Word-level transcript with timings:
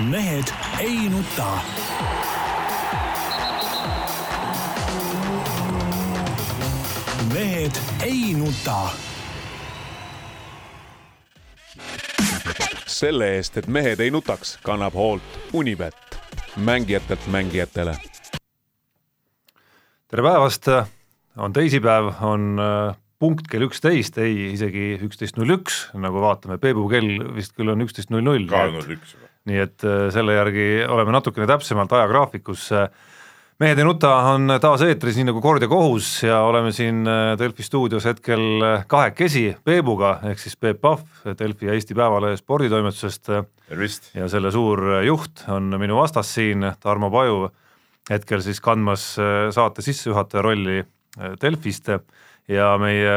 mehed 0.00 0.44
ei 0.78 1.08
nuta. 1.08 1.58
mehed 7.34 7.72
ei 8.02 8.34
nuta. 8.34 8.88
selle 12.86 13.36
eest, 13.36 13.56
et 13.56 13.66
mehed 13.66 14.00
ei 14.00 14.10
nutaks, 14.10 14.58
kannab 14.62 14.94
hoolt 14.94 15.22
Unibet, 15.52 16.18
mängijatelt 16.56 17.26
mängijatele. 17.26 17.96
tere 20.08 20.22
päevast, 20.22 20.68
on 21.36 21.52
teisipäev, 21.52 22.12
on 22.20 22.58
äh, 22.58 22.96
punkt 23.18 23.48
kell 23.50 23.66
üksteist, 23.66 24.18
ei 24.22 24.52
isegi 24.52 24.92
üksteist 25.02 25.40
null 25.40 25.56
üks, 25.58 25.88
nagu 25.98 26.22
vaatame, 26.22 26.60
Peebu 26.62 26.86
kell 26.92 27.18
vist 27.34 27.56
küll 27.58 27.72
on 27.72 27.82
üksteist 27.82 28.14
null 28.14 28.26
null. 28.26 28.46
ka 28.50 28.68
null 28.70 28.94
üks 28.98 29.16
nii 29.48 29.62
et 29.64 29.86
äh, 29.86 30.08
selle 30.14 30.36
järgi 30.36 30.68
oleme 30.88 31.14
natukene 31.14 31.48
täpsemalt 31.48 31.92
ajagraafikus. 31.96 32.68
mehed 33.58 33.80
ei 33.80 33.86
nuta 33.86 34.10
on 34.32 34.52
taas 34.62 34.84
eetris, 34.86 35.16
nii 35.18 35.30
nagu 35.32 35.40
kord 35.42 35.62
ja 35.64 35.68
kohus 35.70 36.10
ja 36.22 36.40
oleme 36.46 36.72
siin 36.74 37.06
äh, 37.08 37.32
Delfi 37.40 37.64
stuudios 37.66 38.06
hetkel 38.08 38.62
äh, 38.64 38.84
kahekesi 38.86 39.46
Peebuga 39.64 40.18
ehk 40.30 40.42
siis 40.42 40.56
Peep 40.56 40.80
Pahv 40.84 41.32
Delfi 41.38 41.70
ja 41.70 41.78
Eesti 41.78 41.96
Päevalehe 41.98 42.36
sporditoimetusest 42.38 43.32
tervist. 43.68 44.12
ja 44.14 44.28
selle 44.28 44.52
suur 44.54 44.84
juht 45.06 45.46
on 45.48 45.74
minu 45.80 45.98
vastas 45.98 46.34
siin, 46.34 46.72
Tarmo 46.80 47.10
Paju, 47.10 47.48
hetkel 48.10 48.44
siis 48.44 48.60
kandmas 48.60 49.10
saate 49.54 49.84
sissejuhataja 49.84 50.42
rolli 50.42 50.82
Delfist 51.42 51.90
ja 52.48 52.72
meie 52.80 53.14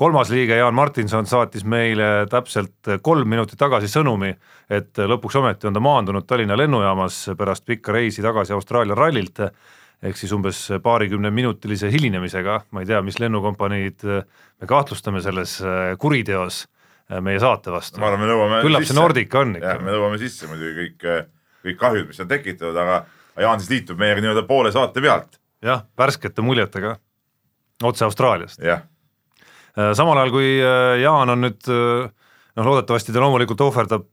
kolmas 0.00 0.30
liige 0.32 0.56
Jaan 0.56 0.74
Martinson 0.74 1.26
saatis 1.28 1.64
meile 1.68 2.26
täpselt 2.30 2.88
kolm 3.04 3.28
minutit 3.28 3.58
tagasi 3.60 3.90
sõnumi, 3.90 4.32
et 4.70 4.96
lõpuks 4.96 5.36
ometi 5.36 5.68
on 5.68 5.76
ta 5.76 5.82
maandunud 5.84 6.24
Tallinna 6.26 6.56
lennujaamas 6.56 7.26
pärast 7.38 7.66
pikka 7.68 7.92
reisi 7.92 8.24
tagasi 8.24 8.54
Austraalia 8.56 8.96
rallilt, 8.96 9.42
ehk 10.00 10.16
siis 10.16 10.32
umbes 10.32 10.62
paarikümneminutilise 10.82 11.90
hilinemisega, 11.92 12.62
ma 12.72 12.82
ei 12.82 12.88
tea, 12.88 13.02
mis 13.04 13.20
lennukompaniid 13.20 14.06
me 14.08 14.68
kahtlustame 14.68 15.20
selles 15.20 15.58
kuriteos 16.00 16.64
meie 17.20 17.40
saate 17.42 17.74
vastu. 17.74 18.00
küllap 18.00 18.86
see 18.86 18.96
Nordica 18.96 19.44
on 19.44 19.56
ikka. 19.58 19.76
me 19.84 19.92
nõuame 19.92 20.22
sisse 20.22 20.48
muidugi 20.48 20.86
kõik, 20.86 21.28
kõik 21.66 21.80
kahjud, 21.84 22.08
mis 22.08 22.24
on 22.24 22.30
tekitatud, 22.30 22.76
aga 22.76 23.02
Jaan 23.40 23.60
siis 23.60 23.70
liitub 23.70 24.00
meiega 24.00 24.20
nii-öelda 24.20 24.42
poole 24.48 24.72
saate 24.72 25.04
pealt. 25.04 25.36
jah, 25.60 25.84
värskete 25.98 26.40
muljetega, 26.40 26.96
otse 27.82 28.04
Austraaliast. 28.04 28.60
jah. 28.64 28.82
Samal 29.94 30.18
ajal 30.18 30.32
kui 30.34 30.48
Jaan 31.00 31.30
on 31.30 31.44
nüüd 31.46 31.68
noh, 31.70 32.66
loodetavasti 32.66 33.14
ta 33.14 33.22
loomulikult 33.22 33.60
ohverdab 33.64 34.08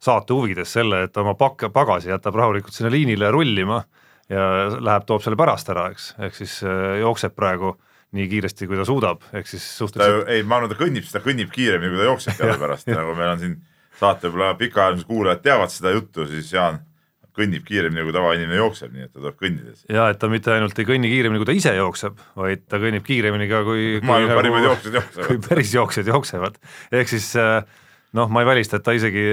saate 0.00 0.34
huvides 0.34 0.72
selle, 0.72 1.04
et 1.06 1.16
oma 1.20 1.34
pak-, 1.38 1.68
pagasi 1.74 2.08
jätab 2.10 2.38
rahulikult 2.40 2.74
sinna 2.74 2.90
liinile 2.92 3.28
rullima 3.30 3.82
ja 4.30 4.46
läheb, 4.80 5.04
toob 5.06 5.22
selle 5.24 5.36
pärast 5.38 5.68
ära, 5.72 5.90
eks, 5.92 6.14
ehk 6.24 6.38
siis 6.38 6.56
jookseb 7.02 7.36
praegu 7.36 7.74
nii 8.16 8.26
kiiresti, 8.30 8.66
kui 8.66 8.78
ta 8.78 8.86
suudab, 8.86 9.22
ehk 9.36 9.46
siis 9.50 9.64
suhteliselt 9.78 10.30
ei, 10.32 10.42
ma 10.42 10.58
arvan, 10.58 10.72
ta 10.72 10.78
kõnnib, 10.80 11.06
ta 11.12 11.22
kõnnib 11.22 11.50
kiiremini, 11.54 11.92
kui 11.92 12.00
ta 12.00 12.08
jookseb 12.08 12.38
teadupärast 12.40 12.90
nagu 12.96 13.14
meil 13.18 13.34
on 13.34 13.42
siin 13.42 13.58
saate 14.00 14.30
võib-olla 14.30 14.54
pikaajalised 14.58 15.08
kuulajad 15.08 15.44
teavad 15.44 15.74
seda 15.74 15.92
juttu, 15.94 16.26
siis 16.30 16.50
Jaan 16.54 16.80
kõnnib 17.40 17.66
kiiremini, 17.66 18.06
kui 18.06 18.14
tavainimene 18.14 18.60
jookseb, 18.60 18.94
nii 18.94 19.06
et 19.08 19.12
ta 19.12 19.18
tuleb 19.18 19.36
kõndides. 19.40 19.84
ja 19.88 20.08
et 20.12 20.20
ta 20.22 20.30
mitte 20.32 20.54
ainult 20.54 20.78
ei 20.78 20.88
kõnni 20.88 21.10
kiiremini, 21.12 21.42
kui 21.42 21.50
ta 21.50 21.56
ise 21.56 21.74
jookseb, 21.76 22.24
vaid 22.38 22.64
ta 22.70 22.80
kõnnib 22.82 23.06
kiiremini 23.06 23.50
ka, 23.50 23.62
kui 23.66 23.92
maailma 24.06 24.38
parimad 24.38 24.66
jooksjad 24.68 24.98
jooksevad. 25.00 25.28
kui 25.28 25.44
päris 25.48 25.74
jooksjad 25.74 26.10
jooksevad, 26.12 26.58
ehk 27.00 27.12
siis 27.12 27.30
noh, 28.16 28.30
ma 28.32 28.42
ei 28.42 28.48
välista, 28.48 28.78
et 28.78 28.86
ta 28.86 28.94
isegi 28.96 29.24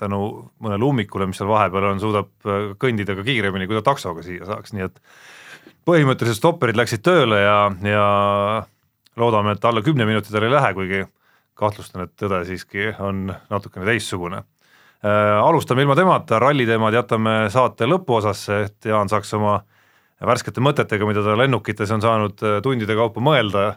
tänu 0.00 0.22
mõnele 0.64 0.88
ummikule, 0.88 1.28
mis 1.28 1.40
seal 1.40 1.50
vahepeal 1.50 1.90
on, 1.92 2.02
suudab 2.02 2.32
kõndida 2.80 3.16
ka 3.18 3.26
kiiremini, 3.26 3.68
kui 3.68 3.78
ta 3.78 3.84
taksoga 3.90 4.24
siia 4.26 4.48
saaks, 4.48 4.74
nii 4.76 4.88
et 4.88 5.00
põhimõtteliselt 5.88 6.40
stopperid 6.40 6.76
läksid 6.78 7.04
tööle 7.06 7.40
ja, 7.40 7.60
ja 7.84 8.08
loodame, 9.18 9.56
et 9.56 9.64
alla 9.64 9.82
kümne 9.84 10.06
minuti 10.08 10.32
tal 10.32 10.46
ei 10.46 10.52
lähe, 10.52 10.74
kuigi 10.76 11.04
kahtlustan, 11.58 12.06
et 12.06 12.14
tõde 12.18 12.42
siiski 12.48 12.92
on 13.02 13.28
natukene 13.50 13.88
teistsugune. 13.88 14.44
Alustame 15.02 15.84
ilma 15.84 15.94
temata, 15.94 16.40
ralliteemad 16.42 16.94
jätame 16.96 17.34
saate 17.54 17.86
lõpuosasse, 17.86 18.62
et 18.66 18.88
Jaan 18.90 19.10
saaks 19.10 19.30
oma 19.38 19.60
värskete 20.26 20.62
mõtetega, 20.64 21.06
mida 21.06 21.22
ta 21.22 21.36
lennukites 21.38 21.92
on 21.94 22.02
saanud 22.02 22.42
tundide 22.64 22.96
kaupa 22.98 23.22
mõelda 23.22 23.68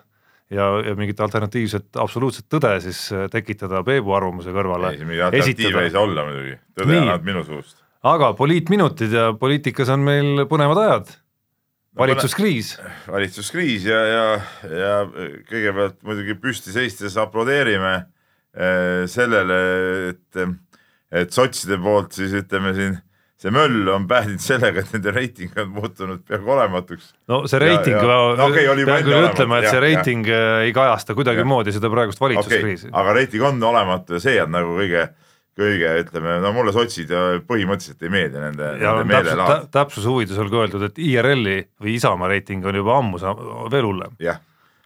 ja, 0.52 0.68
ja 0.86 0.96
mingit 0.98 1.20
alternatiivset 1.24 2.00
absoluutset 2.02 2.48
tõde 2.52 2.74
siis 2.84 3.04
tekitada 3.32 3.84
Peebu 3.88 4.16
arvamuse 4.18 4.54
kõrvale. 4.56 4.96
ei, 4.96 5.06
mingi 5.06 5.24
alternatiiv 5.28 5.80
ei 5.84 5.94
saa 5.94 6.06
olla 6.06 6.26
muidugi, 6.28 6.56
tõde 6.78 7.00
ainult 7.00 7.28
minu 7.28 7.44
suust. 7.48 7.78
aga 8.04 8.34
poliitminutid 8.38 9.14
ja 9.16 9.32
poliitikas 9.40 9.92
on 9.94 10.08
meil 10.08 10.46
põnevad 10.52 10.82
ajad 10.86 11.14
valitsuskriis 11.98 12.74
valitsuskriis 13.12 13.86
ja, 13.88 14.02
ja, 14.08 14.26
ja 14.64 14.98
kõigepealt 15.50 16.02
muidugi 16.08 16.36
püsti 16.42 16.74
seistes 16.76 17.18
aplodeerime 17.20 17.94
äh, 17.96 19.06
sellele, 19.12 19.62
et, 20.12 20.44
et 21.12 21.34
sotside 21.36 21.78
poolt 21.82 22.16
siis 22.16 22.34
ütleme 22.42 22.74
siin 22.78 23.00
see 23.42 23.50
möll 23.54 23.90
on 23.90 24.06
päädinud 24.10 24.42
sellega, 24.44 24.84
et 24.84 24.92
nende 24.94 25.14
reiting 25.16 25.56
on 25.58 25.72
muutunud 25.74 26.22
peaaegu 26.28 26.52
olematuks. 26.56 27.10
no 27.32 27.42
see 27.50 27.62
reiting, 27.62 27.98
no, 27.98 28.20
okay, 28.46 28.68
pean 28.86 29.08
küll 29.08 29.26
ütlema, 29.32 29.58
et 29.62 29.68
ja, 29.68 29.74
see 29.74 29.82
reiting 29.82 30.30
ja. 30.30 30.44
ei 30.68 30.76
kajasta 30.76 31.16
kuidagimoodi 31.18 31.74
seda 31.74 31.90
praegust 31.94 32.22
valitsuskriisi 32.22 32.92
okay,. 32.92 33.00
aga 33.02 33.18
reiting 33.18 33.48
on 33.50 33.64
olematu 33.72 34.20
ja 34.20 34.24
see 34.28 34.38
on 34.44 34.54
nagu 34.54 34.78
kõige 34.78 35.08
kõige 35.62 35.90
ütleme, 36.04 36.38
no 36.42 36.54
mulle 36.56 36.72
sotsid 36.76 37.10
põhimõtteliselt 37.50 38.06
ei 38.06 38.14
meeldi 38.14 38.40
nende, 38.40 38.70
nende 38.80 39.08
meelelaad. 39.10 39.68
täpsuse 39.74 40.08
huvides 40.08 40.40
olgu 40.42 40.62
öeldud, 40.62 40.86
et 40.88 41.02
IRL-i 41.02 41.58
või 41.82 41.98
Isamaa 41.98 42.30
reiting 42.32 42.66
on 42.66 42.78
juba 42.78 42.96
ammu 43.02 43.20
veel 43.74 43.90
hullem. 43.90 44.16
jah, 44.22 44.40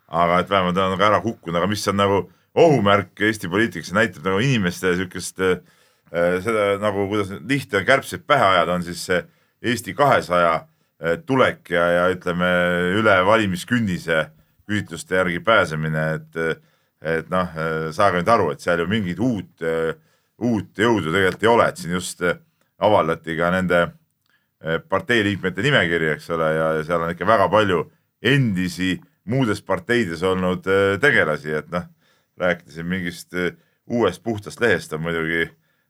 aga 0.08 0.42
et 0.42 0.50
vähemalt 0.50 0.80
on 0.80 0.96
nagu 0.96 1.08
ära 1.12 1.22
kukkunud, 1.22 1.60
aga 1.60 1.70
mis 1.70 1.86
on 1.92 2.00
nagu 2.02 2.24
ohumärk 2.56 3.20
Eesti 3.28 3.52
poliitikas, 3.52 3.92
näitab 3.94 4.26
nagu 4.26 4.40
inimeste 4.40 4.94
niisugust 4.94 5.44
äh, 5.44 5.60
seda 6.12 6.76
nagu, 6.82 7.08
kuidas 7.10 7.34
lihtne 7.50 7.82
on 7.82 7.86
kärbseid 7.88 8.24
pähe 8.28 8.46
ajada, 8.46 8.78
on 8.78 8.86
siis 8.86 9.02
see 9.10 9.24
Eesti 9.66 9.96
kahesaja 9.98 10.68
tulek 11.26 11.72
ja, 11.74 11.86
ja 11.90 12.04
ütleme 12.14 12.48
üle 13.00 13.16
valimiskünnise 13.26 14.28
küsitluste 14.68 15.18
järgi 15.18 15.40
pääsemine, 15.44 16.06
et 16.20 16.62
et 17.06 17.28
noh, 17.30 17.50
saage 17.94 18.22
nüüd 18.22 18.30
aru, 18.32 18.52
et 18.54 18.64
seal 18.64 18.80
ju 18.82 18.88
mingit 18.90 19.20
uut 19.22 19.62
äh, 19.66 19.92
uut 20.42 20.80
jõudu 20.80 21.12
tegelikult 21.14 21.44
ei 21.44 21.52
ole, 21.52 21.68
et 21.70 21.80
siin 21.80 21.96
just 21.96 22.24
avaldati 22.84 23.36
ka 23.38 23.52
nende 23.56 23.82
parteiliikmete 24.90 25.64
nimekiri, 25.64 26.10
eks 26.16 26.30
ole, 26.36 26.48
ja 26.56 26.70
seal 26.88 27.04
on 27.06 27.14
ikka 27.14 27.28
väga 27.28 27.48
palju 27.52 27.84
endisi 28.26 28.96
muudes 29.30 29.62
parteides 29.66 30.24
olnud 30.26 30.66
tegelasi, 31.02 31.54
et 31.60 31.70
noh, 31.74 31.86
rääkida 32.40 32.74
siin 32.74 32.90
mingist 32.90 33.36
uuest 33.86 34.24
puhtast 34.24 34.62
lehest 34.62 34.94
on 34.94 35.06
muidugi 35.06 35.46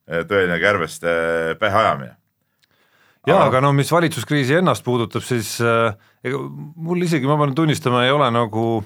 tõeline 0.05 0.59
kärbeste 0.61 1.11
pähe 1.59 1.79
ajamine. 1.81 2.15
ja 3.27 3.39
aga 3.47 3.61
no 3.61 3.71
mis 3.73 3.91
valitsuskriisi 3.91 4.59
ennast 4.59 4.85
puudutab, 4.85 5.23
siis 5.25 5.57
ega 5.59 6.41
mul 6.75 7.01
isegi, 7.01 7.25
ma 7.25 7.39
pean 7.41 7.55
tunnistama, 7.57 8.03
ei 8.05 8.13
ole 8.13 8.29
nagu 8.33 8.83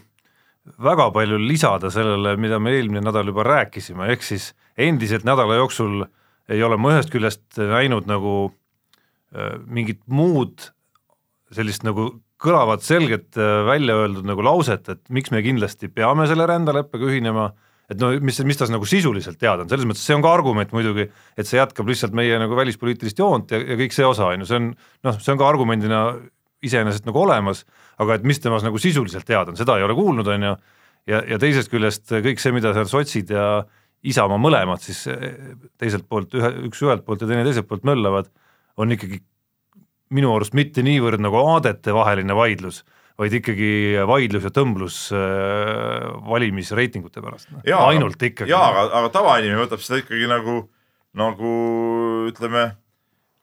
väga 0.77 1.09
palju 1.15 1.39
lisada 1.41 1.91
sellele, 1.91 2.35
mida 2.37 2.59
me 2.59 2.73
eelmine 2.77 3.03
nädal 3.03 3.31
juba 3.31 3.43
rääkisime, 3.47 4.09
ehk 4.13 4.23
siis 4.25 4.53
endiselt 4.77 5.25
nädala 5.27 5.57
jooksul 5.59 6.03
ei 6.49 6.63
ole 6.65 6.77
ma 6.81 6.93
ühest 6.95 7.11
küljest 7.13 7.59
näinud 7.59 8.09
nagu 8.09 8.33
äh, 8.49 9.57
mingit 9.65 10.01
muud 10.07 10.69
sellist 11.53 11.85
nagu 11.85 12.11
kõlavat 12.41 12.85
selget 12.85 13.37
äh, 13.37 13.63
välja 13.67 13.97
öeldud 13.99 14.27
nagu 14.27 14.45
lauset, 14.45 14.87
et 14.89 15.01
miks 15.13 15.33
me 15.33 15.43
kindlasti 15.45 15.91
peame 15.93 16.27
selle 16.29 16.47
rändeleppega 16.49 17.09
ühinema, 17.09 17.51
et 17.89 17.99
no 18.01 18.11
mis, 18.21 18.39
mis 18.45 18.59
tas 18.59 18.71
nagu 18.73 18.85
sisuliselt 18.87 19.39
teada 19.41 19.65
on, 19.65 19.69
selles 19.71 19.87
mõttes 19.89 20.03
see 20.05 20.17
on 20.17 20.25
ka 20.25 20.33
argument 20.33 20.73
muidugi, 20.75 21.07
et 21.39 21.49
see 21.49 21.59
jätkab 21.59 21.89
lihtsalt 21.89 22.13
meie 22.17 22.37
nagu 22.41 22.57
välispoliitilist 22.57 23.21
joont 23.21 23.53
ja, 23.53 23.61
ja 23.63 23.77
kõik 23.79 23.95
see 23.95 24.05
osa 24.05 24.29
on 24.29 24.43
ju, 24.43 24.49
see 24.49 24.59
on 24.59 24.69
noh, 25.07 25.17
see 25.17 25.33
on 25.33 25.41
ka 25.41 25.47
argumendina 25.49 26.03
iseenesest 26.65 27.07
nagu 27.07 27.21
olemas, 27.23 27.63
aga 28.01 28.19
et 28.19 28.27
mis 28.27 28.41
temas 28.43 28.65
nagu 28.65 28.79
sisuliselt 28.81 29.25
teada 29.27 29.53
on, 29.53 29.59
seda 29.59 29.77
ei 29.79 29.85
ole 29.87 29.95
kuulnud, 29.97 30.27
on 30.29 30.47
ju, 30.49 30.53
ja, 31.09 31.23
ja 31.33 31.39
teisest 31.41 31.71
küljest 31.71 32.11
kõik 32.11 32.41
see, 32.41 32.53
mida 32.55 32.75
seal 32.77 32.89
sotsid 32.91 33.35
ja 33.35 33.49
Isamaa 34.07 34.39
mõlemad 34.39 34.79
siis 34.79 35.01
teiselt 35.75 36.05
poolt 36.07 36.31
ühe, 36.37 36.53
üks 36.69 36.79
ühelt 36.85 37.03
poolt 37.03 37.25
ja 37.25 37.27
teine 37.27 37.43
teiselt 37.43 37.67
poolt 37.67 37.83
möllavad, 37.87 38.29
on 38.79 38.95
ikkagi 38.95 39.19
minu 40.15 40.31
arust 40.31 40.55
mitte 40.55 40.83
niivõrd 40.85 41.19
nagu 41.19 41.41
aadetevaheline 41.41 42.37
vaidlus, 42.37 42.85
vaid 43.19 43.35
ikkagi 43.35 43.71
vaidlus 44.07 44.45
ja 44.47 44.51
tõmblus 44.55 44.97
äh, 45.15 46.05
valimisreitingute 46.29 47.23
pärast, 47.23 47.49
ainult 47.91 48.21
ikkagi. 48.23 48.51
jaa, 48.51 48.69
aga, 48.71 48.85
aga 49.01 49.11
tavainimene 49.17 49.59
võtab 49.65 49.83
seda 49.83 49.99
ikkagi 50.03 50.29
nagu, 50.31 50.61
nagu 51.19 51.53
ütleme, 52.29 52.69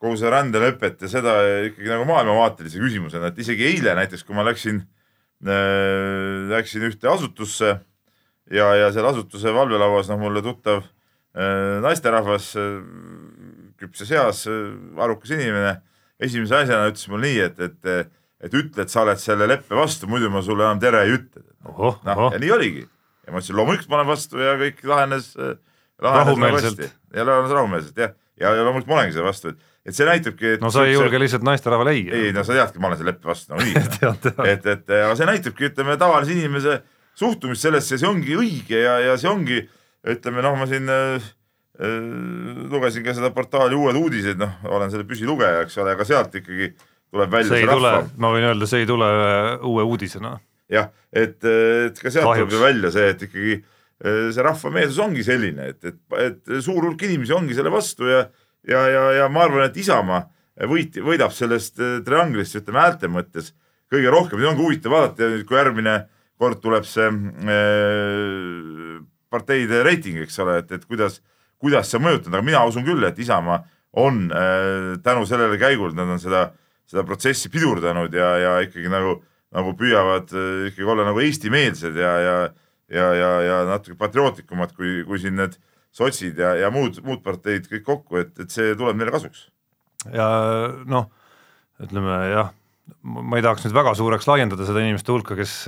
kogu 0.01 0.17
seda 0.21 0.39
rändelepet 0.39 1.05
ja 1.05 1.13
seda 1.13 1.37
ikkagi 1.69 1.93
nagu 1.93 2.09
maailmavaatelise 2.09 2.81
küsimusena, 2.81 3.33
et 3.33 3.45
isegi 3.45 3.69
eile 3.69 3.97
näiteks, 3.99 4.25
kui 4.25 4.37
ma 4.37 4.47
läksin 4.49 4.81
äh,, 5.45 6.49
läksin 6.53 6.89
ühte 6.89 7.13
asutusse 7.13 7.77
ja, 7.77 8.73
ja 8.81 8.91
seal 8.95 9.09
asutuse 9.13 9.53
valvelauas 9.53 10.09
noh, 10.13 10.21
mulle 10.25 10.45
tuttav 10.45 10.85
äh, 10.87 11.77
naisterahvas 11.85 12.55
äh, 12.61 12.79
küpses 13.77 14.09
eas 14.17 14.47
arukas 14.49 15.37
inimene, 15.37 15.83
esimese 16.17 16.63
asjana 16.63 16.89
ütles 16.89 17.11
mulle 17.13 17.29
nii, 17.29 17.41
et, 17.51 17.59
et, 17.61 18.15
et 18.45 18.53
ütle, 18.53 18.85
et 18.85 18.93
sa 18.93 19.05
oled 19.07 19.21
selle 19.21 19.49
leppe 19.49 19.77
vastu, 19.79 20.09
muidu 20.11 20.29
ma 20.33 20.43
sulle 20.45 20.67
enam 20.67 20.83
tere 20.83 21.07
ei 21.07 21.17
ütle. 21.17 21.45
noh, 21.67 22.29
ja 22.33 22.39
nii 22.43 22.53
oligi 22.53 22.85
ja 23.27 23.35
ma 23.35 23.41
ütlesin 23.41 23.59
loomulikult 23.59 23.91
ma 23.91 24.01
olen 24.01 24.09
vastu 24.09 24.41
ja 24.41 24.55
kõik 24.61 24.83
lahenes, 24.87 25.33
lahenes 25.37 26.29
rahumeelselt. 26.31 26.83
ja 27.15 27.25
lahenes 27.27 27.55
rahumeelselt 27.57 28.03
jah, 28.05 28.13
ja, 28.39 28.53
ja 28.55 28.67
loomulikult 28.67 28.93
ma 28.93 29.01
olengi 29.01 29.17
selle 29.17 29.27
vastu, 29.27 29.53
et, 29.53 29.73
et 29.91 29.99
see 29.99 30.07
näitabki, 30.09 30.53
et 30.57 30.63
no 30.65 30.71
sa 30.75 30.85
ei 30.87 30.95
julge 30.95 31.21
lihtsalt 31.21 31.47
naisterahvale 31.47 31.95
ei. 31.97 32.05
ei 32.21 32.35
no 32.37 32.45
sa 32.47 32.55
teadki, 32.57 32.83
ma 32.83 32.91
olen 32.91 33.01
selle 33.01 33.13
leppe 33.13 33.31
vastu 33.31 33.55
nagunii 33.55 33.83
no, 34.05 34.13
et, 34.53 34.69
et 34.75 34.95
aga 35.01 35.17
see 35.19 35.31
näitabki, 35.33 35.71
ütleme 35.73 35.99
tavalise 36.01 36.37
inimese 36.37 36.79
suhtumist 37.19 37.67
sellesse, 37.67 37.99
see 37.99 38.09
ongi 38.09 38.39
õige 38.39 38.85
ja, 38.85 38.99
ja 39.09 39.19
see 39.19 39.31
ongi, 39.33 39.65
ütleme 40.07 40.45
noh, 40.47 40.59
ma 40.61 40.69
siin 40.71 40.87
äh, 40.93 41.31
äh, 41.83 41.97
lugesin 42.71 43.07
ka 43.07 43.17
seda 43.17 43.33
portaali 43.35 43.75
Uued 43.79 43.99
uudised, 43.99 44.39
noh, 44.39 44.55
olen 44.71 44.93
selle 44.93 45.09
püsilugeja, 45.09 45.65
eks 45.67 45.83
ole, 45.83 45.97
aga 45.99 46.07
sealt 46.07 46.39
ikkagi 46.39 46.71
tuleb 47.15 47.33
välja 47.33 47.53
see, 47.53 47.63
see 47.63 47.71
rahva. 47.71 47.95
ma 48.19 48.33
võin 48.35 48.49
öelda, 48.51 48.69
see 48.71 48.85
ei 48.85 48.91
tule 48.91 49.09
uue 49.67 49.87
uudisena. 49.87 50.37
Jah, 50.73 50.91
et, 51.15 51.39
et 51.47 51.99
ka 52.03 52.11
sealt 52.11 52.27
tuleb 52.27 52.55
ju 52.57 52.63
välja 52.63 52.91
see, 52.95 53.11
et 53.15 53.27
ikkagi 53.29 53.53
eh, 53.59 54.25
see 54.35 54.47
rahvameelsus 54.47 55.03
ongi 55.05 55.27
selline, 55.27 55.71
et, 55.75 55.93
et, 55.93 56.01
et 56.25 56.57
suur 56.65 56.83
hulk 56.83 57.07
inimesi 57.07 57.37
ongi 57.37 57.55
selle 57.55 57.71
vastu 57.71 58.11
ja, 58.11 58.25
ja, 58.67 58.83
ja, 58.91 59.05
ja 59.21 59.29
ma 59.31 59.47
arvan, 59.47 59.69
et 59.69 59.79
Isamaa 59.79 60.25
võit, 60.71 60.99
võidab 61.05 61.35
sellest 61.37 61.79
trianglist, 62.07 62.57
ütleme 62.59 62.83
häälte 62.83 63.11
mõttes 63.13 63.53
kõige 63.93 64.11
rohkem, 64.13 64.41
see 64.41 64.51
ongi 64.51 64.65
huvitav 64.65 64.95
vaadata, 64.95 65.31
kui 65.47 65.59
järgmine 65.59 65.97
kord 66.41 66.61
tuleb 66.63 66.87
see 66.89 67.07
äh, 67.07 68.99
parteide 69.33 69.83
reiting, 69.87 70.21
eks 70.25 70.39
ole, 70.45 70.61
et, 70.63 70.73
et 70.77 70.85
kuidas, 70.89 71.21
kuidas 71.63 71.91
see 71.91 72.03
mõjutab, 72.03 72.35
aga 72.35 72.45
mina 72.47 72.65
usun 72.69 72.87
küll, 72.87 73.05
et 73.09 73.19
Isamaa 73.23 73.63
on 73.97 74.27
äh, 74.29 74.97
tänu 75.05 75.27
sellele 75.29 75.59
käigule, 75.61 75.97
nad 75.97 76.11
on 76.17 76.23
seda, 76.23 76.49
seda 76.87 77.03
protsessi 77.07 77.51
pidurdanud 77.53 78.15
ja, 78.15 78.29
ja 78.41 78.53
ikkagi 78.67 78.91
nagu 78.93 79.17
äh, 79.19 79.25
nagu 79.55 79.75
püüavad 79.79 80.33
äh, 80.35 80.69
ikkagi 80.71 80.89
olla 80.89 81.07
nagu 81.07 81.23
eestimeelsed 81.23 81.97
ja, 82.01 82.13
ja, 82.23 82.37
ja, 82.93 83.07
ja, 83.21 83.31
ja 83.47 83.61
natuke 83.71 83.99
patriootlikumad 84.01 84.75
kui, 84.77 85.01
kui 85.07 85.21
siin 85.23 85.39
need 85.39 85.57
sotsid 85.97 86.41
ja, 86.43 86.55
ja 86.61 86.73
muud, 86.75 86.99
muud 87.07 87.23
parteid 87.25 87.69
kõik 87.71 87.87
kokku, 87.87 88.21
et, 88.23 88.35
et 88.43 88.53
see 88.53 88.75
tuleb 88.77 88.99
meile 88.99 89.15
kasuks. 89.15 89.47
ja 90.13 90.27
noh, 90.89 91.09
ütleme 91.83 92.19
jah, 92.33 92.53
ma 93.07 93.39
ei 93.39 93.47
tahaks 93.47 93.65
nüüd 93.67 93.77
väga 93.77 93.97
suureks 93.99 94.29
laiendada 94.29 94.69
seda 94.69 94.85
inimeste 94.85 95.15
hulka, 95.15 95.39
kes 95.39 95.63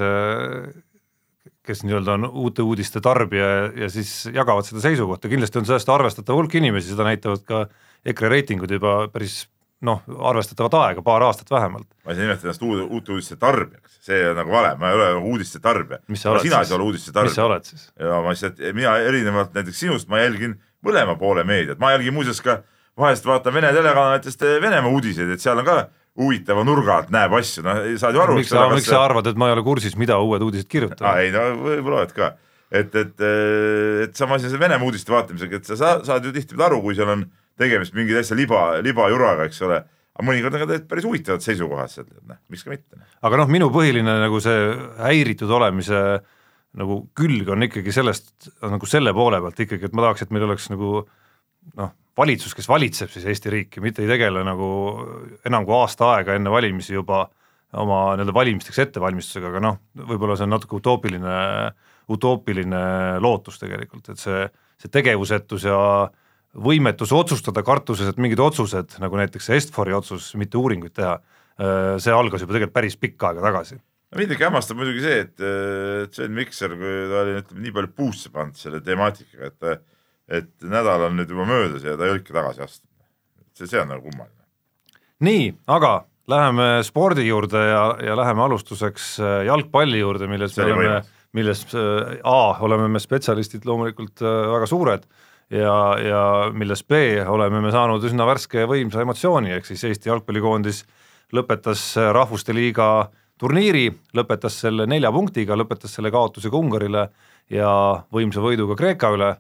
kes 1.69 1.83
nii-öelda 1.85 2.15
on 2.17 2.25
uute 2.29 2.65
uudiste 2.65 3.01
tarbija 3.05 3.49
ja, 3.49 3.65
ja 3.85 3.89
siis 3.93 4.11
jagavad 4.33 4.65
seda 4.65 4.81
seisukohta, 4.85 5.29
kindlasti 5.29 5.61
on 5.61 5.69
sellest 5.69 5.91
arvestatav 5.93 6.39
hulk 6.39 6.55
inimesi, 6.61 6.95
seda 6.95 7.05
näitavad 7.09 7.45
ka 7.45 7.67
EKRE 8.09 8.31
reitingud 8.33 8.73
juba 8.73 9.03
päris 9.13 9.43
noh, 9.87 10.01
arvestatavat 10.31 10.75
aega, 10.81 11.03
paar 11.07 11.23
aastat 11.29 11.51
vähemalt. 11.51 11.87
ma 12.05 12.13
ei 12.13 12.19
saa 12.19 12.25
nimetada 12.25 12.49
ennast 12.49 12.65
uude, 12.67 12.87
uute 12.89 13.13
uudiste 13.15 13.37
tarbijaks, 13.39 13.99
see 14.09 14.19
on 14.31 14.39
nagu 14.41 14.51
vale, 14.51 14.73
ma 14.81 14.91
ei 14.91 14.97
ole 14.99 15.11
nagu 15.13 15.35
uudiste 15.35 15.61
tarbija. 15.63 16.01
sina 16.15 16.41
ei 16.41 16.51
saa 16.67 16.79
olla 16.79 16.89
uudiste 16.89 17.15
tarbija. 17.15 17.31
mis 17.31 17.39
sa 17.39 17.47
oled 17.47 17.69
siis? 17.69 17.85
ja 18.01 18.19
ma 18.25 18.35
lihtsalt, 18.35 18.65
mina 18.75 18.97
erinevalt 19.07 19.55
näiteks 19.55 19.85
sinust, 19.85 20.11
ma 20.11 20.25
jälgin 20.25 20.59
mõlema 20.87 21.15
poole 21.21 21.47
meediat, 21.47 21.79
ma 21.79 21.93
jälgin 21.95 22.17
muuseas 22.17 22.43
ka 22.43 22.61
vahest 22.99 23.27
vaatan 23.27 23.55
Vene 23.55 23.73
telekanalitest 23.73 24.45
Venemaa 24.67 24.91
uudiseid, 24.91 25.31
et 25.31 25.43
seal 25.43 25.63
on 25.63 25.69
ka 25.69 25.79
huvitava 26.19 26.65
nurga 26.67 26.99
alt 26.99 27.15
näeb 27.15 27.39
asju, 27.39 27.63
noh 27.63 27.83
saad 28.03 28.19
ju 28.19 28.23
aru. 28.25 28.39
miks 28.41 28.51
sa, 28.51 28.67
miks 28.75 28.91
sa 28.91 29.05
arvad, 29.05 29.31
et 29.31 29.39
ma 29.39 29.51
ei 29.51 29.55
ole 29.55 29.63
kursis, 29.67 29.95
mida 30.01 30.19
uued 30.19 30.43
uudised 30.43 30.67
kirjutavad? 30.71 31.23
ei 31.23 31.31
no 31.35 31.53
võib-olla 31.63 32.03
oled 32.03 32.17
ka, 32.17 32.33
et, 32.75 32.95
et, 32.99 33.27
et 34.09 34.19
sama 34.19 34.41
asi 34.41 34.51
on 34.51 34.57
see 34.57 34.67
Venemaa 34.67 34.91
uudiste 34.91 35.15
vaatamisega, 35.15 35.63
et 35.63 35.71
sa 35.71 35.99
saad 36.03 36.27
ju 36.27 36.35
tihtipeale 36.35 36.73
aru, 36.73 36.83
kui 36.83 36.99
seal 36.99 37.15
on 37.15 37.29
tegemist 37.59 37.95
mingi 37.97 38.15
täitsa 38.17 38.37
liba, 38.39 38.79
libajuraga, 38.85 39.49
eks 39.49 39.63
ole 39.67 39.83
aga 40.19 40.27
mõnikord 40.27 40.57
on 40.57 40.65
ka 40.65 40.81
päris 40.91 41.07
huvitavad 41.07 41.45
seisukohad 41.45 41.93
seal, 41.93 42.09
noh, 42.27 42.41
miks 42.51 42.67
ka 42.67 42.73
mitte. 42.73 42.99
aga 43.23 43.39
noh, 43.39 43.51
minu 43.55 43.71
põhiline 43.75 44.19
nagu 44.25 44.41
see 44.43 44.67
häiritud 44.99 45.53
olemise 45.55 46.03
nagu 46.79 46.99
külg 47.17 47.49
on 47.55 47.65
ikkagi 47.69 47.95
sellest 47.95 48.51
nagu 48.67 48.91
selle 48.91 49.15
poole 49.17 49.39
pealt 49.45 49.63
ikkagi, 49.65 49.89
et 49.89 49.95
ma 49.97 50.09
tahaks, 50.09 50.27
et 50.27 50.35
meil 50.35 50.49
oleks 50.49 50.69
nagu 50.73 50.93
noh, 51.79 51.95
valitsus, 52.19 52.55
kes 52.59 52.69
valitseb 52.69 53.15
siis 53.15 53.29
Eesti 53.31 53.55
riiki, 53.55 53.83
mitte 53.85 54.03
ei 54.03 54.11
tegele 54.11 54.43
nagu 54.47 54.69
enam 55.47 55.67
kui 55.67 55.79
aasta 55.79 56.17
aega 56.17 56.35
enne 56.35 56.51
valimisi 56.51 56.99
juba 56.99 57.29
oma 57.79 58.17
nii-öelda 58.17 58.35
valimisteks 58.35 58.87
ettevalmistusega, 58.89 59.53
aga 59.53 59.63
noh, 59.63 59.83
võib-olla 60.09 60.35
see 60.39 60.49
on 60.49 60.57
natuke 60.57 60.81
utoopiline, 60.81 61.35
utoopiline 62.11 62.81
lootus 63.23 63.61
tegelikult, 63.63 64.09
et 64.11 64.19
see, 64.19 64.47
see 64.81 64.91
tegevusetus 64.91 65.69
ja 65.69 65.79
äh, 66.09 66.17
võimetus 66.55 67.13
otsustada 67.13 67.63
kartuses, 67.67 68.09
et 68.09 68.21
mingid 68.21 68.41
otsused, 68.41 68.97
nagu 69.03 69.21
näiteks 69.21 69.51
see 69.51 69.59
Est-Fori 69.61 69.95
otsus 69.97 70.31
mitte 70.41 70.59
uuringuid 70.61 70.95
teha, 70.97 71.19
äh, 71.61 71.93
see 72.03 72.15
algas 72.15 72.45
juba 72.45 72.57
tegelikult 72.57 72.79
päris 72.79 72.97
pikka 72.97 73.33
aega 73.33 73.45
tagasi. 73.51 73.79
ikka 74.19 74.49
hämmastab 74.49 74.79
muidugi 74.81 75.05
see, 75.05 75.21
et 75.27 76.15
Sven 76.17 76.33
Mikser, 76.33 76.73
kui 76.81 76.93
ta 77.11 77.23
oli 77.23 77.39
ütleme 77.43 77.65
nii 77.67 77.75
palju 77.77 77.93
puusse 77.97 78.33
pannud 78.33 78.57
selle 78.57 78.81
temaatikaga, 78.81 79.53
et 79.53 79.87
et 80.29 80.51
nädal 80.69 81.07
on 81.07 81.17
nüüd 81.17 81.31
juba 81.33 81.47
möödas 81.49 81.85
ja 81.85 81.97
ta 81.97 82.05
ei 82.05 82.19
ikka 82.19 82.35
tagasi 82.37 82.61
astunud. 82.65 83.05
see, 83.57 83.67
see 83.67 83.81
on 83.81 83.89
nagu 83.89 84.05
kummaline. 84.05 84.45
nii, 85.25 85.55
aga 85.67 85.93
läheme 86.29 86.67
spordi 86.85 87.25
juurde 87.29 87.63
ja, 87.71 87.85
ja 88.05 88.17
läheme 88.17 88.45
alustuseks 88.45 89.15
äh, 89.21 89.39
jalgpalli 89.49 90.03
juurde, 90.03 90.29
milles 90.29 90.57
me 90.57 90.67
oleme, 90.69 90.99
milles 91.33 91.65
äh, 91.73 92.19
A 92.25 92.57
oleme 92.61 92.89
me 92.93 93.01
spetsialistid 93.01 93.65
loomulikult 93.69 94.21
väga 94.25 94.69
suured 94.69 95.09
ja, 95.51 95.77
ja 96.03 96.23
milles 96.53 96.85
B 96.85 97.01
oleme 97.27 97.63
me 97.65 97.73
saanud 97.75 98.05
üsna 98.05 98.27
värske 98.29 98.65
ja 98.65 98.71
võimsa 98.71 99.03
emotsiooni, 99.05 99.55
ehk 99.57 99.69
siis 99.69 99.85
Eesti 99.89 100.11
jalgpallikoondis 100.11 100.85
lõpetas 101.37 101.83
Rahvuste 102.13 102.55
Liiga 102.57 103.09
turniiri, 103.39 103.89
lõpetas 104.17 104.61
selle 104.65 104.87
nelja 104.91 105.13
punktiga, 105.15 105.57
lõpetas 105.59 105.95
selle 105.95 106.11
kaotusega 106.15 106.57
Ungarile 106.59 107.09
ja 107.53 107.71
võimsa 108.15 108.43
võiduga 108.45 108.77
Kreeka 108.79 109.13
üle 109.15 109.35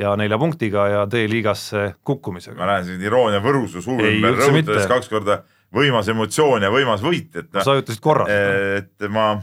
ja 0.00 0.14
nelja 0.18 0.38
punktiga 0.38 0.86
ja 0.90 1.02
D-liigasse 1.10 1.94
kukkumisega. 2.02 2.58
ma 2.58 2.72
näen 2.72 2.86
siin 2.88 3.02
iroonia 3.02 3.42
Võru 3.44 3.66
su 3.70 3.82
suu 3.82 3.98
ümber, 4.00 4.38
rõhutades 4.40 4.88
kaks 4.90 5.10
korda 5.12 5.42
võimas 5.74 6.08
emotsioon 6.10 6.66
ja 6.66 6.70
võimas 6.70 7.02
võit, 7.02 7.30
et 7.36 7.50
no, 7.52 7.62
sa 7.62 7.76
ütlesid 7.78 8.02
korra. 8.02 8.26
et 8.30 9.06
ma 9.10 9.36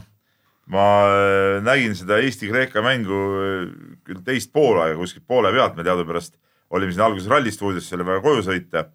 ma 0.72 0.86
äh, 1.08 1.58
nägin 1.64 1.96
seda 1.98 2.18
Eesti-Kreeka 2.22 2.82
mängu 2.84 3.18
äh, 3.38 3.66
küll 4.06 4.22
teist 4.24 4.52
poolaega 4.54 4.96
kuskilt 4.98 5.26
poole 5.28 5.52
pealt, 5.54 5.76
me 5.76 5.84
teadupärast 5.86 6.38
olime 6.72 6.94
siin 6.94 7.04
alguses 7.04 7.28
ralli 7.30 7.52
stuudios 7.52 7.88
selle 7.90 8.06
väga 8.08 8.22
koju 8.24 8.46
sõita 8.46 8.86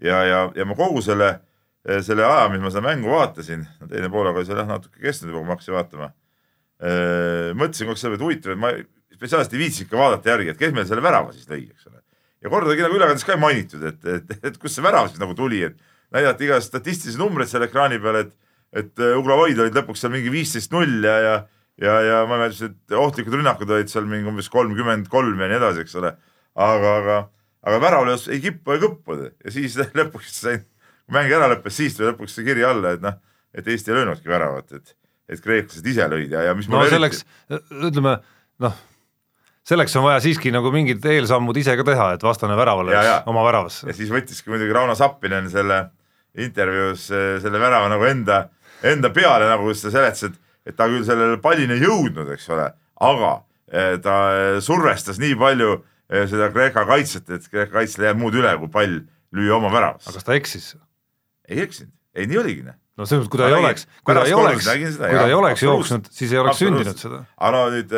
ja, 0.00 0.22
ja, 0.24 0.40
ja 0.56 0.68
ma 0.68 0.76
kogu 0.78 1.02
selle, 1.04 1.34
äh, 1.88 2.00
selle 2.04 2.24
aja, 2.26 2.48
mis 2.52 2.62
ma 2.64 2.72
seda 2.72 2.86
mängu 2.86 3.12
vaatasin, 3.12 3.66
no 3.80 3.90
teine 3.90 4.10
poolaeg 4.12 4.40
oli 4.40 4.48
seal 4.48 4.62
jah 4.62 4.70
natuke 4.70 5.02
kestnud 5.04 5.32
juba, 5.32 5.42
kui 5.42 5.50
ma 5.50 5.56
hakkasin 5.58 5.78
vaatama. 5.78 6.14
mõtlesin 7.58 7.88
kogu 7.88 7.96
aeg 7.96 8.00
selle 8.00 8.14
peale, 8.14 8.20
et 8.20 8.26
huvitav, 8.26 8.52
et 8.54 8.62
ma 8.62 8.72
spetsiaalselt 9.18 9.54
ei 9.56 9.62
viitsinud 9.64 9.90
ka 9.90 9.98
vaadata 9.98 10.30
järgi, 10.30 10.52
et 10.52 10.60
kes 10.60 10.74
meil 10.74 10.86
selle 10.86 11.02
värava 11.02 11.32
siis 11.34 11.48
lõi, 11.50 11.64
eks 11.66 11.88
ole. 11.90 12.02
ja 12.44 12.52
kordagi 12.52 12.84
nagu 12.86 12.98
ülekandes 13.00 13.26
ka 13.26 13.34
ei 13.34 13.42
mainitud, 13.42 13.82
et, 13.90 14.04
et, 14.14 14.36
et 14.46 14.60
kust 14.62 14.78
see 14.78 14.84
värav 14.84 15.10
siis 15.10 15.20
nagu 15.20 15.34
tuli, 15.36 15.64
et 15.66 15.80
näidati 16.14 16.46
igast 16.46 16.70
statistilisi 16.70 17.18
numbreid 17.18 17.50
seal 17.50 17.66
ekraani 17.66 17.98
peal, 18.00 18.22
et 18.22 18.36
et 18.76 19.00
äh, 19.00 19.16
Uglavoid 19.16 19.58
olid 19.58 19.76
lõpuks 19.78 20.02
seal 20.04 20.12
mingi 20.12 20.32
viisteist 20.32 20.74
null 20.74 21.04
ja, 21.04 21.16
ja 21.24 21.36
ja, 21.82 21.98
ja 22.02 22.22
ma 22.28 22.40
imestasin, 22.40 22.74
et 22.74 22.96
ohtlikud 22.98 23.38
rünnakud 23.38 23.70
olid 23.70 23.90
seal 23.90 24.06
mingi 24.10 24.28
umbes 24.28 24.50
kolmkümmend 24.52 25.08
kolm 25.12 25.38
ja 25.42 25.50
nii 25.50 25.58
edasi, 25.60 25.84
eks 25.86 25.96
ole. 26.00 26.12
aga, 26.58 26.94
aga, 27.02 27.18
aga 27.70 27.80
väravlöös 27.84 28.26
ei 28.32 28.42
kippu 28.42 28.74
ega 28.74 28.88
kõppu 28.88 29.18
ja 29.22 29.54
siis 29.54 29.78
lõpuks 29.98 30.34
sain, 30.42 30.64
kui 31.06 31.16
mäng 31.16 31.32
ära 31.34 31.50
lõppes, 31.52 31.78
siis 31.78 31.96
tuli 31.96 32.10
lõpuks 32.10 32.38
see 32.38 32.46
kiri 32.48 32.66
alla, 32.66 32.96
et 32.96 33.04
noh, 33.04 33.18
et 33.54 33.68
Eesti 33.68 33.92
ei 33.92 34.00
löönudki 34.00 34.30
väravat, 34.30 34.74
et, 34.74 34.96
et 35.30 35.42
kreeklased 35.44 35.86
ise 35.86 36.10
lõid 36.10 36.34
ja, 36.34 36.48
ja 36.50 36.56
mis 36.58 36.70
no 36.72 36.82
selleks 36.90 37.24
ütleme 37.70 38.18
noh, 38.64 38.80
selleks 39.68 39.94
on 40.00 40.08
vaja 40.08 40.20
siiski 40.24 40.52
nagu 40.54 40.72
mingid 40.74 41.04
eelsammud 41.06 41.56
ise 41.60 41.76
ka 41.78 41.86
teha, 41.86 42.10
et 42.16 42.26
vastane 42.26 42.58
värava 42.58 42.88
lööks 42.88 43.30
oma 43.30 43.46
väravasse. 43.46 43.86
ja 43.88 43.96
siis 43.96 44.10
võttiski 44.12 44.50
muidugi 44.50 44.74
Rauno 44.74 44.98
Sappinen 44.98 45.50
selle 45.52 45.84
intervjuus 46.38 47.08
äh, 47.14 47.34
selle 47.42 47.60
värava 47.62 47.88
nagu 47.92 48.04
enda 48.08 48.48
enda 48.86 49.10
peale, 49.14 49.48
nagu 49.50 49.72
sa 49.74 49.92
seletasid, 49.92 50.36
et 50.68 50.76
ta 50.78 50.88
küll 50.90 51.06
sellele 51.06 51.38
pallini 51.42 51.78
ei 51.78 51.84
jõudnud, 51.86 52.32
eks 52.34 52.48
ole, 52.54 52.68
aga 53.08 53.32
eh, 53.70 53.94
ta 54.04 54.16
eh, 54.34 54.58
survestas 54.64 55.20
nii 55.22 55.36
palju 55.38 55.70
eh, 55.76 56.26
seda 56.30 56.50
Kreeka 56.54 56.84
kaitset, 56.88 57.30
et 57.34 57.48
Kreeka 57.48 57.72
kaitsel 57.78 58.04
ei 58.04 58.10
jäänud 58.10 58.24
muud 58.24 58.38
üle, 58.38 58.52
kui 58.62 58.72
pall 58.74 59.00
lüüa 59.36 59.56
oma 59.58 59.72
väravasse. 59.72 60.10
aga 60.10 60.20
kas 60.20 60.28
ta 60.28 60.36
eksis? 60.38 60.74
ei 61.48 61.62
eksinud, 61.64 61.94
ei 62.14 62.28
nii 62.30 62.40
oligi. 62.42 62.66
no 62.68 63.06
selles 63.08 63.26
mõttes, 63.26 63.32
kui 63.34 63.42
ta 63.42 63.50
ei 63.50 63.58
oleks, 63.58 63.86
kui 64.04 64.18
ta 64.18 64.26
ei 64.28 64.36
oleks, 64.36 64.72
kui 64.98 65.14
ta 65.16 65.26
ei 65.26 65.38
oleks 65.38 65.64
jooksnud, 65.64 66.10
siis 66.14 66.34
ei 66.34 66.42
oleks 66.42 66.62
sündinud 66.64 67.00
seda. 67.00 67.22
aga 67.36 67.54
no 67.56 67.64
nüüd 67.74 67.96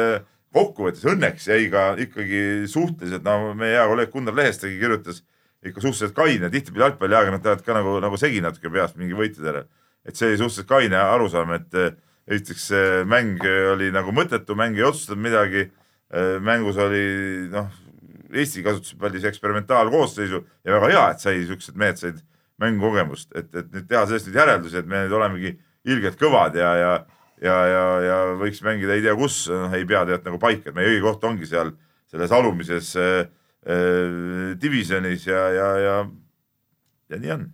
kokkuvõttes 0.54 1.04
õnneks 1.06 1.50
jäi 1.50 1.68
ka 1.70 1.90
ikkagi 2.02 2.70
suhteliselt, 2.70 3.26
no 3.26 3.52
meie 3.58 3.76
hea 3.76 3.84
kolleeg 3.86 4.10
Gunnar 4.14 4.34
Lehestegi 4.34 4.80
kirjutas 4.80 5.20
ikka 5.60 5.82
suhteliselt 5.84 6.16
kaine, 6.16 6.48
tihtipeale 6.50 6.88
jalgpalliajakirjanikud 6.88 7.44
teevad 7.44 7.62
ka 7.66 7.76
nagu, 7.76 7.92
nagu 8.02 8.18
segi 8.18 8.40
natuke 8.42 8.72
peast 8.72 8.96
mingi 8.98 9.14
võitjadele 9.14 9.66
et 10.06 10.16
see 10.16 10.30
oli 10.30 10.40
suhteliselt 10.40 10.70
kaine 10.70 10.96
arusaam, 11.00 11.52
et 11.56 11.76
eh, 11.78 11.92
esiteks 12.30 12.66
see 12.72 13.04
mäng 13.10 13.42
oli 13.74 13.90
nagu 13.94 14.14
mõttetu, 14.16 14.56
mäng 14.58 14.78
ei 14.78 14.86
otsustanud 14.86 15.22
midagi. 15.26 15.68
Eh, 16.10 16.36
mängus 16.42 16.78
oli 16.80 17.04
noh, 17.52 17.70
Eesti 18.30 18.62
kasutas 18.62 18.94
palju 18.98 19.22
eksperimentaalkoosseisu 19.26 20.38
ja 20.38 20.74
väga 20.76 20.90
hea, 20.90 21.06
et 21.10 21.22
sai 21.22 21.40
siuksed 21.46 21.78
mehed 21.78 21.98
said 21.98 22.20
mängukogemust, 22.62 23.32
et, 23.34 23.48
et 23.56 23.72
nüüd 23.74 23.88
teha 23.90 24.04
sellest 24.06 24.28
nüüd 24.28 24.38
järeldusi, 24.38 24.78
et 24.78 24.90
me 24.90 25.00
nüüd 25.04 25.14
olemegi 25.16 25.56
ilgelt 25.90 26.18
kõvad 26.20 26.58
ja, 26.60 26.74
ja 26.78 26.92
ja, 27.40 27.56
ja, 27.66 27.84
ja 28.04 28.16
võiks 28.40 28.60
mängida 28.64 28.96
ei 28.96 29.04
tea 29.04 29.14
kus, 29.18 29.42
noh 29.48 29.72
ei 29.76 29.86
pea 29.88 30.02
tegelikult 30.04 30.28
nagu 30.28 30.40
paika, 30.42 30.70
et 30.70 30.76
meie 30.76 30.90
õige 30.92 31.04
koht 31.06 31.24
ongi 31.28 31.48
seal 31.48 31.72
selles 32.10 32.34
alumises 32.34 32.92
äh, 33.00 33.22
äh, 33.64 34.52
divisjonis 34.60 35.26
ja, 35.28 35.46
ja, 35.54 35.70
ja, 35.84 35.96
ja 37.12 37.20
nii 37.22 37.34
on. 37.36 37.48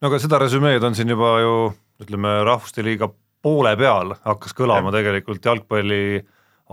No 0.00 0.10
aga 0.10 0.20
seda 0.22 0.40
resümeed 0.40 0.84
on 0.86 0.96
siin 0.96 1.12
juba 1.12 1.36
ju 1.42 1.54
ütleme, 2.00 2.40
Rahvuste 2.48 2.84
Liiga 2.84 3.10
poole 3.44 3.72
peal 3.80 4.14
hakkas 4.24 4.54
kõlama 4.56 4.90
ja. 4.90 4.98
tegelikult 5.00 5.44
jalgpalli 5.44 6.20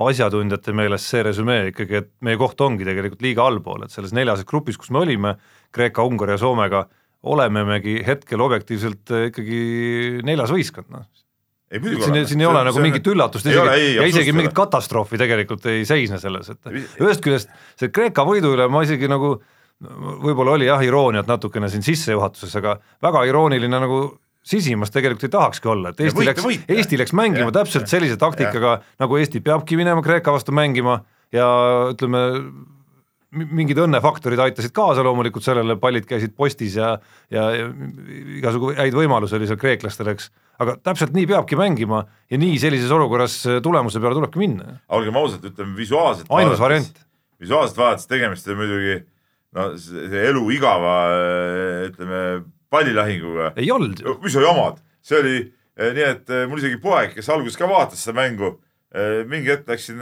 asjatundjate 0.08 0.76
meelest 0.78 1.10
see 1.10 1.24
resümee 1.26 1.72
ikkagi, 1.72 2.02
et 2.04 2.10
meie 2.26 2.38
koht 2.40 2.60
ongi 2.62 2.86
tegelikult 2.86 3.24
liiga 3.26 3.48
allpool, 3.50 3.84
et 3.86 3.94
selles 3.94 4.14
neljases 4.14 4.46
grupis, 4.48 4.78
kus 4.78 4.92
me 4.94 5.02
olime, 5.02 5.34
Kreeka, 5.74 6.06
Ungari 6.06 6.36
ja 6.36 6.42
Soomega, 6.42 6.84
olemegi 7.28 7.98
hetkel 8.06 8.44
objektiivselt 8.46 9.16
ikkagi 9.32 9.62
neljas 10.28 10.54
võistkond, 10.54 10.92
noh. 10.94 11.08
Siin, 11.68 12.22
siin 12.30 12.40
ei 12.40 12.48
ole 12.48 12.62
nagu 12.64 12.80
mingit 12.80 13.08
üllatust 13.12 13.50
isegi, 13.50 13.72
ei, 13.74 13.88
ja 13.98 14.06
isegi 14.08 14.32
mingit 14.32 14.54
katastroofi 14.56 15.18
tegelikult 15.20 15.66
ei 15.68 15.82
seisne 15.84 16.16
selles, 16.22 16.54
et 16.54 16.70
ühest 17.04 17.20
küljest 17.26 17.52
see 17.76 17.92
Kreeka 17.92 18.24
võidu 18.24 18.54
üle 18.56 18.70
ma 18.72 18.86
isegi 18.86 19.10
nagu 19.12 19.34
võib-olla 19.82 20.56
oli 20.58 20.70
jah, 20.70 20.82
irooniat 20.86 21.28
natukene 21.30 21.70
siin 21.70 21.86
sissejuhatuses, 21.86 22.56
aga 22.60 22.78
väga 23.04 23.26
irooniline 23.30 23.82
nagu 23.84 24.00
sisimas 24.48 24.94
tegelikult 24.94 25.28
ei 25.28 25.34
tahakski 25.34 25.70
olla, 25.70 25.92
et 25.92 26.00
Eesti 26.02 26.22
võite, 26.22 26.32
läks, 26.32 26.72
Eesti 26.72 27.00
läks 27.02 27.14
mängima 27.18 27.50
ja, 27.50 27.58
täpselt 27.60 27.92
sellise 27.92 28.18
taktikaga, 28.20 28.80
nagu 29.02 29.20
Eesti 29.20 29.44
peabki 29.44 29.78
minema 29.80 30.02
Kreeka 30.06 30.34
vastu 30.34 30.56
mängima 30.56 31.02
ja 31.36 31.48
ütleme, 31.92 32.22
mingid 33.38 33.80
õnnefaktorid 33.84 34.40
aitasid 34.40 34.72
kaasa 34.76 35.04
loomulikult 35.04 35.44
sellele, 35.44 35.76
pallid 35.82 36.08
käisid 36.08 36.34
postis 36.38 36.78
ja 36.80 36.94
ja, 37.34 37.50
ja 37.52 37.68
igasugu 38.40 38.72
häid 38.78 38.96
võimalusi 38.96 39.36
oli 39.36 39.50
seal 39.50 39.60
kreeklastel, 39.60 40.14
eks 40.14 40.32
aga 40.64 40.78
täpselt 40.80 41.12
nii 41.14 41.28
peabki 41.30 41.60
mängima 41.60 42.06
ja 42.32 42.40
nii 42.40 42.56
sellises 42.62 42.94
olukorras 42.96 43.36
tulemuse 43.64 44.00
peale 44.02 44.18
tulebki 44.18 44.42
minna. 44.42 44.80
olgem 44.96 45.20
ausad, 45.20 45.44
ütleme 45.52 45.76
visuaalselt 45.78 46.32
ainus 46.40 46.64
variant. 46.64 47.04
visuaalselt 47.44 47.84
vaadates 47.84 48.08
tegemist 48.08 48.48
oli 48.48 48.60
muidugi 48.64 48.98
no 49.58 49.68
see 49.82 50.24
elu 50.30 50.44
igava 50.56 50.96
äh, 51.16 51.88
ütleme 51.90 52.22
pallilahinguga. 52.74 53.52
ei 53.58 53.72
olnud 53.74 54.04
mis 54.24 54.36
sa 54.38 54.46
jamad, 54.46 54.80
see 55.06 55.20
oli 55.22 55.36
äh, 55.42 55.92
nii, 55.98 56.08
et 56.14 56.36
mul 56.52 56.62
isegi 56.62 56.80
poeg, 56.84 57.16
kes 57.18 57.32
alguses 57.34 57.60
ka 57.60 57.70
vaatas 57.70 58.06
seda 58.06 58.18
mängu, 58.22 58.56
mingi 59.28 59.52
hetk 59.52 59.68
läksin, 59.68 60.00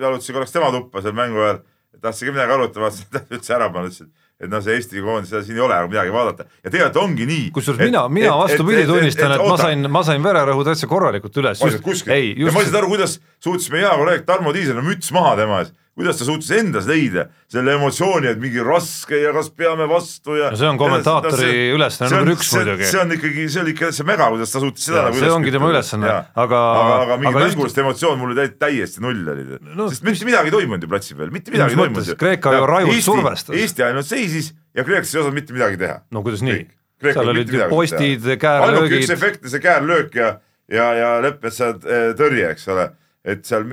jalutasin 0.00 0.34
korraks 0.34 0.52
tema 0.52 0.72
tuppa 0.74 1.00
seal 1.04 1.14
mängu 1.16 1.38
ajal, 1.44 1.60
tahtsin 2.02 2.28
ka 2.28 2.34
midagi 2.34 2.56
arutada, 2.56 2.82
vaatasin, 2.82 3.06
et 3.06 3.14
ta 3.14 3.38
ütles 3.38 3.52
ära, 3.54 3.68
ma 3.70 3.84
ütlesin 3.86 4.10
et 4.40 4.48
noh, 4.48 4.62
see 4.64 4.76
Eesti 4.78 5.02
koondis, 5.04 5.32
siin 5.44 5.58
ei 5.58 5.64
ole 5.64 5.76
midagi 5.84 6.12
vaadata 6.14 6.46
ja 6.48 6.72
tegelikult 6.72 6.98
ongi 7.02 7.26
nii. 7.28 7.48
kusjuures 7.54 7.82
mina, 7.82 8.06
mina 8.12 8.32
vastupidi 8.40 8.86
tunnistan, 8.88 9.34
et 9.36 9.44
ma 9.44 9.58
sain, 9.60 9.88
ma 9.92 10.02
sain 10.06 10.24
vererõhu 10.24 10.64
täitsa 10.64 10.88
korralikult 10.90 11.36
üles. 11.42 11.60
ei, 11.60 11.74
just. 11.84 12.06
ja 12.08 12.54
ma 12.54 12.62
ei 12.62 12.70
saanud 12.70 12.78
aru, 12.80 12.90
kuidas 12.94 13.18
suutis 13.42 13.68
meie 13.72 13.84
hea 13.84 13.92
kolleeg 14.00 14.24
Tarmo 14.28 14.54
Tiisler 14.56 14.80
müts 14.84 15.12
maha 15.16 15.34
tema 15.42 15.60
ees 15.64 15.74
kuidas 16.00 16.20
ta 16.20 16.26
suutis 16.26 16.50
endas 16.56 16.88
leida 16.88 17.26
selle 17.50 17.74
emotsiooni, 17.76 18.30
et 18.32 18.40
mingi 18.40 18.62
raske 18.64 19.18
ja 19.20 19.34
kas 19.36 19.50
peame 19.52 19.86
vastu 19.90 20.38
ja 20.38 20.50
no 20.54 20.58
see 20.58 20.70
on 20.70 20.80
kommentaatori 20.80 21.50
ülesanne 21.76 22.16
number 22.16 22.34
üks 22.34 22.52
muidugi. 22.56 22.88
see 22.88 23.02
on 23.02 23.14
ikkagi, 23.16 23.46
see 23.52 23.62
oli 23.64 23.74
ikka 23.76 23.90
see 23.94 24.08
mega, 24.08 24.30
kuidas 24.32 24.54
ta 24.54 24.62
suutis 24.64 24.88
seda 24.88 25.02
ja, 25.02 25.06
nagu 25.10 25.20
see 25.20 25.32
ongi 25.34 25.54
tema 25.54 25.70
ülesanne, 25.72 26.16
aga 26.44 26.62
aga, 26.72 26.96
aga 27.04 27.20
mingi 27.20 27.32
aga 27.34 27.44
mängulist 27.44 27.76
just... 27.76 27.82
emotsioon 27.84 28.20
mul 28.22 28.34
oli 28.34 28.48
täiesti 28.60 29.04
null 29.04 29.32
oli 29.34 29.46
no,. 29.68 29.88
sest 29.92 30.06
mitte 30.08 30.28
midagi 30.28 30.52
ei 30.52 30.56
toimunud 30.56 30.86
ju 30.86 30.92
platsi 30.92 31.18
peal, 31.18 31.32
mitte 31.34 31.54
midagi 31.54 31.76
ei 31.76 31.82
toimunud. 31.82 32.12
Kreeka 32.20 32.54
ju 32.56 32.68
rajult 32.70 33.04
survestas. 33.04 33.56
Eesti 33.56 33.86
ainult 33.86 34.08
seisis 34.08 34.52
ja 34.76 34.84
kreeklased 34.86 35.18
ei 35.18 35.24
osanud 35.24 35.36
mitte 35.36 35.56
midagi 35.56 35.80
teha. 35.80 36.00
no 36.10 36.24
kuidas 36.26 36.44
nii? 36.46 36.64
seal 37.00 37.32
olid 37.32 37.52
ju 37.52 37.68
postid, 37.70 38.24
käärlöögid. 38.40 38.76
ainuke 38.76 38.98
üks 39.00 39.12
efektne 39.14 39.52
see 39.52 39.62
käärlöök 39.64 40.16
ja, 40.20 40.34
ja, 40.68 40.88
ja 40.94 41.12
Leppmetsa 41.24 41.72
eh, 41.80 42.10
tõrje, 42.18 42.50
eks 42.52 42.68
ole 42.72 42.90
et 43.24 43.42
seal 43.44 43.66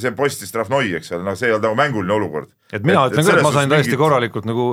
see 0.00 0.12
postis 0.16 0.52
Trahvnoi, 0.52 0.90
eks 0.98 1.14
ole, 1.16 1.24
noh, 1.24 1.36
see 1.38 1.48
ei 1.48 1.54
olnud 1.54 1.70
nagu 1.70 1.78
mänguline 1.78 2.12
olukord. 2.16 2.50
et 2.68 2.84
mina 2.84 3.06
et, 3.06 3.14
ütlen 3.14 3.24
küll, 3.24 3.38
et 3.40 3.46
ma 3.46 3.52
sain 3.54 3.70
täiesti 3.72 3.94
mingit... 3.94 4.02
korralikult 4.02 4.48
nagu 4.48 4.66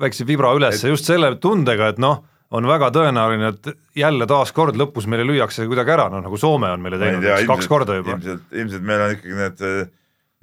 väikse 0.00 0.26
vibra 0.28 0.54
ülesse 0.56 0.86
et... 0.88 0.94
just 0.94 1.10
selle 1.10 1.34
tundega, 1.42 1.90
et 1.92 2.00
noh, 2.00 2.22
on 2.54 2.68
väga 2.68 2.88
tõenäoline, 2.94 3.52
et 3.52 3.70
jälle 3.98 4.26
taaskord 4.30 4.78
lõpus 4.80 5.08
meile 5.10 5.26
lüüakse 5.28 5.66
kuidagi 5.68 5.94
ära, 5.96 6.08
noh 6.12 6.24
nagu 6.24 6.40
Soome 6.40 6.72
on 6.72 6.82
meile 6.84 7.00
teinud 7.00 7.24
tea, 7.24 7.38
ilmselt, 7.42 7.52
kaks 7.52 7.70
korda 7.70 7.98
juba. 8.00 8.16
ilmselt, 8.16 8.44
ilmselt 8.56 8.88
meil 8.88 9.04
on 9.04 9.14
ikkagi 9.18 9.38
need 9.40 9.64
äh, 9.68 9.94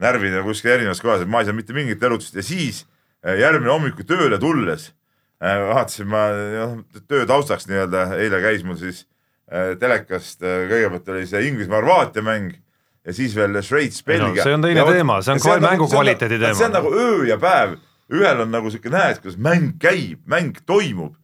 närvid 0.06 0.36
nagu 0.38 0.52
kuskil 0.52 0.76
erinevas 0.76 1.02
kohas, 1.02 1.26
et 1.26 1.32
ma 1.32 1.42
ei 1.42 1.50
saanud 1.50 1.64
mitte 1.64 1.78
mingit 1.78 2.04
elutust 2.10 2.38
ja 2.38 2.46
siis 2.46 2.84
äh, 3.26 3.40
järgmine 3.42 3.74
hommikul 3.74 4.08
tööle 4.10 4.38
tulles 4.42 4.92
äh, 5.42 5.62
vaatasin 5.72 6.12
ma 6.12 6.28
noh, 6.34 6.82
töö 7.10 7.26
taustaks 7.30 7.70
nii-öelda, 7.72 8.12
eile 8.22 8.44
käis 8.44 8.68
mul 8.68 8.80
siis 8.82 9.08
telekast, 9.52 10.40
kõigepealt 10.40 11.10
oli 11.12 11.26
see 11.28 11.42
Inglismaa-Horvaatia 11.50 12.22
mäng 12.24 12.54
ja 13.06 13.14
siis 13.14 13.36
veel 13.36 13.58
Šveits, 13.66 14.04
Belgia 14.06 14.30
no,. 14.30 14.44
see 14.44 14.56
on 14.56 14.66
teine 14.66 14.84
ja 14.84 14.86
teema, 14.90 15.22
see 15.26 15.36
on 15.36 15.42
kohe 15.42 15.62
mängu 15.64 15.88
kvaliteedi 15.90 16.38
teema. 16.42 16.58
see 16.58 16.68
on 16.68 16.76
nagu 16.76 16.92
öö 16.94 17.24
ja 17.30 17.38
päev, 17.42 17.78
ühel 18.14 18.44
on 18.46 18.52
nagu 18.54 18.72
siuke, 18.74 18.92
näed, 18.94 19.22
kuidas 19.24 19.40
mäng 19.42 19.74
käib, 19.82 20.22
mäng 20.30 20.60
toimub, 20.70 21.16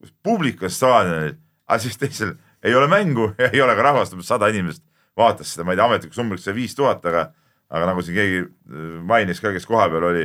kus 0.00 0.14
publik 0.24 0.62
on 0.64 0.72
staadionil, 0.72 1.36
aga 1.66 1.80
siis 1.82 1.98
teisel 2.00 2.36
ei 2.64 2.74
ole 2.74 2.88
mängu 2.90 3.32
ja 3.40 3.50
ei 3.52 3.62
ole 3.64 3.76
ka 3.76 3.88
rahvast, 3.90 4.16
umbes 4.16 4.30
sada 4.32 4.48
inimest 4.52 4.84
vaatas 5.16 5.52
seda, 5.52 5.66
ma 5.66 5.74
ei 5.74 5.80
tea, 5.80 5.88
ametlikuks 5.90 6.22
numbriks 6.22 6.48
sai 6.48 6.56
viis 6.56 6.76
tuhat, 6.76 7.04
aga, 7.08 7.28
aga 7.72 7.92
nagu 7.92 8.04
siin 8.04 8.16
keegi 8.16 8.42
äh, 8.44 8.88
mainis 9.04 9.40
ka, 9.44 9.52
kes 9.54 9.68
kohapeal 9.68 10.08
oli, 10.12 10.24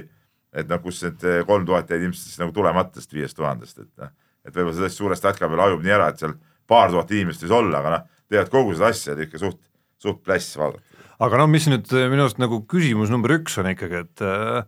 et 0.56 0.72
noh, 0.72 0.80
kus 0.84 1.04
need 1.08 1.28
äh, 1.28 1.42
kolm 1.48 1.68
tuhat 1.68 1.92
jäid 1.92 2.08
ilmselt 2.08 2.28
siis 2.28 2.40
nagu 2.40 2.56
tulemata 2.56 2.96
sellest 2.96 3.16
viiest 3.16 3.40
tuhandest, 3.40 3.84
et 3.84 3.92
noh, 4.04 4.16
et 4.48 4.56
võib-olla 4.56 4.78
see 4.78 4.88
tõesti 4.88 5.04
suure 5.04 5.20
statka 5.20 5.48
peal 5.52 5.64
hajub 5.68 5.84
nii 5.84 5.96
ära, 5.96 6.10
et 6.12 6.24
seal 6.24 6.36
paar 6.72 6.92
tuhat 6.92 7.12
inimest 7.16 7.44
võis 7.46 7.56
olla, 7.56 7.84
aga 7.84 7.94
noh, 7.98 8.08
tegelikult 8.32 8.56
kogu 8.56 8.76
seda 8.78 8.92
asja 8.92 9.16
oli 9.16 9.28
ikka 9.28 9.40
suht, 9.42 9.60
suht 10.02 10.24
pläss 10.26 10.58
vaadata 10.60 10.91
aga 11.22 11.42
no 11.42 11.48
mis 11.52 11.68
nüüd 11.70 11.90
äh, 11.94 12.08
minu 12.12 12.26
arust 12.26 12.42
nagu 12.42 12.64
küsimus 12.70 13.12
number 13.14 13.36
üks 13.38 13.58
on 13.62 13.70
ikkagi, 13.72 14.06
et 14.06 14.24
äh, 14.26 14.64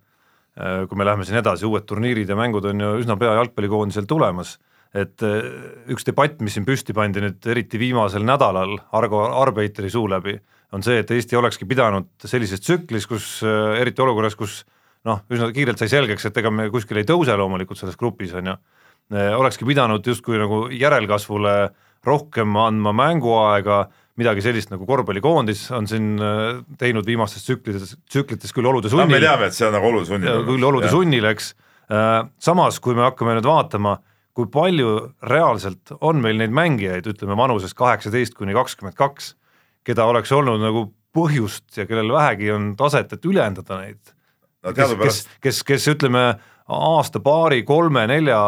äh, 0.59 0.83
kui 0.89 0.99
me 0.99 1.07
läheme 1.07 1.25
siin 1.27 1.39
edasi, 1.41 1.65
uued 1.69 1.87
turniirid 1.89 2.29
ja 2.29 2.37
mängud 2.37 2.67
on 2.69 2.83
ju 2.83 2.91
üsna 3.01 3.17
pea 3.19 3.33
jalgpallikoondisel 3.39 4.07
tulemas, 4.09 4.57
et 4.93 5.23
üks 5.89 6.05
debatt, 6.05 6.37
mis 6.45 6.53
siin 6.53 6.67
püsti 6.67 6.93
pandi 6.93 7.23
nüüd 7.23 7.47
eriti 7.49 7.79
viimasel 7.81 8.21
nädalal 8.29 8.75
Argo 8.93 9.23
Arbeiteri 9.39 9.89
suu 9.89 10.05
läbi, 10.05 10.35
on 10.73 10.85
see, 10.85 10.99
et 11.01 11.09
Eesti 11.09 11.37
olekski 11.39 11.65
pidanud 11.69 12.11
sellises 12.21 12.61
tsüklis, 12.61 13.07
kus 13.09 13.25
eriti 13.41 14.03
olukorras, 14.05 14.37
kus 14.37 14.59
noh, 15.09 15.23
üsna 15.33 15.49
kiirelt 15.55 15.81
sai 15.81 15.89
selgeks, 15.89 16.27
et 16.29 16.37
ega 16.37 16.51
me 16.53 16.67
kuskil 16.69 17.01
ei 17.01 17.09
tõuse 17.09 17.33
loomulikult 17.41 17.81
selles 17.81 17.97
grupis, 17.97 18.35
on 18.37 18.51
ju, 18.51 18.55
olekski 19.39 19.65
pidanud 19.65 20.05
justkui 20.05 20.37
nagu 20.37 20.67
järelkasvule 20.69 21.55
rohkem 22.05 22.53
andma 22.61 22.93
mänguaega 22.93 23.79
midagi 24.19 24.43
sellist 24.45 24.69
nagu 24.73 24.85
korvpallikoondis 24.85 25.65
on 25.73 25.87
siin 25.89 26.13
äh, 26.21 26.61
teinud 26.79 27.07
viimastes 27.07 27.45
tsüklites, 27.47 27.95
tsüklites 28.09 28.53
küll 28.53 28.69
olude 28.69 28.91
sunnil 28.91 29.09
no,. 29.09 29.15
me 29.15 29.21
teame, 29.23 29.49
et 29.49 29.57
see 29.57 29.67
on 29.67 29.73
nagu 29.73 29.89
olude 29.89 30.09
sunnil. 30.09 30.43
küll 30.49 30.67
olude 30.69 30.89
ja. 30.89 30.93
sunnil, 30.93 31.29
eks. 31.31 31.53
Äh, 31.93 32.17
samas, 32.41 32.79
kui 32.83 32.97
me 32.97 33.07
hakkame 33.07 33.37
nüüd 33.39 33.47
vaatama, 33.49 33.97
kui 34.37 34.49
palju 34.53 34.93
reaalselt 35.29 35.95
on 36.01 36.21
meil 36.21 36.37
neid 36.41 36.53
mängijaid, 36.53 37.09
ütleme 37.09 37.37
vanuses 37.37 37.73
kaheksateist 37.77 38.37
kuni 38.37 38.55
kakskümmend 38.57 38.97
kaks, 38.97 39.33
keda 39.85 40.05
oleks 40.09 40.31
olnud 40.33 40.61
nagu 40.61 40.87
põhjust 41.13 41.77
ja 41.77 41.85
kellel 41.89 42.13
vähegi 42.13 42.53
on 42.53 42.71
taset, 42.77 43.13
et 43.13 43.25
ülendada 43.29 43.81
neid 43.81 43.99
no,. 44.61 44.73
kes, 44.77 44.93
kes, 45.01 45.19
kes, 45.41 45.65
kes 45.73 45.89
ütleme 45.95 46.27
aasta, 46.69 47.21
paari, 47.21 47.63
kolme, 47.67 48.05
nelja 48.09 48.39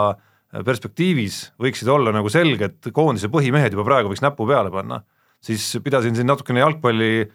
perspektiivis 0.65 1.41
võiksid 1.59 1.89
olla 1.91 2.13
nagu 2.15 2.29
selged 2.31 2.93
koondise 2.95 3.27
põhimehed 3.33 3.73
juba 3.75 3.83
praegu 3.87 4.13
võiks 4.13 4.23
näpu 4.23 4.45
peale 4.47 4.71
panna 4.71 5.01
siis 5.45 5.67
pidasin 5.83 6.17
siin 6.17 6.27
natukene 6.29 6.63
jalgpalli 6.63 7.27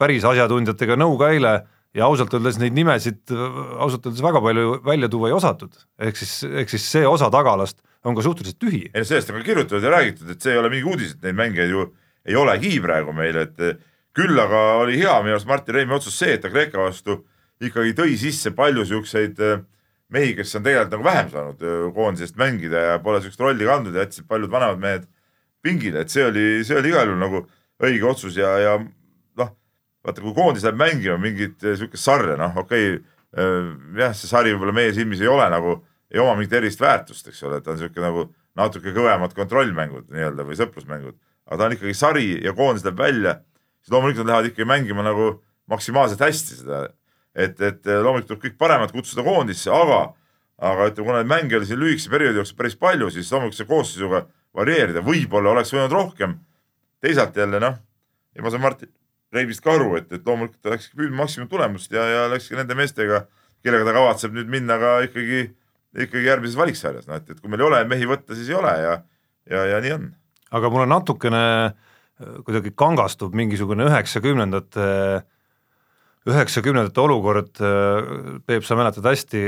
päris 0.00 0.24
asjatundjatega 0.28 0.96
nõu 1.00 1.18
ka 1.20 1.30
eile 1.34 1.54
ja 1.96 2.06
ausalt 2.06 2.34
öeldes 2.36 2.60
neid 2.62 2.76
nimesid 2.76 3.32
ausalt 3.34 4.06
öeldes 4.06 4.22
väga 4.24 4.42
palju 4.44 4.80
välja 4.86 5.10
tuua 5.12 5.30
ei 5.30 5.36
osatud, 5.36 5.74
ehk 5.98 6.20
siis, 6.20 6.34
ehk 6.46 6.70
siis 6.72 6.86
see 6.92 7.06
osa 7.06 7.30
tagalast 7.32 7.80
on 8.06 8.16
ka 8.16 8.24
suhteliselt 8.24 8.60
tühi. 8.62 8.84
ei 8.88 9.02
no 9.02 9.08
sellest 9.08 9.32
on 9.32 9.40
ka 9.40 9.48
kirjutatud 9.48 9.84
ja 9.84 9.92
räägitud, 9.96 10.30
et 10.32 10.40
see 10.40 10.54
ei 10.54 10.60
ole 10.60 10.70
mingi 10.72 10.88
uudis, 10.88 11.16
et 11.16 11.26
neid 11.26 11.36
mängijaid 11.40 11.74
ju 11.74 11.88
ei 12.24 12.36
olegi 12.36 12.78
praegu 12.80 13.12
meil, 13.16 13.36
et 13.42 13.58
küll 14.16 14.38
aga 14.40 14.62
oli 14.82 14.98
hea 15.00 15.16
minu 15.24 15.36
arust 15.36 15.48
Martin 15.48 15.76
Reimi 15.76 15.96
otsus 15.96 16.16
see, 16.18 16.34
et 16.36 16.42
ta 16.44 16.50
Kreeka 16.52 16.80
vastu 16.80 17.20
ikkagi 17.60 17.94
tõi 17.96 18.16
sisse 18.20 18.52
palju 18.56 18.86
siukseid 18.88 19.40
äh, 19.44 19.62
mehi, 20.12 20.34
kes 20.38 20.56
on 20.56 20.64
tegelikult 20.64 20.96
nagu 20.96 21.06
vähem 21.06 21.32
saanud 21.32 21.64
äh, 21.64 21.80
koondisest 21.96 22.38
mängida 22.40 22.84
ja 22.86 22.98
pole 23.04 23.20
siukest 23.22 23.42
rolli 23.44 23.68
kandnud 23.68 23.96
ja 23.96 24.06
jätsid 24.06 24.28
paljud 24.30 24.52
vanemad 24.52 24.80
mehed 24.82 25.08
pingile, 25.64 26.04
et 26.04 26.12
see 26.12 26.24
oli, 26.26 26.46
see 26.66 26.78
oli 26.78 26.92
igal 26.92 27.08
juhul 27.08 27.20
nagu 27.20 27.44
õige 27.84 28.08
otsus 28.10 28.36
ja, 28.38 28.50
ja 28.60 28.74
noh, 28.80 29.52
vaata, 30.04 30.22
kui 30.22 30.34
koondis 30.36 30.64
läheb 30.66 30.80
mängima 30.80 31.16
mingit 31.20 31.62
eh, 31.64 31.76
sihukest 31.78 32.06
sarja, 32.06 32.36
noh, 32.40 32.56
okei 32.62 32.94
okay,, 32.96 33.00
eh, 33.36 33.70
jah, 34.00 34.14
see 34.16 34.30
sari 34.30 34.54
võib-olla 34.54 34.76
meie 34.76 34.94
silmis 34.96 35.22
ei 35.22 35.30
ole 35.30 35.48
nagu, 35.52 35.78
ei 36.10 36.22
oma 36.22 36.36
mingit 36.38 36.56
erilist 36.58 36.82
väärtust, 36.82 37.28
eks 37.30 37.42
ole, 37.48 37.60
et 37.60 37.66
ta 37.66 37.74
on 37.74 37.80
sihuke 37.80 38.02
nagu 38.02 38.28
natuke 38.58 38.94
kõvemad 38.94 39.34
kontrollmängud 39.36 40.08
nii-öelda 40.10 40.46
või 40.46 40.58
sõprusmängud, 40.58 41.18
aga 41.46 41.60
ta 41.60 41.68
on 41.68 41.76
ikkagi 41.76 41.96
sari 41.96 42.30
ja 42.44 42.54
koondis 42.56 42.84
läheb 42.86 42.98
välja, 43.00 43.36
siis 43.80 43.94
loomulikult 43.94 44.26
nad 44.26 44.34
lähevad 44.34 44.50
ikkagi 44.50 44.68
mängima 44.68 45.04
nagu 45.06 45.32
maksimaalselt 45.70 46.22
hästi 46.24 46.58
seda. 46.62 46.88
Et, 47.30 47.54
et 47.62 47.86
loomulikult 47.86 48.32
tuleb 48.32 48.42
kõik 48.42 48.56
paremad 48.58 48.90
kutsuda 48.90 49.22
koondisse, 49.22 49.70
aga, 49.70 50.00
aga 50.60 50.90
ütleme, 50.90 51.06
kuna 51.08 51.20
neid 51.22 51.30
mänge 51.30 51.56
oli 51.56 51.68
siin 51.68 51.80
lühikese 51.80 52.12
perioodi 52.12 52.40
jooksul 52.40 52.58
päris 52.58 52.76
palju, 52.80 53.10
siis 53.14 53.30
loomulikult 53.32 53.58
see 53.58 53.68
koosseisuga 53.68 54.24
varieerida, 54.56 55.02
võib-olla 55.04 55.54
oleks 55.54 55.72
võinud 55.74 55.94
rohkem. 55.94 56.38
teisalt 57.00 57.36
jälle 57.36 57.60
noh, 57.62 57.78
ja 58.36 58.42
ma 58.44 58.50
saan 58.52 58.62
Martin 58.62 58.90
Reibist 59.32 59.62
ka 59.64 59.76
aru, 59.78 59.94
et, 59.96 60.10
et 60.12 60.26
loomulikult 60.26 60.60
ta 60.60 60.74
läkski 60.74 60.98
püüdma 60.98 61.22
maksimumtulemust 61.22 61.92
ja, 61.94 62.04
ja 62.04 62.22
läkski 62.28 62.58
nende 62.58 62.76
meestega, 62.76 63.24
kellega 63.64 63.86
ta 63.86 63.94
kavatseb 63.96 64.34
nüüd 64.36 64.50
minna 64.50 64.76
ka 64.80 64.96
ikkagi, 65.06 65.44
ikkagi 66.06 66.26
järgmises 66.26 66.58
valiksarjas, 66.58 67.06
noh 67.08 67.20
et, 67.20 67.30
et 67.30 67.40
kui 67.40 67.52
meil 67.52 67.62
ei 67.62 67.68
ole 67.70 67.84
mehi 67.88 68.08
võtta, 68.10 68.34
siis 68.36 68.50
ei 68.50 68.58
ole 68.58 68.74
ja, 68.82 68.96
ja, 69.50 69.66
ja 69.74 69.80
nii 69.84 69.94
on. 69.96 70.08
aga 70.58 70.72
mulle 70.74 70.88
natukene 70.90 71.44
kuidagi 72.44 72.74
kangastub 72.76 73.36
mingisugune 73.38 73.86
üheksakümnendate, 73.88 74.88
üheksakümnendate 76.28 77.00
olukord, 77.00 77.54
Peep, 78.44 78.66
sa 78.66 78.76
mäletad 78.76 79.06
hästi, 79.08 79.44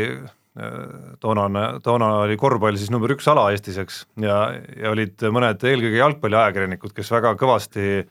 toonane, 1.20 1.62
toona 1.80 2.08
oli 2.26 2.36
korvpall 2.36 2.76
siis 2.76 2.90
number 2.92 3.14
üks 3.14 3.28
ala 3.32 3.46
Eestis, 3.54 3.78
eks, 3.80 4.02
ja, 4.20 4.50
ja 4.76 4.90
olid 4.92 5.22
mõned 5.32 5.62
eelkõige 5.64 5.96
jalgpalliajakirjanikud, 5.96 6.92
kes 6.96 7.08
väga 7.14 7.32
kõvasti 7.40 7.86
äh, 8.02 8.08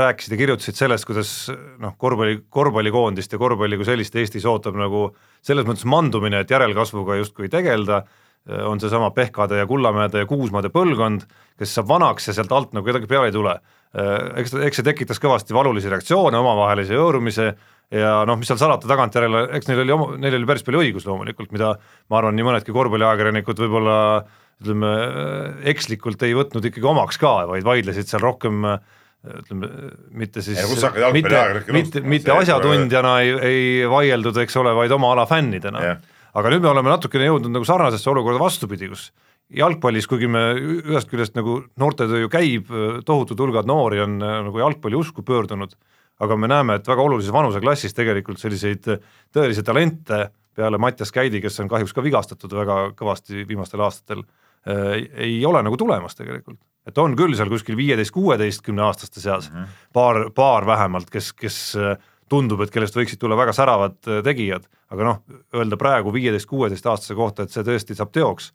rääkisid 0.00 0.32
ja 0.32 0.40
kirjutasid 0.40 0.78
sellest, 0.80 1.04
kuidas 1.08 1.32
noh, 1.82 1.98
korvpalli, 2.00 2.46
korvpallikoondist 2.48 3.36
ja 3.36 3.40
korvpalli 3.42 3.76
kui 3.76 3.88
sellist 3.88 4.16
Eestis 4.16 4.48
ootab 4.48 4.78
nagu 4.80 5.10
selles 5.44 5.68
mõttes 5.68 5.84
mandumine, 5.84 6.40
et 6.40 6.56
järelkasvuga 6.56 7.20
justkui 7.20 7.52
tegeleda 7.52 8.06
on 8.46 8.80
seesama 8.80 9.10
Pehkade 9.10 9.58
ja 9.58 9.66
Kullamäede 9.66 10.22
ja 10.22 10.26
Kuusmaade 10.26 10.70
põlvkond, 10.70 11.26
kes 11.58 11.72
saab 11.74 11.88
vanaks 11.90 12.28
ja 12.30 12.36
sealt 12.36 12.52
alt 12.54 12.76
nagu 12.76 12.86
kedagi 12.86 13.08
peale 13.10 13.30
ei 13.30 13.34
tule. 13.34 13.56
Äh, 13.96 14.42
eks, 14.42 14.54
eks 14.68 14.80
see 14.80 14.86
tekitas 14.86 15.20
kõvasti 15.22 15.56
valulisi 15.56 15.90
reaktsioone, 15.92 16.36
omavahelise 16.38 16.96
hõõrumise 16.98 17.50
ja 17.94 18.16
noh, 18.28 18.38
mis 18.38 18.50
seal 18.50 18.58
salata, 18.60 18.88
tagantjärele, 18.90 19.46
eks 19.56 19.70
neil 19.70 19.84
oli 19.84 19.94
oma, 19.94 20.08
neil 20.20 20.36
oli 20.36 20.48
päris 20.48 20.66
palju 20.66 20.82
õigus 20.82 21.06
loomulikult, 21.08 21.52
mida 21.54 21.76
ma 22.10 22.18
arvan, 22.18 22.36
nii 22.36 22.48
mõnedki 22.48 22.74
korvpalliajakirjanikud 22.74 23.62
võib-olla 23.62 23.96
ütleme, 24.60 24.90
ekslikult 25.72 26.22
ei 26.26 26.34
võtnud 26.36 26.66
ikkagi 26.68 26.88
omaks 26.88 27.20
ka, 27.20 27.32
vaid 27.48 27.64
vaidlesid 27.64 28.08
seal 28.08 28.24
rohkem 28.24 28.64
ütleme, 29.26 29.70
mitte 30.16 30.42
siis, 30.44 30.60
mitte, 31.12 31.72
mitte, 31.74 32.02
mitte 32.04 32.34
asjatundjana 32.34 33.16
ei, 33.24 33.32
ei 33.48 33.64
vaieldud, 33.90 34.38
eks 34.44 34.60
ole, 34.60 34.74
vaid 34.76 34.92
oma 34.96 35.14
ala 35.14 35.26
fännidena. 35.30 35.82
Yeah 35.84 36.04
aga 36.36 36.52
nüüd 36.52 36.64
me 36.64 36.72
oleme 36.72 36.92
natukene 36.92 37.30
jõudnud 37.30 37.54
nagu 37.54 37.66
sarnasesse 37.68 38.10
olukorda 38.12 38.40
vastupidi, 38.42 38.90
kus 38.92 39.08
jalgpallis, 39.54 40.08
kuigi 40.10 40.28
me 40.30 40.40
ühest 40.56 41.10
küljest 41.10 41.36
nagu 41.38 41.60
noortetöö 41.78 42.24
ju 42.24 42.30
käib, 42.32 42.72
tohutud 43.06 43.40
hulgad 43.40 43.68
noori 43.68 44.00
on 44.02 44.16
äh, 44.22 44.40
nagu 44.48 44.58
jalgpalli 44.58 44.98
usku 44.98 45.22
pöördunud, 45.26 45.76
aga 46.20 46.36
me 46.40 46.48
näeme, 46.50 46.78
et 46.78 46.88
väga 46.88 47.04
olulises 47.04 47.34
vanuseklassis 47.34 47.94
tegelikult 47.94 48.40
selliseid 48.40 48.88
tõelisi 49.34 49.64
talente 49.66 50.26
peale 50.56 50.80
Mattias 50.80 51.12
Käidi, 51.12 51.42
kes 51.44 51.60
on 51.60 51.70
kahjuks 51.70 51.94
ka 51.94 52.04
vigastatud 52.04 52.52
väga 52.56 52.78
kõvasti 52.96 53.44
viimastel 53.48 53.82
aastatel, 53.84 54.24
äh, 54.68 54.96
ei 55.28 55.38
ole 55.46 55.62
nagu 55.62 55.76
tulemas 55.76 56.16
tegelikult. 56.18 56.58
et 56.86 56.98
on 57.02 57.16
küll 57.18 57.34
seal 57.34 57.48
kuskil 57.50 57.74
viieteist-kuueteistkümne 57.74 58.82
aastaste 58.86 59.20
seas 59.20 59.48
mm 59.50 59.56
-hmm. 59.56 59.86
paar, 59.92 60.30
paar 60.30 60.66
vähemalt, 60.66 61.10
kes, 61.10 61.32
kes 61.32 61.76
äh, 61.76 61.96
tundub, 62.28 62.60
et 62.60 62.70
kellest 62.70 62.96
võiksid 62.96 63.18
tulla 63.18 63.36
väga 63.36 63.52
säravad 63.52 63.98
äh, 64.06 64.22
tegijad, 64.22 64.68
aga 64.90 65.04
noh, 65.04 65.22
öelda 65.54 65.76
praegu 65.76 66.12
viieteist-kuueteistaastase 66.14 67.14
kohta, 67.14 67.42
et 67.42 67.50
see 67.50 67.62
tõesti 67.62 67.94
saab 67.94 68.12
teoks, 68.12 68.52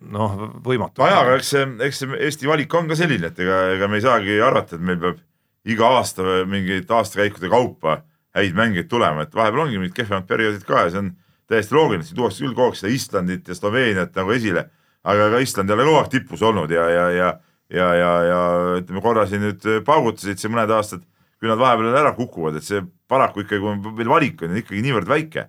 noh, 0.00 0.34
võimatu. 0.64 1.02
nojah, 1.02 1.20
aga 1.22 1.36
eks 1.38 1.52
see, 1.54 1.68
eks 1.86 2.02
see 2.02 2.18
Eesti 2.28 2.50
valik 2.50 2.74
on 2.74 2.90
ka 2.90 2.98
selline, 2.98 3.30
et 3.30 3.38
ega, 3.40 3.60
ega 3.76 3.88
me 3.90 4.00
ei 4.00 4.04
saagi 4.04 4.40
arvata, 4.42 4.76
et 4.76 4.84
meil 4.84 5.00
peab 5.02 5.22
iga 5.64 5.92
aasta 5.98 6.42
mingite 6.50 6.94
aastakäikude 6.94 7.50
kaupa 7.52 8.02
häid 8.34 8.56
mängijaid 8.58 8.90
tulema, 8.90 9.24
et 9.24 9.34
vahepeal 9.34 9.66
ongi 9.66 9.80
mingid 9.80 9.96
kehvemad 9.96 10.26
perioodid 10.28 10.66
ka 10.68 10.84
ja 10.84 10.92
see 10.92 11.04
on 11.04 11.14
täiesti 11.48 11.76
loogiline, 11.76 12.04
siin 12.04 12.18
tuuakse 12.18 12.44
küll 12.44 12.56
kogu 12.56 12.72
aeg 12.72 12.78
seda 12.80 12.92
Islandit 12.92 13.48
ja 13.48 13.56
Sloveeniat 13.56 14.14
nagu 14.18 14.34
esile, 14.34 14.68
aga 15.04 15.30
ka 15.32 15.40
Island 15.44 15.70
ei 15.70 15.76
ole 15.78 15.88
kogu 15.88 16.00
aeg 16.02 16.12
tipus 16.12 16.44
olnud 16.44 16.72
ja, 16.74 16.86
ja, 16.90 17.08
ja 17.14 17.34
ja, 17.72 17.86
ja, 17.96 18.10
ja 18.28 18.40
ütleme 18.78 19.00
korra 19.02 19.24
siin 19.26 19.40
nüüd 19.40 19.64
paugutasid 19.86 20.38
siin 20.38 20.52
mõned 20.52 20.70
aastad 20.74 21.02
kui 21.44 21.50
nad 21.50 21.60
vahepeal 21.60 21.96
ära 21.98 22.14
kukuvad, 22.16 22.56
et 22.56 22.64
see 22.64 22.80
paraku 23.10 23.44
ikkagi, 23.44 23.60
kui 23.60 23.94
meil 23.98 24.08
valik 24.08 24.44
on 24.46 24.54
ikkagi 24.56 24.80
niivõrd 24.84 25.10
väike, 25.10 25.48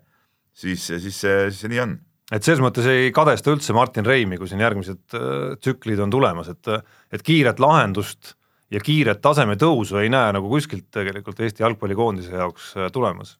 siis, 0.52 0.84
siis 0.84 1.16
see, 1.16 1.36
siis 1.48 1.62
see 1.64 1.72
nii 1.72 1.82
on. 1.86 1.94
Et 2.34 2.46
selles 2.46 2.64
mõttes 2.64 2.88
ei 2.90 3.12
kadesta 3.14 3.54
üldse 3.54 3.76
Martin 3.78 4.06
Reimi, 4.06 4.40
kui 4.42 4.50
siin 4.50 4.64
järgmised 4.64 5.18
äh, 5.18 5.54
tsüklid 5.62 6.02
on 6.02 6.14
tulemas, 6.14 6.50
et, 6.54 6.72
et 7.14 7.26
kiiret 7.26 7.62
lahendust 7.62 8.34
ja 8.74 8.82
kiiret 8.82 9.22
taseme 9.22 9.58
tõusu 9.62 10.02
ei 10.02 10.10
näe 10.10 10.34
nagu 10.34 10.50
kuskilt 10.50 10.88
tegelikult 10.94 11.40
Eesti 11.46 11.66
jalgpallikoondise 11.66 12.34
jaoks 12.34 12.74
äh, 12.80 12.92
tulemas. 12.94 13.38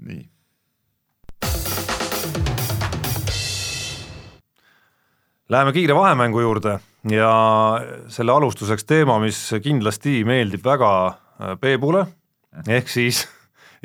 nii. 0.00 0.26
Läheme 5.50 5.72
kiire 5.74 5.94
vahemängu 5.94 6.40
juurde 6.40 6.76
ja 7.10 7.30
selle 8.08 8.32
alustuseks 8.32 8.84
teema, 8.86 9.16
mis 9.18 9.38
kindlasti 9.62 10.22
meeldib 10.26 10.62
väga 10.64 10.90
äh, 11.06 11.54
Peebule, 11.60 12.06
ehk 12.66 12.90
siis 12.90 13.24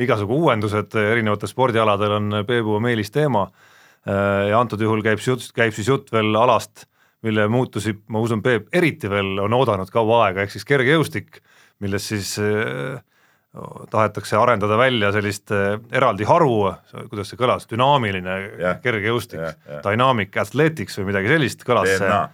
igasugu 0.02 0.42
uuendused 0.44 0.96
erinevatel 1.00 1.50
spordialadel 1.52 2.18
on 2.18 2.42
Peebu 2.48 2.80
meelisteema 2.84 3.46
äh, 3.48 4.50
ja 4.52 4.60
antud 4.60 4.82
juhul 4.82 5.04
käib 5.06 5.24
jutt, 5.24 5.48
käib 5.56 5.76
siis 5.76 5.90
jutt 5.92 6.12
veel 6.14 6.36
alast, 6.36 6.88
mille 7.26 7.48
muutusi, 7.50 7.96
ma 8.12 8.22
usun, 8.22 8.44
Peep 8.46 8.70
eriti 8.76 9.10
veel 9.10 9.40
on 9.42 9.54
oodanud 9.58 9.90
kaua 9.94 10.28
aega, 10.28 10.46
ehk 10.46 10.54
siis 10.54 10.68
kergejõustik, 10.68 11.40
milles 11.82 12.06
siis 12.12 12.36
tahetakse 13.92 14.38
arendada 14.38 14.78
välja 14.78 15.12
sellist 15.16 15.52
eraldi 15.96 16.28
haru, 16.28 16.74
kuidas 17.10 17.32
see 17.32 17.40
kõlas, 17.40 17.68
dünaamiline 17.72 18.38
yeah. 18.60 18.80
kergejõustik 18.84 19.40
yeah,, 19.40 19.56
yeah. 19.70 19.84
dynamic 19.86 20.36
athletics 20.42 21.00
või 21.00 21.12
midagi 21.12 21.32
sellist 21.32 21.64
kõlas 21.68 21.92
see 21.94 22.10
jah, 22.10 22.28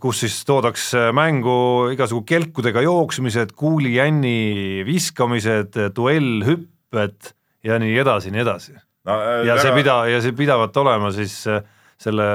kus 0.00 0.22
siis 0.24 0.38
toodakse 0.48 1.10
mängu 1.14 1.90
igasugu 1.92 2.24
kelkudega 2.26 2.82
jooksmised, 2.82 3.52
kuulijänni 3.58 4.80
viskamised, 4.88 5.76
duellhüpped 5.94 7.34
ja 7.64 7.78
nii 7.78 7.98
edasi, 8.00 8.32
nii 8.34 8.42
edasi 8.42 8.74
no,. 8.74 9.16
Äh, 9.16 9.44
ja 9.48 9.58
see 9.60 9.72
pida-, 9.76 10.04
ja 10.10 10.20
see 10.24 10.36
pidavat 10.36 10.76
olema 10.80 11.10
siis 11.14 11.36
äh, 11.50 11.62
selle, 12.00 12.26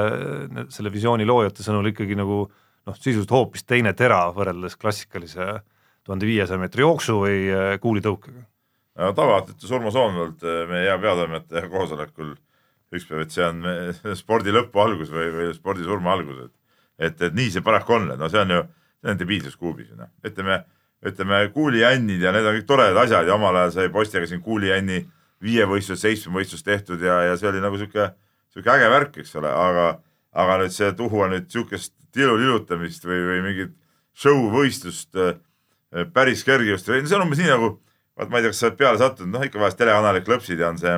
selle 0.73 0.93
visiooni 0.93 1.27
loojate 1.27 1.65
sõnul 1.65 1.91
ikkagi 1.91 2.17
nagu 2.17 2.43
noh, 2.45 2.97
sisuliselt 2.97 3.33
hoopis 3.33 3.65
teine 3.67 3.95
tera 3.97 4.25
võrreldes 4.35 4.77
klassikalise 4.81 5.55
tuhande 6.05 6.27
viiesaja 6.29 6.61
meetri 6.61 6.85
jooksu 6.85 7.17
või 7.23 7.39
kuulitõukega. 7.81 8.43
no 9.01 9.13
tavaatletu 9.17 9.71
Urmo 9.73 9.93
Soonvald, 9.93 10.43
meie 10.69 10.91
hea 10.91 10.99
peatoimetaja 11.01 11.69
koosolekul 11.71 12.35
ükspäev, 12.93 13.23
et 13.25 13.33
see 13.33 13.47
on 13.47 13.65
spordi 14.15 14.53
lõpu 14.53 14.79
algus 14.83 15.09
või, 15.11 15.31
või 15.33 15.49
spordi 15.57 15.87
surma 15.87 16.13
algus, 16.13 16.45
et 16.45 16.53
et, 16.99 17.21
et 17.21 17.35
nii 17.35 17.51
see 17.53 17.65
paraku 17.65 17.97
on, 17.97 18.07
et 18.13 18.21
no 18.21 18.29
see 18.31 18.41
on 18.41 18.53
ju, 18.55 18.61
see 19.01 19.13
on 19.13 19.19
debiilsuskuubis 19.19 19.91
ju 19.91 19.99
noh, 19.99 20.11
ütleme, 20.25 20.61
ütleme 21.05 21.41
kuulijännid 21.53 22.23
ja 22.23 22.33
need 22.35 22.47
on 22.47 22.57
kõik 22.57 22.67
toredad 22.69 23.01
asjad 23.03 23.29
ja 23.29 23.37
omal 23.37 23.57
ajal 23.61 23.75
sai 23.75 23.91
poistega 23.93 24.29
siin 24.29 24.43
kuulijänni 24.45 25.03
viievõistlus, 25.45 26.01
seitsmevõistlus 26.01 26.63
tehtud 26.65 27.03
ja, 27.03 27.21
ja 27.29 27.39
see 27.39 27.49
oli 27.51 27.63
nagu 27.63 27.79
sihuke, 27.79 28.09
sihuke 28.53 28.71
äge 28.75 28.91
värk, 28.91 29.17
eks 29.21 29.35
ole, 29.41 29.51
aga, 29.51 29.87
aga 30.33 30.59
nüüd 30.63 30.75
see 30.75 30.91
tuua 30.97 31.29
nüüd 31.33 31.49
sihukest 31.51 31.93
tilulilutamist 32.15 33.03
või, 33.05 33.19
või 33.29 33.41
mingit 33.49 33.75
show 34.15 34.47
võistlust 34.53 35.19
äh, 35.19 35.35
päris 36.15 36.45
kergejõust, 36.47 36.87
see 36.87 37.17
on 37.17 37.27
umbes 37.27 37.43
nii 37.43 37.51
nagu, 37.51 37.75
vaat 38.15 38.31
ma 38.31 38.39
ei 38.39 38.45
tea, 38.47 38.55
kas 38.55 38.63
sa 38.63 38.69
oled 38.71 38.79
peale 38.79 39.01
sattunud, 39.01 39.35
noh 39.35 39.43
ikka 39.43 39.59
vahest 39.59 39.77
telekanali 39.79 40.23
klõpsid 40.23 40.63
ja 40.63 40.71
on 40.71 40.79
see 40.79 40.95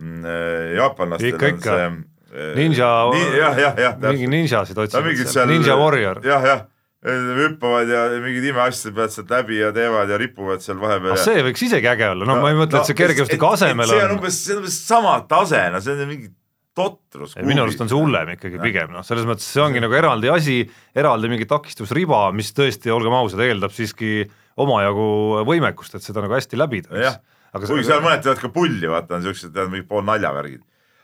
Mm, 0.00 0.24
äh, 0.24 0.74
jaapanlastel 0.76 1.34
on 1.36 1.58
see 1.60 1.88
Ninja 2.32 2.90
nii,, 3.12 3.24
jah, 3.36 3.58
jah, 3.60 3.80
jah. 3.86 3.96
mingi 4.08 4.28
ninjasid 4.32 4.78
otsivad 4.78 5.50
Ninja 5.50 5.76
Warrior. 5.76 6.22
jah, 6.24 6.46
jah, 6.48 6.62
hüppavad 7.02 7.90
ja 7.90 8.04
mingid 8.22 8.46
imeasjad 8.52 8.94
peavad 8.94 9.12
sealt 9.12 9.32
läbi 9.34 9.58
ja 9.58 9.72
teevad 9.74 10.10
ja 10.10 10.18
ripuvad 10.20 10.62
seal 10.64 10.78
vahepeal. 10.80 11.16
ah 11.16 11.20
see 11.20 11.42
võiks 11.44 11.66
isegi 11.66 11.90
äge 11.90 12.12
olla, 12.12 12.28
no, 12.28 12.38
ma 12.40 12.52
ei 12.52 12.56
mõtle 12.56 12.78
no,, 12.78 12.84
et 12.84 12.92
see 12.92 12.98
kergejõustiku 13.00 13.50
asemel 13.50 13.88
on. 13.88 13.92
see 13.92 14.06
on 14.06 14.14
umbes, 14.16 14.38
see 14.38 14.54
on 14.54 14.62
umbes 14.62 14.78
sama 14.86 15.16
tase, 15.28 15.64
no 15.74 15.82
see 15.82 15.96
on 15.96 16.08
mingi 16.08 16.30
totrus. 16.78 17.34
minu 17.42 17.66
arust 17.66 17.82
on 17.84 17.90
see 17.90 17.98
hullem 17.98 18.32
ikkagi 18.36 18.56
ja. 18.56 18.64
pigem 18.64 18.94
noh, 18.94 19.04
selles 19.06 19.26
mõttes 19.28 19.48
see 19.50 19.62
ongi 19.64 19.82
nagu 19.82 19.96
eraldi 19.98 20.30
asi, 20.32 20.58
eraldi 20.96 21.30
mingi 21.32 21.48
takistusriba, 21.50 22.24
mis 22.36 22.52
tõesti, 22.56 22.92
olgem 22.94 23.16
ausad, 23.18 23.42
eeldab 23.44 23.74
siiski 23.76 24.22
omajagu 24.62 25.42
võimekust, 25.48 25.98
et 25.98 26.06
seda 26.06 26.24
nagu 26.24 26.36
hästi 26.36 26.60
läbida, 26.60 27.16
kuigi 27.52 27.88
seal 27.88 28.04
mõned 28.04 28.24
teevad 28.24 28.40
ka 28.40 28.52
pulli, 28.52 28.88
vaata 28.88 29.18
on 29.18 29.26
siuksed, 29.26 29.52
tead 29.52 29.72
mingid 29.72 29.90
pool 29.90 30.06
naljavärgid. 30.06 30.62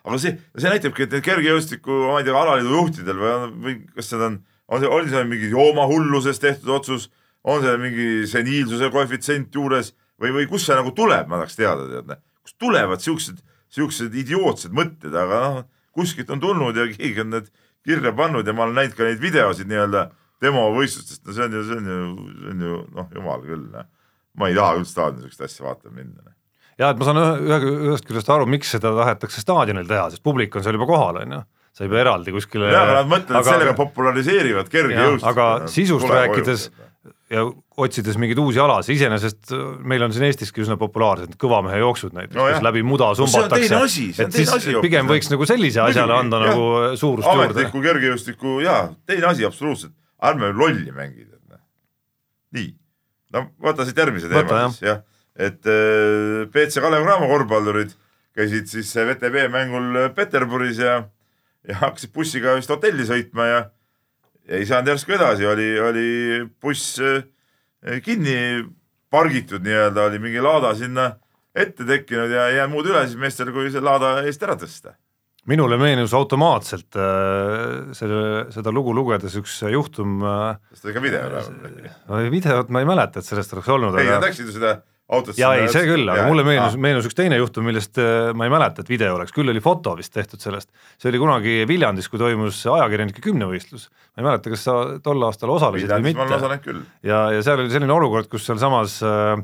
Aga 0.08 0.18
see, 0.22 0.34
see 0.56 0.72
näitabki, 0.72 1.06
et 1.06 1.14
need 1.16 1.26
kergejõustiku, 1.26 2.02
ma 2.08 2.20
ei 2.20 2.26
tea, 2.26 2.36
alaliidu 2.36 2.74
juhtidel 2.74 3.22
või, 3.22 3.32
või 3.64 3.76
kas 3.94 4.12
need 4.14 4.26
on, 4.26 4.38
on 4.68 4.82
see, 4.82 4.92
oli 4.98 5.12
see 5.12 5.24
mingi 5.28 5.50
joomahulluses 5.52 6.42
tehtud 6.42 6.74
otsus, 6.78 7.08
on 7.48 7.62
see 7.64 7.76
mingi 7.80 8.08
seniilsuse 8.30 8.90
koefitsient 8.94 9.54
juures? 9.54 9.94
Või, 10.18 10.32
või 10.34 10.48
kust 10.50 10.66
see 10.66 10.74
nagu 10.74 10.90
tuleb, 10.96 11.28
ma 11.30 11.38
tahaks 11.38 11.54
teada, 11.54 11.84
tead, 11.86 12.24
kust 12.42 12.56
tulevad 12.58 13.04
siuksed, 13.04 13.42
siuksed 13.70 14.16
idiootsed 14.18 14.74
mõtted, 14.74 15.14
aga 15.14 15.42
noh, 15.44 15.60
kuskilt 15.94 16.30
on 16.34 16.42
tulnud 16.42 16.78
ja 16.78 16.88
keegi 16.90 17.22
on 17.22 17.36
need 17.36 17.52
kirja 17.86 18.10
pannud 18.16 18.46
ja 18.46 18.54
ma 18.56 18.66
olen 18.66 18.80
näinud 18.80 18.96
ka 18.98 19.06
neid 19.06 19.22
videosid 19.22 19.70
nii-öelda 19.70 20.08
demo 20.42 20.64
võistlustest, 20.74 21.22
no 21.26 21.36
see 21.36 21.46
on 21.46 21.54
ju, 21.54 21.62
see 21.68 21.78
on 21.78 21.92
ju, 21.92 22.00
see 22.40 22.50
on 22.54 22.66
ju 22.66 22.80
noh, 22.96 23.08
jumal 23.14 23.46
küll, 23.46 23.68
ma 24.38 24.50
ei 24.50 24.58
taha 24.58 24.78
küll 24.78 24.90
staadioni 24.90 25.26
niisugust 25.26 25.46
asja 25.46 25.68
vaatama 25.68 26.00
minna 26.00 26.37
ja 26.78 26.90
et 26.92 26.98
ma 26.98 27.08
saan 27.08 27.20
ühe, 27.20 27.36
ühe, 27.48 27.76
ühest 27.92 28.08
küljest 28.08 28.32
aru, 28.32 28.48
miks 28.50 28.74
seda 28.76 28.92
tahetakse 28.96 29.44
staadionil 29.44 29.88
teha, 29.88 30.10
sest 30.14 30.24
publik 30.26 30.56
on 30.56 30.66
seal 30.66 30.78
juba 30.78 30.88
kohal, 30.90 31.22
on 31.22 31.38
ju 31.38 31.44
sa 31.78 31.86
ei 31.86 31.92
pea 31.92 32.02
eraldi 32.02 32.34
kuskile. 32.34 32.72
jaa, 32.72 32.82
aga 32.82 32.98
nad 32.98 33.08
mõtlevad, 33.12 33.40
et 33.44 33.52
sellega 33.52 33.74
populariseerivad 33.78 34.70
kergejõustust. 34.72 35.26
aga 35.30 35.48
sisust 35.70 36.10
rääkides 36.10 36.68
ja 37.30 37.44
otsides 37.78 38.16
mingeid 38.18 38.40
uusi 38.42 38.60
alasid, 38.62 38.96
iseenesest 38.96 39.52
meil 39.86 40.02
on 40.02 40.14
siin 40.14 40.26
Eestiski 40.26 40.64
üsna 40.64 40.78
populaarsed 40.80 41.36
kõva 41.40 41.60
mehe 41.66 41.78
jooksud 41.82 42.16
näiteks 42.16 42.38
no, 42.38 42.48
kus 42.48 42.64
läbi 42.64 42.82
muda 42.86 43.12
sumbatakse, 43.18 43.82
et 44.24 44.34
siis 44.34 44.52
asi, 44.54 44.74
pigem 44.82 45.06
hoopis, 45.06 45.14
võiks 45.14 45.32
nagu 45.34 45.48
sellise 45.48 45.84
asjale 45.84 46.16
anda 46.16 46.40
jah, 46.42 46.56
nagu 46.56 46.96
suurust 46.98 47.28
juurde. 47.28 47.52
ametliku 47.52 47.84
kergejõustiku 47.84 48.58
jaa, 48.64 48.80
teine 49.06 49.30
asi 49.30 49.46
absoluutselt, 49.46 49.94
ärme 50.30 50.50
lolli 50.56 50.90
mängida. 50.96 51.60
nii, 52.56 52.72
no 53.36 53.44
võta 53.60 53.86
siit 53.86 53.98
järgmise 54.00 54.32
teema 54.32 54.64
siis 54.72 54.88
jah, 54.88 55.04
et 55.38 55.70
äh, 55.70 56.46
BC 56.50 56.82
Kalev 56.82 57.06
Cramo 57.06 57.30
korvpallurid 57.30 57.94
käisid 58.38 58.68
siis 58.70 58.90
VTB 58.94 59.48
mängul 59.54 60.10
Peterburis 60.14 60.82
ja 60.82 61.00
ja 61.68 61.80
hakkasid 61.82 62.12
bussiga 62.14 62.54
vist 62.58 62.70
hotelli 62.72 63.06
sõitma 63.08 63.48
ja, 63.48 63.58
ja 64.48 64.60
ei 64.60 64.68
saanud 64.68 64.92
järsku 64.94 65.16
edasi, 65.16 65.46
oli, 65.48 65.68
oli 65.82 66.06
buss 66.62 67.00
eh, 67.02 67.98
kinni 68.04 68.36
pargitud 69.12 69.64
nii-öelda, 69.64 70.08
oli 70.10 70.22
mingi 70.22 70.44
laada 70.44 70.74
sinna 70.78 71.10
ette 71.58 71.86
tekkinud 71.88 72.32
ja 72.32 72.48
ei 72.50 72.58
jäänud 72.60 72.76
muud 72.76 72.88
üle 72.90 73.04
siis 73.06 73.20
meestel, 73.20 73.52
kui 73.54 73.70
see 73.72 73.84
laada 73.84 74.18
eest 74.28 74.42
ära 74.46 74.56
tõsta. 74.60 74.94
minule 75.48 75.78
meenus 75.80 76.12
automaatselt 76.14 76.96
äh, 76.96 77.92
selle, 77.96 78.46
seda 78.54 78.72
lugu 78.72 78.94
lugedes 78.94 79.36
üks 79.40 79.62
juhtum 79.72 80.20
äh,. 80.22 80.60
kas 80.70 80.84
ta 80.84 80.92
ikka 80.92 81.02
video 81.04 81.24
peal? 81.32 82.30
videot 82.32 82.70
ma 82.70 82.84
ei 82.84 82.88
mäleta, 82.88 83.20
et 83.20 83.28
sellest 83.28 83.56
oleks 83.56 83.74
olnud. 83.76 83.98
ei 83.98 84.06
aga..., 84.06 84.20
nad 84.20 84.28
läksid 84.28 84.48
ju 84.48 84.56
seda 84.60 84.78
autosse. 85.08 85.40
jaa, 85.40 85.54
ei 85.56 85.68
see 85.72 85.86
küll, 85.88 86.08
aga 86.12 86.26
mulle 86.28 86.44
meenus, 86.46 86.76
meenus 86.80 87.06
üks 87.08 87.16
teine 87.16 87.38
juhtum, 87.40 87.66
millest 87.68 87.98
äh, 88.02 88.30
ma 88.36 88.48
ei 88.48 88.52
mäleta, 88.52 88.84
et 88.84 88.90
video 88.92 89.16
oleks, 89.16 89.32
küll 89.36 89.48
oli 89.48 89.62
foto 89.64 89.94
vist 89.98 90.12
tehtud 90.14 90.42
sellest. 90.42 90.68
see 91.00 91.10
oli 91.12 91.20
kunagi 91.22 91.54
Viljandis, 91.68 92.10
kui 92.12 92.20
toimus 92.20 92.60
ajakirjanike 92.68 93.22
kümnevõistlus. 93.24 93.88
ma 93.88 94.22
ei 94.22 94.28
mäleta, 94.28 94.52
kas 94.52 94.66
sa 94.68 94.74
tol 95.04 95.24
aastal 95.28 95.54
osalesid 95.54 95.88
Viljandis 95.88 96.18
või 96.18 96.58
mitte. 96.58 96.74
ja, 97.08 97.22
ja 97.36 97.46
seal 97.46 97.64
oli 97.64 97.72
selline 97.72 97.94
olukord, 97.94 98.28
kus 98.32 98.44
sealsamas 98.48 98.98
äh, 99.06 99.40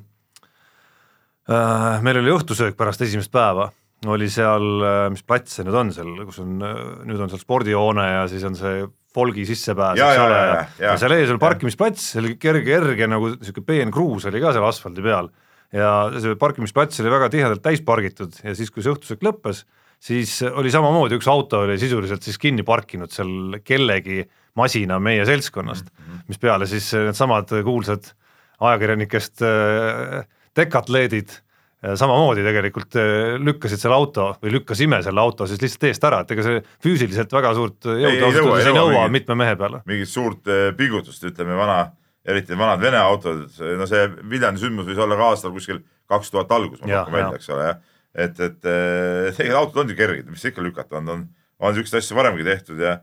äh, 1.49 2.03
meil 2.05 2.21
oli 2.21 2.35
õhtusöök 2.35 2.77
pärast 2.77 3.07
esimest 3.07 3.33
päeva, 3.33 3.71
oli 4.05 4.29
seal, 4.33 4.69
äh, 4.85 5.07
mis 5.15 5.25
plats 5.25 5.57
see 5.57 5.65
nüüd 5.65 5.81
on 5.81 5.95
seal, 5.97 6.13
kus 6.29 6.43
on, 6.45 6.61
nüüd 7.09 7.25
on 7.25 7.33
seal 7.33 7.41
spordihoone 7.41 8.11
ja 8.11 8.29
siis 8.33 8.45
on 8.45 8.59
see 8.59 8.85
Folgi 9.15 9.45
sissepääs, 9.47 9.95
eks 9.95 10.19
ole, 10.19 10.39
ja, 10.43 10.47
ja, 10.51 10.63
ja 10.89 10.95
seal 10.99 11.13
ees 11.15 11.31
oli 11.31 11.39
parkimisplats, 11.39 12.09
see 12.11 12.19
oli 12.19 12.33
kerge, 12.35 12.65
kerge 12.67 13.07
nagu 13.07 13.29
niisugune 13.37 13.69
peenkruus 13.69 14.27
oli 14.27 14.41
ka 14.43 14.51
seal 14.57 14.67
asfaldi 14.67 15.05
peal 15.07 15.29
ja 15.75 15.95
see 16.23 16.37
parkimisplats 16.41 17.03
oli 17.03 17.13
väga 17.13 17.31
tihedalt 17.33 17.65
täis 17.65 17.83
pargitud 17.85 18.37
ja 18.45 18.55
siis, 18.57 18.71
kui 18.71 18.85
see 18.85 18.95
õhtusöök 18.95 19.25
lõppes, 19.27 19.65
siis 20.03 20.37
oli 20.47 20.73
samamoodi, 20.73 21.19
üks 21.19 21.29
auto 21.31 21.65
oli 21.65 21.79
sisuliselt 21.81 22.27
siis 22.27 22.39
kinni 22.41 22.67
parkinud 22.67 23.13
seal 23.15 23.59
kellegi 23.65 24.23
masina 24.59 25.01
meie 25.03 25.25
seltskonnast 25.27 25.89
mm, 25.91 26.05
-hmm. 26.05 26.27
mispeale 26.31 26.69
siis 26.71 26.93
needsamad 26.95 27.51
kuulsad 27.65 28.13
ajakirjanikest 28.61 29.43
äh, 29.43 30.21
dekatleedid 30.57 31.33
äh, 31.35 31.95
samamoodi 31.99 32.45
tegelikult 32.47 32.97
äh, 33.01 33.35
lükkasid 33.43 33.83
selle 33.83 33.99
auto 33.99 34.29
või 34.43 34.55
lükkasime 34.59 35.03
selle 35.03 35.21
auto 35.21 35.49
siis 35.51 35.63
lihtsalt 35.63 35.89
eest 35.91 36.07
ära, 36.07 36.23
et 36.23 36.31
ega 36.37 36.47
see 36.47 36.63
füüsiliselt 36.87 37.35
väga 37.35 37.55
suurt 37.59 37.91
jõudu 37.91 38.57
ei 38.61 38.79
nõua 38.79 39.09
mitme 39.11 39.35
mehe 39.35 39.59
peale. 39.59 39.83
mingit 39.91 40.11
suurt 40.11 40.55
pingutust, 40.79 41.25
ütleme 41.25 41.59
vana 41.59 41.83
eriti 42.25 42.57
vanad 42.59 42.81
Vene 42.81 43.01
autod, 43.01 43.47
no 43.79 43.89
see 43.89 44.05
Viljandi 44.31 44.63
sündmus 44.63 44.89
võis 44.89 45.01
olla 45.05 45.17
ka 45.19 45.31
aastal 45.33 45.53
kuskil 45.55 45.83
kaks 46.11 46.33
tuhat 46.33 46.53
algus, 46.57 46.81
ma 46.83 47.01
pakun 47.01 47.17
välja, 47.19 47.33
eks 47.39 47.51
ole, 47.53 47.67
jah. 47.69 47.81
et, 48.15 48.41
et 48.41 48.61
tegelikult 48.61 49.61
autod 49.61 49.83
on 49.85 49.93
ju 49.93 49.99
kerged, 49.99 50.31
mis 50.33 50.45
ikka 50.49 50.65
lükata 50.65 51.01
on, 51.01 51.11
on, 51.15 51.27
on 51.61 51.77
siukseid 51.77 52.01
asju 52.01 52.17
varemgi 52.19 52.47
tehtud 52.47 52.81
ja, 52.81 52.99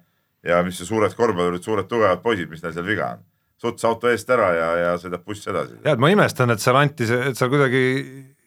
ja 0.47 0.61
mis 0.65 0.79
see 0.81 0.89
suured 0.89 1.13
korvpallurid, 1.17 1.63
suured 1.65 1.89
tugevad 1.89 2.23
poisid, 2.25 2.49
mis 2.51 2.65
neil 2.65 2.75
seal 2.77 2.87
viga 2.87 3.13
on. 3.15 3.23
suts 3.61 3.85
auto 3.85 4.09
eest 4.09 4.29
ära 4.33 4.51
ja, 4.57 4.69
ja 4.79 4.91
sõidab 5.01 5.25
buss 5.25 5.47
edasi. 5.47 5.77
et 5.85 6.01
ma 6.01 6.09
imestan, 6.13 6.53
et 6.53 6.61
seal 6.63 6.81
anti 6.81 7.09
see, 7.09 7.29
et 7.29 7.37
seal 7.37 7.53
kuidagi 7.53 7.83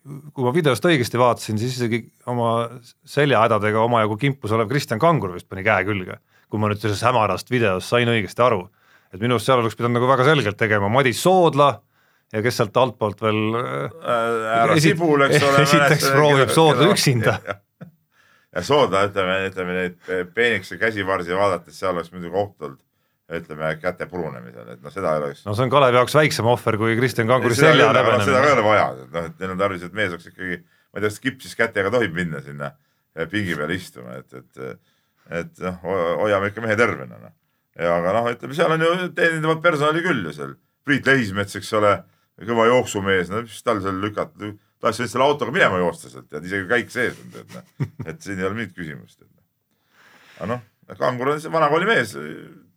kui 0.04 0.44
ma 0.44 0.52
videost 0.52 0.84
õigesti 0.84 1.16
vaatasin, 1.16 1.58
siis 1.60 1.78
isegi 1.78 2.02
oma 2.28 2.66
seljahädadega 3.08 3.80
omajagu 3.86 4.18
kimpus 4.20 4.52
olev 4.52 4.68
Kristjan 4.68 5.00
Kangur 5.00 5.32
vist 5.32 5.48
pani 5.48 5.64
käe 5.64 5.86
külge, 5.86 6.18
kui 6.50 6.60
ma 6.60 6.68
nüüd 6.68 6.82
sellest 6.82 7.06
hämarast 7.06 7.52
videost 7.54 7.88
sain 7.88 8.10
õigesti 8.12 8.44
aru 8.44 8.66
et 9.14 9.22
minu 9.22 9.36
arust 9.36 9.48
seal 9.48 9.62
oleks 9.62 9.76
pidanud 9.78 10.00
nagu 10.00 10.08
väga 10.10 10.26
selgelt 10.26 10.58
tegema 10.58 10.90
Madis 10.92 11.20
Soodla 11.22 11.68
ja 12.34 12.42
kes 12.42 12.58
sealt 12.58 12.78
altpoolt 12.82 13.20
veel 13.22 13.42
äh, 13.60 14.00
härra 14.02 14.78
Sibul, 14.82 15.26
eks 15.28 15.44
ole. 15.46 15.66
esiteks 15.66 16.08
proovib 16.16 16.54
Soodla 16.54 16.88
üksinda. 16.90 17.36
ja 18.54 18.64
Soodla, 18.66 19.04
ütleme, 19.10 19.38
ütleme 19.50 19.76
neid 19.78 20.10
peenikese 20.34 20.80
käsivarsi 20.80 21.36
vaadates, 21.36 21.78
seal 21.78 21.94
oleks 21.94 22.10
muidugi 22.14 22.34
oht 22.34 22.66
olnud 22.66 22.80
ütleme 23.34 23.70
käte 23.80 24.04
purunemisel, 24.10 24.66
et 24.74 24.82
noh, 24.84 24.92
seda 24.92 25.14
ei 25.14 25.22
oleks. 25.22 25.44
no 25.46 25.54
see 25.56 25.64
on 25.64 25.70
Kalevi 25.72 25.96
jaoks 25.96 26.16
väiksem 26.18 26.48
ohver 26.50 26.76
kui 26.80 26.96
Kristjan 26.98 27.30
Kanguri 27.30 27.56
selja 27.56 27.86
rebenemine. 27.88 28.26
seda 28.26 28.42
ka 28.42 28.50
ei 28.50 28.56
ole 28.58 28.64
vaja, 28.66 28.88
et 28.98 29.14
noh, 29.14 29.28
et 29.30 29.38
neil 29.40 29.54
on 29.54 29.62
tarvis, 29.62 29.86
et 29.86 29.94
mees 29.96 30.12
oleks 30.12 30.28
ikkagi, 30.28 30.58
ma 30.60 31.00
ei 31.00 31.06
tea, 31.06 31.12
kas 31.14 31.22
kipsis 31.24 31.56
kätega 31.56 31.94
tohib 31.94 32.18
minna 32.18 32.42
sinna 32.44 32.74
pingi 33.32 33.56
peale 33.56 33.78
istuma, 33.78 34.18
et, 34.20 34.42
et, 34.42 34.92
et 35.40 35.64
noh, 35.64 35.88
hoiame 36.20 36.52
ikka 36.52 36.66
mehe 36.66 36.76
tervena 36.76 37.16
noh 37.22 37.32
aga 37.78 38.12
noh, 38.16 38.28
ütleme 38.34 38.56
seal 38.56 38.74
on 38.74 38.84
ju 38.84 38.90
teenindavat 39.16 39.62
personali 39.64 40.02
küll 40.04 40.22
ju 40.28 40.34
seal. 40.36 40.54
Priit 40.84 41.06
Lehismets, 41.08 41.56
eks 41.58 41.72
ole, 41.78 41.94
kõva 42.44 42.66
jooksumees, 42.68 43.30
no 43.32 43.40
mis 43.46 43.62
tal 43.64 43.80
seal 43.82 44.00
lükata, 44.02 44.52
tahaks 44.82 45.00
lihtsalt 45.00 45.14
selle 45.14 45.28
autoga 45.28 45.54
minema 45.54 45.80
joosta 45.80 46.10
sealt, 46.12 46.28
tead 46.28 46.44
isegi 46.44 46.68
käik 46.70 46.92
sees 46.92 47.16
on, 47.22 47.30
tead 47.32 47.54
noh. 47.56 47.88
et 48.10 48.20
siin 48.20 48.40
ei 48.40 48.48
ole 48.48 48.58
mingit 48.58 48.76
küsimust. 48.76 49.22
Noh. 49.24 49.30
aga 50.40 50.50
noh, 50.52 50.66
Kangur 50.98 51.32
on 51.32 51.40
see 51.40 51.52
vanakooli 51.52 51.88
mees, 51.88 52.12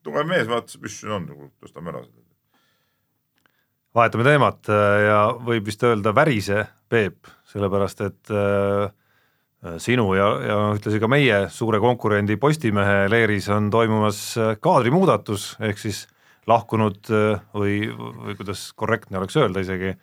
tugev 0.06 0.30
mees, 0.30 0.48
vaatas, 0.48 0.80
mis 0.80 0.96
siin 1.02 1.12
on, 1.18 1.28
tõstame 1.60 1.92
ära 1.92 2.06
seda. 2.06 2.24
vahetame 3.98 4.24
teemat 4.24 4.72
äh, 4.72 5.00
ja 5.10 5.20
võib 5.36 5.68
vist 5.68 5.84
öelda 5.84 6.16
värise 6.16 6.64
Peep, 6.88 7.28
sellepärast 7.52 8.06
et 8.06 8.32
Äh, 8.32 8.88
sinu 9.82 10.12
ja, 10.14 10.28
ja 10.46 10.58
ühtlasi 10.76 11.00
ka 11.02 11.10
meie 11.10 11.40
suure 11.54 11.80
konkurendi 11.82 12.38
Postimehe 12.38 13.08
leeris 13.10 13.48
on 13.54 13.72
toimumas 13.74 14.20
äh, 14.38 14.54
kaadrimuudatus, 14.62 15.56
ehk 15.66 15.82
siis 15.82 16.04
lahkunud 16.48 17.10
äh, 17.10 17.40
või, 17.58 17.80
või 17.90 18.38
kuidas 18.38 18.70
korrektne 18.78 19.18
oleks 19.20 19.38
öelda 19.40 19.64
isegi, 19.66 19.96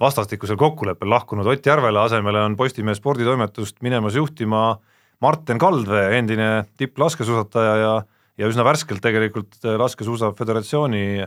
vastastikusel 0.00 0.58
kokkuleppel 0.60 1.10
lahkunud 1.10 1.48
Ott 1.48 1.66
Järvela 1.66 2.04
asemele 2.04 2.44
on 2.44 2.56
Postimehe 2.56 2.98
sporditoimetust 2.98 3.80
minemas 3.82 4.18
juhtima 4.18 4.76
Marten 5.24 5.58
Kaldvee, 5.58 6.12
endine 6.18 6.50
tipplaskesuusataja 6.78 7.72
ja, 7.80 7.94
ja 8.38 8.50
üsna 8.50 8.62
värskelt 8.66 9.02
tegelikult 9.02 9.56
Laskesuusa 9.64 10.30
Föderatsiooni 10.38 11.24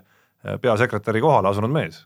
peasekretäri 0.61 1.19
kohale 1.21 1.49
asunud 1.49 1.73
mees. 1.73 2.05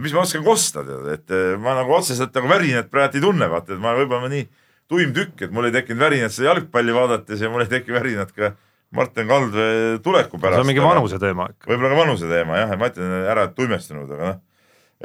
Mis 0.00 0.14
ma 0.16 0.22
oskan 0.22 0.44
kosta, 0.44 0.84
tead, 0.84 1.04
et 1.12 1.34
ma 1.60 1.74
nagu 1.76 1.92
otseselt 1.96 2.32
nagu 2.36 2.48
värinat 2.48 2.88
praegu 2.92 3.18
ei 3.18 3.24
tunne, 3.24 3.48
vaata, 3.52 3.76
et 3.76 3.82
ma 3.82 3.92
võib-olla 3.96 4.30
nii 4.32 4.46
tuim 4.90 5.12
tükk, 5.16 5.46
et 5.46 5.54
mul 5.54 5.68
ei 5.68 5.74
tekkinud 5.74 6.02
värinat 6.02 6.34
seda 6.34 6.52
jalgpalli 6.52 6.94
vaadates 6.94 7.42
ja 7.42 7.50
mul 7.52 7.64
ei 7.64 7.70
tekkinud 7.70 7.98
värinat 7.98 8.32
ka 8.36 8.52
Martin 8.94 9.28
Kaldvee 9.28 9.98
tuleku 10.02 10.38
pärast. 10.38 10.60
see 10.60 10.64
on 10.64 10.70
mingi 10.70 10.84
vanuse 10.84 11.18
teema 11.22 11.48
ikka. 11.50 11.68
võib-olla 11.70 11.92
ka 11.92 11.98
vanuse 11.98 12.28
teema 12.30 12.60
jah, 12.60 12.74
ma 12.78 12.90
ütlen 12.92 13.14
ära, 13.18 13.48
et 13.48 13.56
tuimestunud, 13.58 14.12
aga 14.14 14.30
noh, 14.30 14.38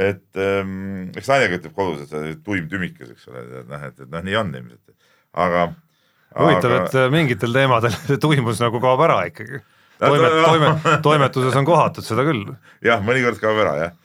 et 0.08 0.42
ähm, 0.42 1.10
eks 1.18 1.32
nainegi 1.32 1.60
ütleb 1.60 1.76
kodus, 1.76 2.06
et 2.06 2.14
sa 2.14 2.22
oled 2.22 2.44
tuim 2.46 2.70
tümikas, 2.72 3.12
eks 3.16 3.28
ole, 3.32 3.44
et 3.64 3.72
noh, 3.72 3.88
et, 3.90 3.98
et 3.98 4.12
noh, 4.14 4.24
nii 4.28 4.38
on 4.40 4.54
ilmselt, 4.62 5.16
aga. 5.48 5.68
huvitav 6.38 6.78
aga..., 6.78 6.88
et 6.88 7.16
mingitel 7.16 7.58
teemadel 7.58 7.98
see 8.08 8.22
tuimus 8.22 8.62
nagu 8.64 8.84
kaob 8.84 9.02
ära 9.08 9.24
ikkagi. 9.32 9.64
toimet-, 9.98 10.38
toimet-, 10.46 10.90
toimetuses 11.10 11.58
on 11.58 11.68
kohatud, 11.68 12.06
seda 12.06 12.28
küll. 12.28 12.46
jah, 12.86 13.02
mõnikord 13.06 13.42
kaob 13.42 13.66
ära 13.66 13.76
jah, 13.82 13.98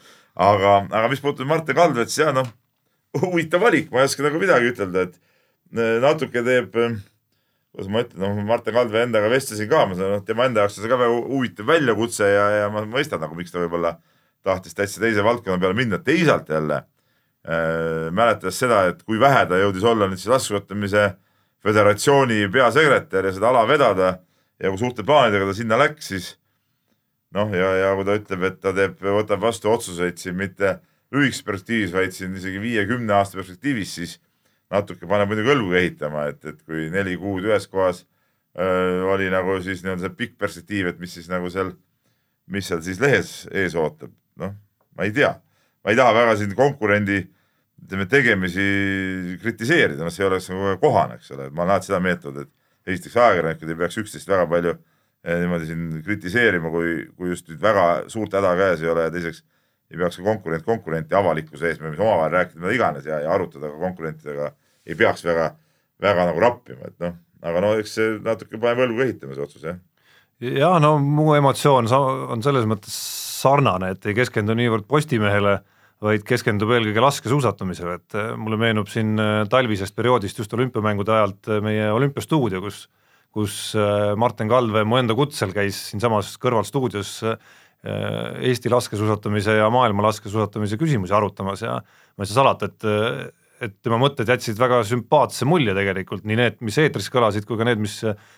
aga, 0.49 0.79
aga 0.89 1.13
mis 1.13 1.21
puutub 1.21 1.49
Martin 1.53 1.77
Kaldveet, 1.77 2.11
siis 2.11 2.25
jah, 2.25 2.35
noh, 2.37 2.49
huvitav 3.21 3.61
valik, 3.61 3.93
ma 3.93 4.03
ei 4.03 4.09
oska 4.09 4.25
nagu 4.25 4.41
midagi 4.41 4.73
ütelda, 4.73 5.07
et 5.07 5.21
natuke 5.75 6.43
teeb, 6.47 6.75
kuidas 7.77 7.91
ma 7.93 8.03
ütlen, 8.05 8.23
noh, 8.23 8.43
Martin 8.49 8.77
Kaldvee 8.77 9.07
endaga 9.07 9.31
vestlesin 9.33 9.69
ka, 9.71 9.85
ma 9.91 9.97
saan, 9.99 10.15
noh, 10.17 10.25
tema 10.27 10.47
enda 10.49 10.65
jaoks 10.65 10.79
on 10.79 10.87
see 10.87 10.93
ka 10.93 11.01
väga 11.01 11.17
huvitav 11.29 11.71
väljakutse 11.73 12.29
ja, 12.31 12.47
ja 12.63 12.69
ma 12.73 12.85
mõistan 12.89 13.21
nagu, 13.23 13.37
miks 13.39 13.53
ta 13.53 13.61
võib-olla 13.61 13.97
tahtis 14.47 14.77
täitsa 14.79 15.03
teise 15.03 15.25
valdkonna 15.27 15.61
peale 15.61 15.77
minna, 15.77 15.99
teisalt 16.03 16.49
jälle 16.53 16.81
äh, 16.81 18.09
mäletades 18.15 18.59
seda, 18.63 18.85
et 18.93 19.03
kui 19.05 19.21
vähe 19.21 19.45
ta 19.51 19.59
jõudis 19.61 19.85
olla 19.87 20.09
nüüd 20.09 20.23
siis 20.23 20.33
laskesuusatamise 20.33 21.11
föderatsiooni 21.67 22.47
peasekretär 22.55 23.27
ja 23.27 23.35
seda 23.35 23.51
ala 23.51 23.67
vedada 23.69 24.13
ja 24.63 24.71
kui 24.71 24.81
suurte 24.81 25.05
plaanidega 25.07 25.51
ta 25.51 25.57
sinna 25.57 25.79
läks, 25.81 26.13
siis 26.15 26.33
noh, 27.37 27.51
ja, 27.53 27.73
ja 27.83 27.95
kui 27.99 28.07
ta 28.07 28.17
ütleb, 28.21 28.47
et 28.49 28.61
ta 28.63 28.73
teeb, 28.77 29.01
võtab 29.03 29.43
vastu 29.43 29.71
otsuseid 29.73 30.21
siin 30.23 30.39
mitte 30.39 30.79
lühikeses 31.15 31.45
perspektiivis, 31.47 31.93
vaid 31.95 32.15
siin 32.17 32.35
isegi 32.39 32.61
viie-kümne 32.63 33.15
aasta 33.19 33.39
perspektiivis, 33.39 33.93
siis 33.99 34.17
natuke 34.73 35.07
paneb 35.09 35.31
muidugi 35.31 35.53
õlgu 35.55 35.77
ehitama, 35.79 36.27
et, 36.33 36.43
et 36.45 36.59
kui 36.67 36.89
neli 36.93 37.17
kuud 37.21 37.47
ühes 37.47 37.69
kohas 37.71 38.03
öö, 38.59 39.05
oli 39.13 39.29
nagu 39.33 39.59
siis 39.63 39.85
nii-öelda 39.85 40.09
see 40.09 40.19
pikk 40.19 40.37
perspektiiv, 40.43 40.91
et 40.91 41.01
mis 41.03 41.15
siis 41.15 41.31
nagu 41.31 41.51
seal, 41.53 41.73
mis 42.51 42.67
seal 42.67 42.83
siis 42.85 43.01
lehes 43.03 43.33
ees 43.55 43.77
ootab, 43.79 44.13
noh, 44.43 44.55
ma 44.97 45.07
ei 45.07 45.15
tea. 45.15 45.37
ma 45.85 45.95
ei 45.95 45.99
taha 45.99 46.15
väga 46.17 46.37
siin 46.41 46.55
konkurendi 46.59 47.21
ütleme 47.87 48.09
tegemisi 48.11 48.67
kritiseerida, 49.43 50.03
noh, 50.03 50.11
see 50.11 50.27
oleks 50.27 50.49
nagu 50.51 50.75
kohane, 50.83 51.21
eks 51.21 51.31
ole, 51.37 51.47
et 51.47 51.55
ma 51.55 51.63
olen 51.63 51.77
alati 51.77 51.91
seda 51.93 52.01
meelt 52.03 52.25
olnud, 52.27 52.49
et 52.49 52.95
esiteks 52.95 53.19
ajakirjanikud 53.21 53.71
ei 53.71 53.79
peaks 53.83 54.01
üksteist 54.03 54.31
väga 54.31 54.47
palju 54.51 54.73
eh, 54.73 55.37
niimoodi 55.43 55.69
siin 55.69 55.85
kritiseerima, 56.07 56.73
kui, 56.75 56.97
kui 57.19 57.31
just 57.35 57.51
nüüd 57.53 57.63
väga 57.63 57.87
suurt 58.11 58.35
häda 58.35 58.57
käes 58.59 58.83
ei 58.83 58.91
ole 58.91 59.07
ja 59.07 59.13
teiseks 59.15 59.45
ei 59.91 60.01
peaks 60.01 60.19
ka 60.21 60.27
konkurent 60.27 60.65
konkurenti 60.67 61.15
avalikkuse 61.15 61.71
ees, 61.71 61.81
me 61.81 61.93
võime 61.93 62.03
omavahel 62.03 62.35
rääkida 62.39 62.63
mida 62.63 62.75
iganes 62.75 63.07
ja, 63.07 63.21
ja 63.23 63.35
arutada 63.35 63.71
ka 63.71 63.79
konkurentidega, 63.83 64.51
ei 64.87 64.99
peaks 64.99 65.25
väga, 65.27 65.53
väga 66.03 66.31
nagu 66.31 66.43
rappima, 66.43 66.91
et 66.91 66.99
noh, 67.05 67.15
aga 67.47 67.63
no 67.63 67.75
eks 67.81 67.95
see 67.99 68.17
natuke 68.25 68.59
paneb 68.59 68.87
õlgu 68.87 69.07
ehitama, 69.07 69.37
see 69.37 69.47
otsus 69.47 69.69
jah. 69.69 69.79
ja 70.43 70.73
no 70.83 70.97
mu 71.03 71.33
emotsioon 71.39 71.91
on 71.93 72.45
selles 72.45 72.67
mõttes 72.69 72.99
sarnane, 73.37 73.95
et 73.95 74.07
ei 74.09 74.17
keskendu 74.17 74.57
niivõrd 74.59 74.87
Postimehele, 74.91 75.59
vaid 76.05 76.27
keskendub 76.29 76.75
eelkõige 76.77 77.03
laskesuusatamisele, 77.05 77.97
et 78.01 78.17
äh, 78.19 78.33
mulle 78.37 78.59
meenub 78.61 78.91
siin 78.93 79.15
äh, 79.21 79.39
talvisest 79.49 79.97
perioodist 79.97 80.43
just 80.43 80.53
olümpiamängude 80.53 81.15
ajalt 81.15 81.49
äh, 81.49 81.63
meie 81.65 81.89
olümpiastuudio, 81.95 82.63
kus 82.65 82.87
kus 83.37 83.75
Martin 84.17 84.49
Kalve 84.49 84.81
mu 84.89 84.97
enda 84.97 85.13
kutsel 85.13 85.51
käis 85.53 85.77
siinsamas 85.91 86.31
kõrvalstuudios 86.41 87.11
Eesti 87.87 88.71
laskesuusatamise 88.73 89.59
ja 89.61 89.67
maailma 89.71 90.09
laskesuusatamise 90.09 90.79
küsimusi 90.81 91.15
arutamas 91.15 91.61
ja 91.63 91.77
ma 91.79 92.25
ei 92.25 92.31
saa 92.31 92.43
salata, 92.43 92.71
et 92.71 93.35
et 93.57 93.73
tema 93.81 93.97
mõtted 93.97 94.29
jätsid 94.29 94.59
väga 94.61 94.83
sümpaatse 94.85 95.47
mulje 95.49 95.73
tegelikult, 95.73 96.27
nii 96.29 96.37
need, 96.37 96.57
mis 96.61 96.77
eetris 96.77 97.07
kõlasid, 97.09 97.47
kui 97.49 97.57
ka 97.57 97.65
need, 97.65 97.81
mis 97.81 97.95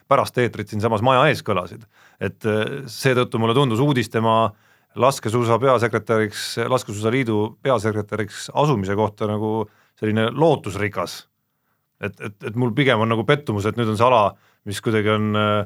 pärast 0.06 0.36
eetrit 0.38 0.70
siinsamas 0.70 1.02
maja 1.02 1.24
ees 1.30 1.42
kõlasid. 1.42 1.88
et 2.22 2.46
seetõttu 2.86 3.40
mulle 3.42 3.56
tundus 3.56 3.82
uudis 3.82 4.12
tema 4.12 4.36
äh, 4.44 4.52
laskesuusa 4.98 5.58
peasekretäriks, 5.58 6.56
laskesuusaliidu 6.68 7.58
peasekretäriks 7.62 8.50
asumise 8.54 8.96
kohta 8.96 9.26
nagu 9.30 9.68
selline 9.98 10.28
lootusrikas. 10.30 11.26
et, 12.00 12.20
et, 12.20 12.34
et 12.46 12.56
mul 12.56 12.70
pigem 12.74 13.00
on 13.00 13.10
nagu 13.10 13.24
pettumus, 13.26 13.66
et 13.66 13.78
nüüd 13.78 13.90
on 13.90 13.98
see 13.98 14.06
ala, 14.06 14.22
mis 14.68 14.78
kuidagi 14.82 15.10
on 15.10 15.38
äh, 15.38 15.56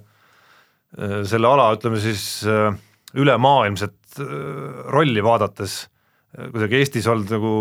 selle 1.28 1.48
ala, 1.48 1.70
ütleme 1.76 2.00
siis 2.00 2.24
äh, 2.48 2.72
ülemaailmset 3.18 4.20
äh, 4.20 4.26
rolli 4.92 5.24
vaadates 5.24 5.82
äh, 6.38 6.50
kuidagi 6.52 6.80
Eestis 6.80 7.08
olnud 7.10 7.32
nagu 7.32 7.54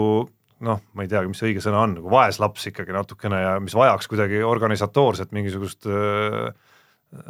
noh, 0.62 0.82
ma 0.94 1.06
ei 1.06 1.10
teagi, 1.10 1.32
mis 1.32 1.42
õige 1.42 1.64
sõna 1.64 1.86
on, 1.86 1.96
nagu 1.98 2.12
vaeslaps 2.12 2.68
ikkagi 2.70 2.94
natukene 2.94 3.40
ja 3.42 3.56
mis 3.64 3.74
vajaks 3.76 4.10
kuidagi 4.12 4.44
organisatoorset 4.46 5.34
mingisugust 5.34 5.90
äh, 5.90 6.52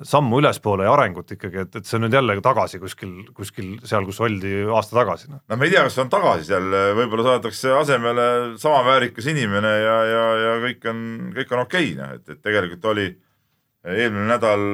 sammu 0.05 0.37
ülespoole 0.37 0.85
ja 0.85 0.91
arengut 0.93 1.31
ikkagi, 1.33 1.63
et, 1.63 1.77
et 1.79 1.87
see 1.87 1.97
on 1.97 2.03
nüüd 2.05 2.13
jälle 2.13 2.35
tagasi 2.45 2.77
kuskil, 2.81 3.15
kuskil 3.33 3.71
seal, 3.87 4.05
kus 4.05 4.19
oldi 4.21 4.59
aasta 4.69 4.99
tagasi. 4.99 5.31
no 5.31 5.57
ma 5.57 5.65
ei 5.65 5.73
tea, 5.73 5.87
kas 5.87 5.97
on 6.03 6.11
tagasi 6.11 6.45
seal, 6.51 6.67
võib-olla 6.99 7.25
saadetakse 7.29 7.73
asemele 7.79 8.27
sama 8.61 8.83
väärikas 8.85 9.31
inimene 9.31 9.73
ja, 9.81 9.97
ja, 10.11 10.23
ja 10.43 10.53
kõik 10.67 10.87
on, 10.91 11.01
kõik 11.39 11.55
on 11.55 11.63
okei 11.65 11.89
okay,, 11.89 11.97
noh, 11.97 12.13
et, 12.19 12.29
et 12.29 12.43
tegelikult 12.45 12.85
oli 12.93 13.07
eelmine 13.81 14.27
nädal, 14.29 14.67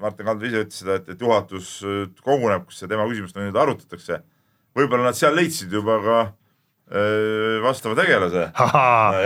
Martin 0.00 0.28
Kaldur 0.28 0.48
ise 0.48 0.64
ütles 0.66 0.80
seda, 0.82 0.98
et, 1.00 1.08
et 1.14 1.20
juhatus 1.20 1.76
koguneb, 2.24 2.66
kus 2.68 2.82
tema 2.84 3.06
küsimust 3.08 3.38
nüüd 3.38 3.56
arutatakse. 3.56 4.20
võib-olla 4.76 5.08
nad 5.08 5.16
seal 5.16 5.36
leidsid 5.36 5.72
juba 5.72 5.98
ka 6.04 6.16
öö, 6.92 7.60
vastava 7.64 7.96
tegelase. 7.98 8.48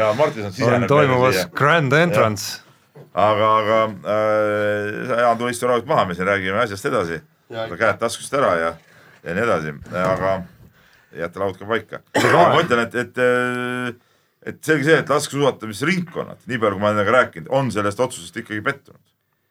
ja 0.00 0.10
Martin 0.18 0.46
on 0.46 0.52
sisenenud. 0.52 0.88
toimumas 0.88 1.46
grand 1.54 1.92
entrance 1.92 2.60
aga, 3.14 3.48
aga 3.58 3.78
äh, 4.04 5.18
Jaan 5.20 5.38
tule 5.38 5.50
istu 5.54 5.68
rahulikult 5.68 5.90
maha, 5.90 6.06
me 6.08 6.16
siin 6.16 6.28
räägime 6.28 6.62
asjast 6.62 6.86
edasi. 6.90 7.20
käed 7.50 7.98
taskust 7.98 8.34
ära 8.38 8.54
ja, 8.58 8.70
ja 9.24 9.34
nii 9.34 9.44
edasi, 9.46 9.74
aga 10.04 10.34
jätta 11.18 11.42
laud 11.42 11.58
ka 11.58 11.66
paika. 11.66 12.02
ma 12.32 12.62
ütlen, 12.62 12.84
et, 12.86 12.94
et, 12.94 13.18
äh, 13.18 13.94
et 14.46 14.60
selge 14.64 14.86
see, 14.86 14.98
et 15.02 15.10
laskesuusatamisringkonnad, 15.10 16.44
nii 16.46 16.60
palju 16.60 16.78
kui 16.78 16.84
ma 16.84 16.92
olen 16.92 17.00
nendega 17.00 17.16
rääkinud, 17.18 17.50
on 17.50 17.72
sellest 17.74 18.00
otsusest 18.00 18.42
ikkagi 18.42 18.62
pettunud. 18.64 19.02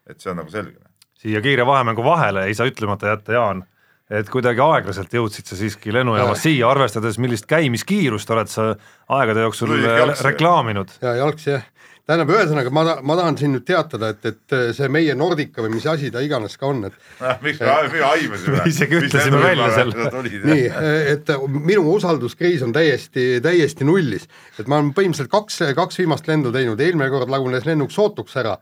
et 0.10 0.22
see 0.22 0.32
on 0.32 0.40
nagu 0.42 0.50
selge. 0.50 0.80
Siia 1.20 1.42
kiire 1.44 1.66
vahemängu 1.68 2.04
vahele 2.04 2.48
ei 2.48 2.56
saa 2.56 2.70
ütlemata 2.70 3.14
jätta, 3.14 3.36
Jaan, 3.36 3.64
et 4.10 4.30
kuidagi 4.32 4.64
aeglaselt 4.64 5.14
jõudsid 5.14 5.50
sa 5.50 5.58
siiski 5.60 5.94
lennujaamas 5.94 6.46
siia, 6.48 6.70
arvestades, 6.70 7.20
millist 7.22 7.50
käimiskiirust 7.50 8.32
oled 8.36 8.52
sa 8.52 8.72
aegade 9.20 9.44
jooksul 9.46 9.76
reklaaminud. 10.24 10.96
ja 11.02 11.18
jalgsi 11.20 11.54
jah 11.58 11.68
tähendab, 12.10 12.32
ühesõnaga 12.34 12.72
ma, 12.74 12.84
ma 13.06 13.16
tahan 13.20 13.36
siin 13.38 13.52
nüüd 13.54 13.66
teatada, 13.68 14.10
et, 14.16 14.24
et 14.26 14.56
see 14.74 14.88
meie 14.90 15.14
Nordica 15.18 15.62
või 15.62 15.76
mis 15.76 15.86
asi 15.90 16.10
ta 16.10 16.24
iganes 16.26 16.58
ka 16.58 16.66
on, 16.72 16.82
et 16.88 16.96
miks 17.46 17.62
me, 17.62 17.76
me 17.94 18.02
aimasime? 18.08 18.64
isegi 18.72 18.98
ütlesime 19.04 19.44
välja 19.44 19.70
selle. 19.76 20.24
nii, 20.26 20.66
et 21.14 21.30
minu 21.54 21.86
usalduskriis 21.94 22.66
on 22.66 22.74
täiesti, 22.74 23.28
täiesti 23.46 23.86
nullis. 23.86 24.26
et 24.58 24.66
ma 24.66 24.80
olen 24.80 24.90
põhimõtteliselt 24.98 25.30
kaks, 25.36 25.62
kaks 25.78 26.02
viimast 26.02 26.30
lendu 26.32 26.54
teinud, 26.56 26.82
eelmine 26.82 27.12
kord 27.14 27.30
lagunes 27.30 27.70
lennuk 27.70 27.94
sootuks 27.94 28.42
ära 28.42 28.58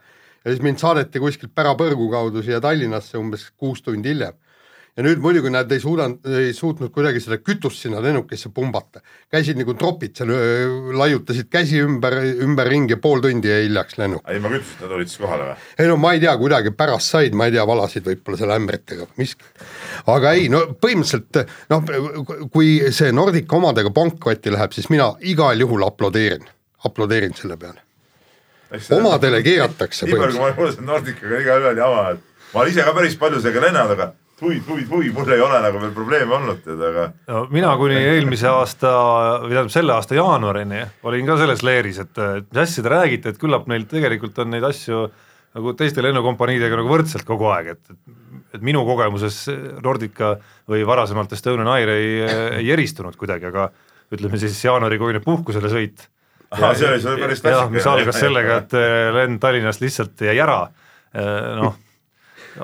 ja 0.47 0.53
siis 0.53 0.63
mind 0.63 0.79
saadeti 0.79 1.19
kuskilt 1.19 1.51
pärapõrgu 1.55 2.07
kaudu 2.12 2.43
siia 2.43 2.62
Tallinnasse 2.63 3.19
umbes 3.19 3.49
kuus 3.60 3.83
tundi 3.83 4.13
hiljem 4.13 4.38
ja 4.97 5.05
nüüd 5.05 5.21
muidugi 5.21 5.51
nad 5.53 5.71
ei 5.71 5.81
suudanud, 5.81 6.25
ei 6.39 6.53
suutnud 6.57 6.89
kuidagi 6.93 7.21
seda 7.21 7.38
kütust 7.38 7.83
sinna 7.83 7.99
lennukisse 8.01 8.49
pumbata. 8.53 9.01
käisid 9.31 9.60
nagu 9.60 9.75
tropid 9.77 10.17
seal, 10.17 10.31
laiutasid 10.97 11.51
käsi 11.53 11.83
ümber, 11.86 12.17
ümberringi 12.47 12.95
ja 12.95 13.01
pool 13.01 13.21
tundi 13.21 13.51
jäi 13.51 13.67
hiljaks 13.67 13.99
lennuk. 14.01 14.25
ilma 14.33 14.53
kütuseta 14.55 14.89
tulid 14.89 15.12
siis 15.12 15.21
kohale 15.21 15.51
või? 15.51 15.69
ei 15.77 15.91
no 15.91 15.97
ma 16.01 16.13
ei 16.17 16.23
tea, 16.23 16.36
kuidagi 16.41 16.73
pärast 16.77 17.13
said, 17.13 17.38
ma 17.38 17.45
ei 17.45 17.53
tea, 17.53 17.67
valasid 17.69 18.10
võib-olla 18.10 18.41
seal 18.41 18.55
ämbritega 18.57 19.10
miski. 19.21 19.45
aga 20.15 20.33
ei, 20.33 20.49
no 20.49 20.65
põhimõtteliselt 20.73 21.43
noh, 21.69 22.47
kui 22.53 22.79
see 22.89 23.13
Nordica 23.13 23.60
omadega 23.62 23.93
pankrotti 23.93 24.53
läheb, 24.53 24.73
siis 24.73 24.89
mina 24.93 25.12
igal 25.21 25.62
juhul 25.62 25.86
aplodeerin, 25.86 26.49
aplodeerin 26.89 27.38
selle 27.38 27.60
peale. 27.62 27.87
Omadele 28.97 29.41
keeratakse. 29.45 30.08
nii 30.08 30.19
palju, 30.19 30.38
kui 30.38 30.45
ma 30.45 30.53
kuulsin 30.58 30.88
Nordicaga 30.88 31.41
igaühel 31.43 31.84
jama, 31.84 32.08
et 32.15 32.47
ma 32.53 32.63
olen 32.63 32.73
ise 32.73 32.88
ka 32.88 32.95
päris 32.97 33.17
palju 33.19 33.41
sellega 33.43 33.65
lennanud, 33.67 33.93
aga 33.95 34.10
hui, 34.41 34.60
hui, 34.67 34.84
hui, 34.89 35.12
mul 35.15 35.32
ei 35.34 35.43
ole 35.43 35.62
nagu 35.65 35.82
veel 35.82 35.93
probleeme 35.95 36.38
olnud, 36.39 36.62
tead, 36.65 36.84
aga 36.91 37.08
no 37.32 37.45
mina 37.53 37.71
kuni 37.80 37.97
eelmise 38.01 38.49
aasta 38.51 38.91
või 39.45 39.56
tähendab 39.56 39.73
selle 39.73 39.95
aasta 39.95 40.17
jaanuarini 40.17 40.84
olin 41.10 41.32
ka 41.32 41.39
selles 41.41 41.63
leeris, 41.65 42.03
et, 42.03 42.13
et 42.41 42.51
mis 42.51 42.63
asja 42.65 42.86
te 42.86 42.93
räägite, 42.93 43.34
et 43.34 43.41
küllap 43.41 43.65
neil 43.71 43.88
tegelikult 43.89 44.38
on 44.43 44.53
neid 44.53 44.67
asju 44.67 45.08
nagu 45.58 45.73
teiste 45.80 46.03
lennukompaniidega 46.06 46.77
nagu 46.77 46.91
võrdselt 46.91 47.25
kogu 47.25 47.49
aeg, 47.49 47.73
et, 47.73 47.95
et 47.95 48.17
et 48.56 48.63
minu 48.63 48.84
kogemuses 48.88 49.45
Nordica 49.84 50.36
või 50.69 50.84
varasemalt 50.88 51.34
Estonian 51.36 51.69
Air 51.71 51.91
ei, 51.93 52.12
ei 52.62 52.71
eristunud 52.73 53.17
kuidagi, 53.19 53.49
aga 53.49 53.69
ütleme 54.13 54.39
siis 54.39 54.60
jaanuarikuine 54.63 55.21
puhkusele 55.23 55.71
sõit. 55.71 56.08
Ahah, 56.51 56.77
see 56.77 56.91
oli 56.91 57.01
sul 57.03 57.19
päris 57.21 57.41
klassika. 57.41 57.73
mis 57.73 57.89
algas 57.89 58.21
sellega, 58.21 58.62
et 58.63 58.77
lend 59.15 59.41
Tallinnast 59.43 59.83
lihtsalt 59.83 60.27
jäi 60.29 60.39
ära, 60.43 60.62
noh 61.62 61.75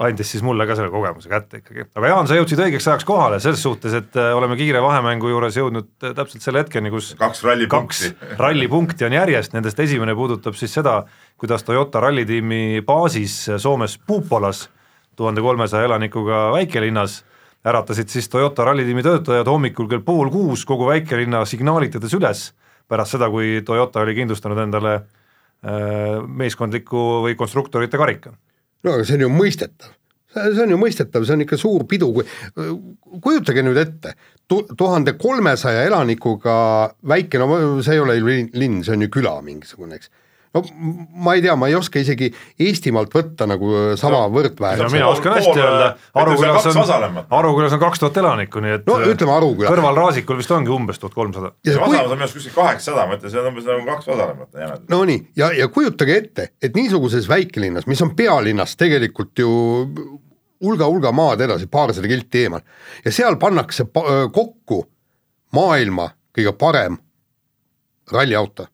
andis 0.02 0.32
siis 0.34 0.44
mulle 0.46 0.66
ka 0.68 0.76
selle 0.78 0.92
kogemuse 0.94 1.30
kätte 1.30 1.60
ikkagi. 1.62 1.86
aga 1.96 2.12
Jaan, 2.12 2.30
sa 2.30 2.38
jõudsid 2.38 2.62
õigeks 2.66 2.88
ajaks 2.90 3.08
kohale 3.08 3.40
selles 3.44 3.62
suhtes, 3.64 3.96
et 3.98 4.18
äh, 4.20 4.32
oleme 4.36 4.58
kiire 4.60 4.82
vahemängu 4.84 5.30
juures 5.30 5.58
jõudnud 5.58 5.90
äh, 6.04 6.14
täpselt 6.18 6.46
selle 6.46 6.64
hetkeni, 6.64 6.92
kus 6.94 7.14
kaks 7.20 7.44
rallipunkti 7.46 8.14
rallipunkti 8.40 9.08
on 9.08 9.18
järjest, 9.18 9.54
nendest 9.58 9.80
esimene 9.84 10.16
puudutab 10.18 10.58
siis 10.60 10.74
seda, 10.80 11.02
kuidas 11.40 11.66
Toyota 11.68 12.02
rallitiimi 12.04 12.82
baasis 12.86 13.38
Soomes 13.58 14.00
Puupolas, 14.08 14.68
tuhande 15.16 15.44
kolmesaja 15.46 15.90
elanikuga 15.90 16.48
väikelinnas, 16.56 17.22
äratasid 17.68 18.10
siis 18.14 18.30
Toyota 18.30 18.66
rallitiimi 18.70 19.06
töötajad 19.06 19.50
hommikul 19.50 19.90
kell 19.92 20.06
pool 20.06 20.32
kuus 20.34 20.66
kogu 20.66 20.90
väikelinna 20.90 21.46
signaalitades 21.50 22.18
üles, 22.18 22.50
pärast 22.94 23.18
seda, 23.18 23.30
kui 23.34 23.60
Toyota 23.66 24.04
oli 24.04 24.16
kindlustanud 24.18 24.62
endale 24.64 24.94
äh, 25.00 26.22
meeskondliku 26.24 27.26
või 27.26 27.36
konstruktorite 27.40 28.00
karika. 28.00 28.34
No 28.84 28.96
aga 28.96 29.08
see 29.08 29.20
on 29.20 29.28
ju 29.28 29.34
mõistetav. 29.34 29.94
See 30.34 30.64
on 30.64 30.72
ju 30.74 30.80
mõistetav, 30.82 31.26
see 31.28 31.36
on 31.36 31.44
ikka 31.46 31.60
suur 31.62 31.84
pidu, 31.90 32.08
kui 32.16 32.24
kujutage 33.22 33.62
nüüd 33.62 33.78
ette, 33.78 34.16
tuhande 34.50 35.14
kolmesaja 35.22 35.84
elanikuga 35.86 36.56
väike, 37.06 37.38
no 37.38 37.84
see 37.86 38.00
ei 38.00 38.02
ole 38.02 38.16
ju 38.18 38.32
linn, 38.58 38.82
see 38.82 38.96
on 38.96 39.06
ju 39.06 39.12
küla 39.14 39.36
mingisugune, 39.46 40.00
eks 40.02 40.10
no 40.54 40.62
ma 41.26 41.34
ei 41.34 41.42
tea, 41.42 41.56
ma 41.58 41.68
ei 41.70 41.76
oska 41.76 42.02
isegi 42.02 42.30
Eestimaalt 42.62 43.14
võtta 43.14 43.48
nagu 43.50 43.70
sama 44.00 44.24
no, 44.28 44.32
võrdväärse. 44.36 44.90
mina 44.94 45.08
oskan 45.10 45.38
hästi 45.38 45.54
öelda, 45.58 45.88
Arukülas 46.22 46.68
on, 46.70 47.20
Arukülas 47.40 47.76
on 47.78 47.82
kaks 47.82 48.04
tuhat 48.04 48.20
elanikku, 48.22 48.62
nii 48.64 48.76
et 48.78 48.90
no 48.90 49.00
ütleme 49.02 49.34
Aruküla. 49.36 49.72
kõrval 49.74 49.98
Raasikul 49.98 50.38
vist 50.40 50.54
ongi 50.54 50.74
umbes 50.74 51.02
tuhat 51.02 51.16
kolmsada. 51.18 51.54
Vasalas 51.68 52.06
on 52.06 52.18
minu 52.18 52.28
arust 52.28 52.38
kuskil 52.38 52.56
kaheksasada, 52.58 53.08
ma 53.10 53.18
ütlen, 53.18 53.34
see 53.34 53.42
on 53.42 53.50
umbes 53.52 53.70
nagu 53.70 53.88
kaks 53.90 54.12
Vasalemmat 54.12 54.60
jämedalt. 54.60 54.90
no 54.94 55.00
nii, 55.10 55.24
ja, 55.42 55.50
ja 55.58 55.70
kujutage 55.74 56.18
ette, 56.22 56.50
et 56.62 56.78
niisuguses 56.78 57.30
väikelinnas, 57.30 57.88
mis 57.90 58.04
on 58.06 58.14
pealinnast 58.18 58.78
tegelikult 58.80 59.42
ju 59.42 59.54
hulga-hulga 60.64 61.12
maad 61.16 61.42
edasi, 61.44 61.68
paarsada 61.72 62.08
kilti 62.08 62.46
eemal, 62.46 62.62
ja 63.06 63.12
seal 63.12 63.40
pannakse 63.42 63.88
kokku 64.34 64.84
maailma 65.54 66.12
kõige 66.34 66.54
parem 66.58 67.02
ralliauto 68.12 68.68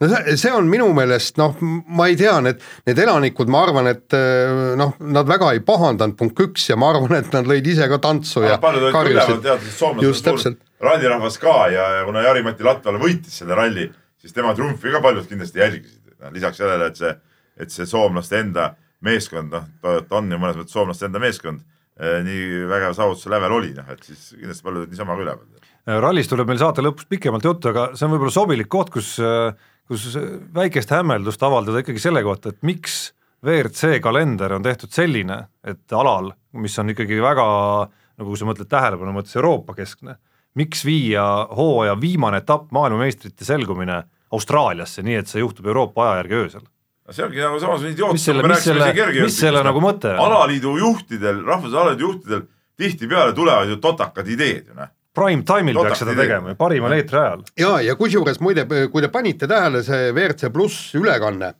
no 0.00 0.10
see, 0.12 0.36
see 0.40 0.54
on 0.54 0.70
minu 0.70 0.88
meelest 0.96 1.40
noh, 1.40 1.56
ma 1.60 2.06
ei 2.10 2.16
tea, 2.20 2.36
need, 2.44 2.62
need 2.88 3.02
elanikud, 3.04 3.50
ma 3.50 3.64
arvan, 3.66 3.90
et 3.90 4.16
eh, 4.16 4.74
noh, 4.78 4.94
nad 5.00 5.28
väga 5.28 5.52
ei 5.56 5.64
pahandanud, 5.64 6.16
punkt 6.18 6.40
üks, 6.46 6.68
ja 6.70 6.78
ma 6.80 6.92
arvan, 6.94 7.18
et 7.18 7.34
nad 7.34 7.48
lõid 7.50 7.66
ise 7.74 7.90
ka 7.90 8.00
tantsu 8.02 8.46
ja 8.46 8.60
paljud 8.62 8.88
olid 8.90 9.12
üleval, 9.14 9.44
teadsid, 9.44 9.76
soomlased 9.76 10.08
just 10.08 10.26
täpselt 10.28 10.64
rallirahvas 10.80 11.38
ka 11.42 11.56
ja, 11.72 11.86
ja 11.98 12.04
kuna 12.06 12.22
Jari-Mati 12.26 12.66
Latvala 12.66 13.00
võitis 13.02 13.40
selle 13.40 13.56
ralli, 13.58 13.88
siis 14.22 14.34
tema 14.34 14.54
triumfi 14.54 14.92
ka 14.94 15.02
paljud 15.02 15.26
kindlasti 15.30 15.62
jälgisid. 15.62 15.96
lisaks 16.34 16.58
sellele, 16.58 16.86
et 16.90 16.96
see, 16.98 17.14
et 17.62 17.70
see 17.70 17.86
soomlaste 17.86 18.38
enda 18.38 18.72
meeskond, 19.06 19.52
noh, 19.54 19.66
ta 19.82 20.18
on 20.18 20.30
ju 20.30 20.38
mõnes 20.38 20.58
mõttes 20.58 20.74
soomlaste 20.74 21.06
enda 21.06 21.20
meeskond, 21.22 21.62
nii 21.98 22.66
vägev 22.70 22.94
saavutuse 22.94 23.30
lävel 23.30 23.54
oli, 23.54 23.72
noh 23.74 23.86
et 23.90 24.02
siis 24.06 24.32
kindlasti 24.34 24.66
paljud 24.66 24.82
olid 24.82 24.94
niisama 24.94 25.14
ka 25.14 25.24
üleval. 25.24 25.46
rallist 26.02 26.30
tuleb 26.30 26.50
meil 26.50 26.58
saate 26.58 26.82
lõpus 26.82 27.06
pikemalt 27.10 27.46
juttu, 27.46 27.70
aga 27.70 27.90
see 27.94 28.06
on 28.06 28.14
võib-olla 28.14 28.34
sobilik 28.34 28.70
koht, 28.70 28.90
kus, 28.94 29.16
kus 29.88 30.04
väikest 30.54 30.90
hämmeldust 30.92 31.42
avaldada 31.42 31.80
ikkagi 31.82 32.02
selle 32.02 32.22
kohta, 32.26 32.52
et 32.52 32.62
miks 32.66 33.12
WRC 33.44 34.00
kalender 34.02 34.52
on 34.56 34.62
tehtud 34.66 34.92
selline, 34.92 35.44
et 35.64 35.94
alal, 35.96 36.32
mis 36.58 36.74
on 36.78 36.90
ikkagi 36.92 37.20
väga 37.22 37.46
nagu 38.18 38.36
sa 38.36 38.48
mõtled 38.48 38.68
tähelepanu 38.70 39.14
mõttes 39.14 39.36
Euroopa 39.38 39.76
keskne, 39.78 40.16
miks 40.58 40.82
viia 40.86 41.22
hooaja 41.54 41.94
viimane 42.00 42.40
etapp 42.42 42.72
maailmameistrite 42.74 43.46
selgumine 43.46 44.02
Austraaliasse, 44.34 45.04
nii 45.06 45.20
et 45.22 45.30
see 45.30 45.40
juhtub 45.40 45.68
Euroopa 45.70 46.08
aja 46.08 46.22
järgi 46.22 46.38
öösel? 46.42 46.66
see 47.08 47.24
ongi 47.24 47.40
nagu 47.40 47.56
samas 47.56 47.84
idioot. 47.88 48.12
Mis 48.12 48.24
selle- 48.28 48.42
mis 48.44 48.64
selle- 48.66 49.22
mis 49.22 49.38
selle 49.40 49.62
nagu 49.64 49.80
mõte 49.80 50.10
on? 50.12 50.18
alaliidu 50.26 50.74
juhtidel, 50.76 51.38
rahvusvahelise 51.46 51.80
alaliidu 51.80 52.04
juhtidel 52.10 52.42
tihtipeale 52.76 53.32
tulevad 53.32 53.70
ju 53.70 53.78
totakad 53.80 54.28
ideed 54.28 54.66
ju 54.68 54.76
noh. 54.76 54.90
Prime 55.18 55.44
time'il 55.46 55.76
Totak 55.78 55.92
peaks 55.92 56.02
seda 56.04 56.14
tegema, 56.18 56.54
parimal 56.58 56.94
eetriajal. 56.96 57.42
ja, 57.58 57.72
ja 57.84 57.96
kusjuures 57.98 58.38
muide, 58.44 58.64
kui 58.92 59.02
te 59.04 59.10
panite 59.12 59.48
tähele, 59.50 59.82
see 59.86 60.12
WRC 60.12 60.52
pluss 60.54 60.94
ülekanne, 60.98 61.52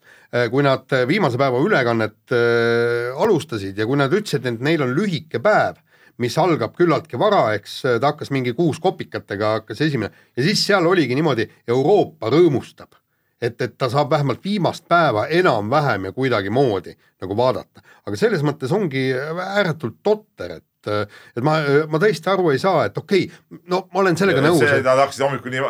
kui 0.53 0.65
nad 0.67 0.93
viimase 1.09 1.41
päeva 1.41 1.61
ülekannet 1.65 2.37
äh, 2.37 3.19
alustasid 3.25 3.79
ja 3.79 3.87
kui 3.89 3.99
nad 3.99 4.15
ütlesid, 4.15 4.47
et 4.47 4.65
neil 4.65 4.85
on 4.85 4.95
lühike 4.97 5.41
päev, 5.45 5.81
mis 6.23 6.37
algab 6.39 6.75
küllaltki 6.77 7.19
vara, 7.21 7.53
eks 7.57 7.81
ta 7.87 8.13
hakkas 8.13 8.33
mingi 8.35 8.55
kuus 8.59 8.81
kopikatega 8.83 9.59
hakkas 9.59 9.83
esimene 9.87 10.11
ja 10.37 10.47
siis 10.47 10.65
seal 10.67 10.87
oligi 10.87 11.17
niimoodi, 11.19 11.49
Euroopa 11.69 12.33
rõõmustab. 12.35 12.97
et, 13.41 13.55
et 13.63 13.77
ta 13.79 13.87
saab 13.87 14.11
vähemalt 14.11 14.43
viimast 14.43 14.89
päeva 14.91 15.29
enam-vähem 15.31 16.09
ja 16.09 16.13
kuidagimoodi 16.13 16.97
nagu 17.23 17.37
vaadata, 17.39 17.85
aga 18.07 18.19
selles 18.19 18.43
mõttes 18.43 18.73
ongi 18.75 19.13
ääretult 19.15 20.01
totter, 20.03 20.59
et 20.59 20.65
et 20.89 21.45
ma, 21.45 21.59
ma 21.91 22.01
tõesti 22.03 22.33
aru 22.33 22.53
ei 22.55 22.63
saa, 22.63 22.87
et 22.89 22.97
okei 22.99 23.27
okay,, 23.29 23.61
no 23.73 23.85
ma 23.93 24.03
olen 24.05 24.19
sellega 24.19 24.45
nõus, 24.45 24.63
see, 24.63 24.81
et 24.81 24.87
nad 24.87 25.03
hakkasid 25.05 25.27
hommikuni, 25.27 25.63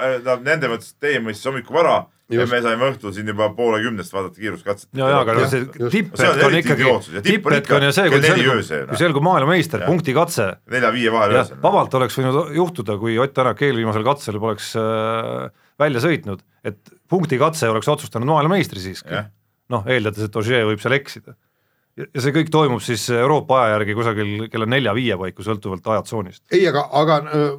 nende 0.47 0.71
mõttes, 0.71 0.95
teie 1.01 1.21
mõistes 1.25 1.51
hommikul 1.51 1.79
vara 1.81 1.99
ja 2.29 2.43
Just. 2.43 2.53
me 2.53 2.61
saime 2.65 2.89
õhtul 2.93 3.13
siin 3.17 3.31
juba 3.31 3.49
poole 3.57 3.79
kümnest 3.81 4.13
vaadata 4.13 4.37
kiiruskatset. 4.37 4.91
ja, 4.99 5.07
ja 5.15 5.21
aga 5.23 5.37
noh, 5.39 5.47
see 5.49 5.65
tipphetk 5.95 6.21
See 6.21 6.49
on 6.49 6.57
ikkagi 6.59 6.85
idiootsus 6.85 7.17
ja, 7.17 7.23
tipp 7.25 7.49
on 7.49 7.57
tipphetk 7.57 7.77
on 7.79 7.87
ju 7.87 7.95
see, 7.97 8.11
kui 8.13 8.21
selgub 8.27 8.91
kui 8.91 9.01
selgub 9.01 9.25
maailmameister, 9.25 9.87
punkti 9.89 10.15
katse 10.17 10.51
nelja-viie 10.75 11.15
vahel 11.15 11.39
öösel,. 11.39 11.63
vabalt 11.63 11.97
oleks 12.01 12.21
võinud 12.21 12.53
juhtuda, 12.59 12.99
kui 13.01 13.17
Ott 13.23 13.33
Tänak 13.39 13.65
eelviimasel 13.65 14.05
katsel 14.05 14.41
poleks 14.43 14.75
äh, 14.77 15.49
välja 15.81 16.05
sõitnud, 16.05 16.45
et 16.69 16.95
punkti 17.09 17.41
katse 17.41 17.73
oleks 17.73 17.89
otsustanud 17.97 18.29
maailmameistri 18.29 18.85
siiski 18.85 19.25
noh, 19.73 19.89
eeldades, 19.89 20.29
et 20.29 20.39
Ogier 20.41 20.67
võib 20.69 20.81
seal 20.83 20.97
eksida. 20.97 21.37
Ja 21.99 22.23
see 22.23 22.35
kõik 22.37 22.53
toimub 22.55 22.83
siis 22.85 23.09
Euroopa 23.15 23.63
aja 23.65 23.79
järgi 23.79 23.97
kusagil 23.99 24.37
kella 24.53 24.69
nelja-viie 24.71 25.19
paiku, 25.19 25.47
sõltuvalt 25.47 25.87
ajatsoonist. 25.95 26.45
ei, 26.55 26.67
aga, 26.71 26.85
aga 27.01 27.19
öö, 27.35 27.51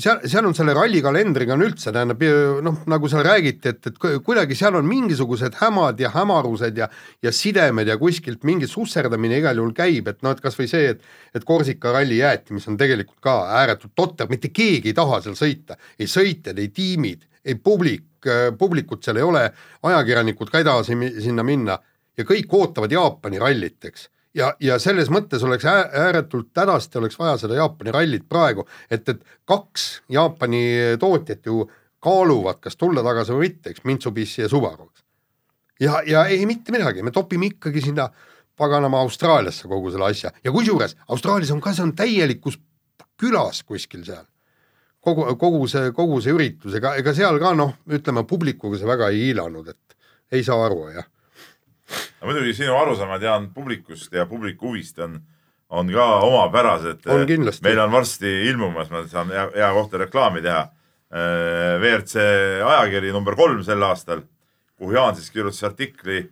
seal, 0.00 0.20
seal 0.28 0.46
on 0.48 0.54
selle 0.56 0.74
ralli 0.76 1.00
kalendriga 1.04 1.54
on 1.56 1.64
üldse, 1.66 1.92
tähendab 1.94 2.22
noh, 2.64 2.80
nagu 2.90 3.10
seal 3.10 3.24
räägiti, 3.26 3.72
et, 3.72 3.90
et 3.90 3.98
ku- 4.00 4.14
kuidagi 4.26 4.56
seal 4.58 4.76
on 4.78 4.88
mingisugused 4.88 5.58
hämad 5.60 6.00
ja 6.02 6.12
hämarused 6.14 6.80
ja 6.80 6.88
ja 7.24 7.32
sidemed 7.32 7.88
ja 7.88 7.98
kuskilt 8.00 8.44
mingi 8.48 8.68
susserdamine 8.70 9.40
igal 9.40 9.60
juhul 9.60 9.74
käib, 9.76 10.08
et 10.12 10.22
noh, 10.24 10.36
et 10.36 10.42
kas 10.44 10.58
või 10.58 10.68
see, 10.70 10.92
et 10.94 11.04
et 11.36 11.44
Korsika 11.44 11.92
ralli 11.92 12.20
jäeti, 12.22 12.54
mis 12.56 12.68
on 12.68 12.78
tegelikult 12.80 13.20
ka 13.24 13.38
ääretult 13.60 13.94
totter, 13.96 14.28
mitte 14.32 14.52
keegi 14.54 14.92
ei 14.92 14.96
taha 14.96 15.20
seal 15.24 15.36
sõita, 15.38 15.76
ei 16.00 16.08
sõitjad, 16.10 16.58
ei 16.60 16.72
tiimid, 16.72 17.26
ei 17.44 17.54
publik, 17.60 18.08
publikut 18.58 19.04
seal 19.04 19.20
ei 19.20 19.26
ole, 19.26 19.42
ajakirjanikud 19.86 20.50
ka 20.50 20.62
ei 20.62 20.66
taha 20.66 20.82
sinna 20.86 21.44
minna 21.46 21.76
ja 22.16 22.24
kõik 22.24 22.52
ootavad 22.52 22.92
Jaapani 22.92 23.38
rallit, 23.42 23.84
eks 23.84 24.08
ja, 24.36 24.52
ja 24.60 24.78
selles 24.82 25.10
mõttes 25.12 25.44
oleks 25.44 25.64
ää- 25.64 25.88
ääretult 26.06 26.56
hädasti 26.56 26.98
oleks 26.98 27.18
vaja 27.18 27.36
seda 27.40 27.58
Jaapani 27.58 27.94
rallit 27.94 28.28
praegu, 28.28 28.66
et, 28.90 29.08
et 29.08 29.24
kaks 29.44 29.88
Jaapani 30.12 30.62
tootjat 31.00 31.46
ju 31.46 31.64
kaaluvad, 32.02 32.60
kas 32.60 32.76
tulla 32.76 33.02
tagasi 33.02 33.34
või 33.34 33.48
mitte, 33.48 33.72
eks 33.72 33.84
Mitsubishi 33.84 34.42
ja 34.42 34.48
Subaru. 34.48 34.90
ja, 35.80 36.02
ja 36.06 36.24
ei 36.26 36.46
mitte 36.46 36.72
midagi, 36.72 37.02
me 37.02 37.10
topime 37.10 37.46
ikkagi 37.46 37.80
sinna 37.80 38.08
paganama 38.56 39.00
Austraaliasse 39.00 39.68
kogu 39.68 39.90
selle 39.90 40.10
asja 40.10 40.30
ja 40.44 40.52
kusjuures 40.52 40.96
Austraalias 41.08 41.50
on 41.50 41.60
ka, 41.60 41.72
see 41.72 41.84
on 41.84 41.96
täielikus 41.96 42.58
külas 43.20 43.62
kuskil 43.64 44.04
seal. 44.04 44.24
kogu, 45.00 45.26
kogu 45.36 45.66
see, 45.68 45.92
kogu 45.92 46.20
see 46.20 46.32
üritus, 46.34 46.74
ega, 46.74 46.94
ega 46.96 47.14
seal 47.14 47.38
ka 47.40 47.52
noh, 47.54 47.76
ütleme 47.88 48.24
publikuga 48.26 48.78
see 48.78 48.88
väga 48.88 49.08
ei 49.12 49.28
hiilanud, 49.28 49.68
et 49.68 49.96
ei 50.32 50.42
saa 50.44 50.64
aru 50.66 50.88
jah. 50.90 51.06
Aga 51.90 52.28
muidugi 52.28 52.54
sinu 52.56 52.76
arusaam, 52.76 53.10
ma 53.12 53.18
tean 53.22 53.50
publikust 53.54 54.14
ja 54.14 54.26
publiku 54.26 54.72
huvist 54.72 54.98
on, 55.04 55.18
on 55.68 55.90
ka 55.92 56.06
omapärased. 56.26 57.04
Meil 57.66 57.82
on 57.84 57.92
varsti 57.92 58.32
ilmumas, 58.50 58.90
ma 58.90 59.04
saan 59.10 59.30
hea, 59.34 59.46
hea 59.54 59.70
kohta 59.76 60.02
reklaami 60.06 60.42
teha. 60.44 60.64
WRC 61.80 62.22
ajakiri 62.66 63.12
number 63.14 63.36
kolm 63.38 63.62
sel 63.64 63.82
aastal, 63.86 64.24
kuhu 64.76 64.96
Jaan 64.96 65.14
siis 65.16 65.30
kirjutas 65.30 65.62
artikli, 65.64 66.24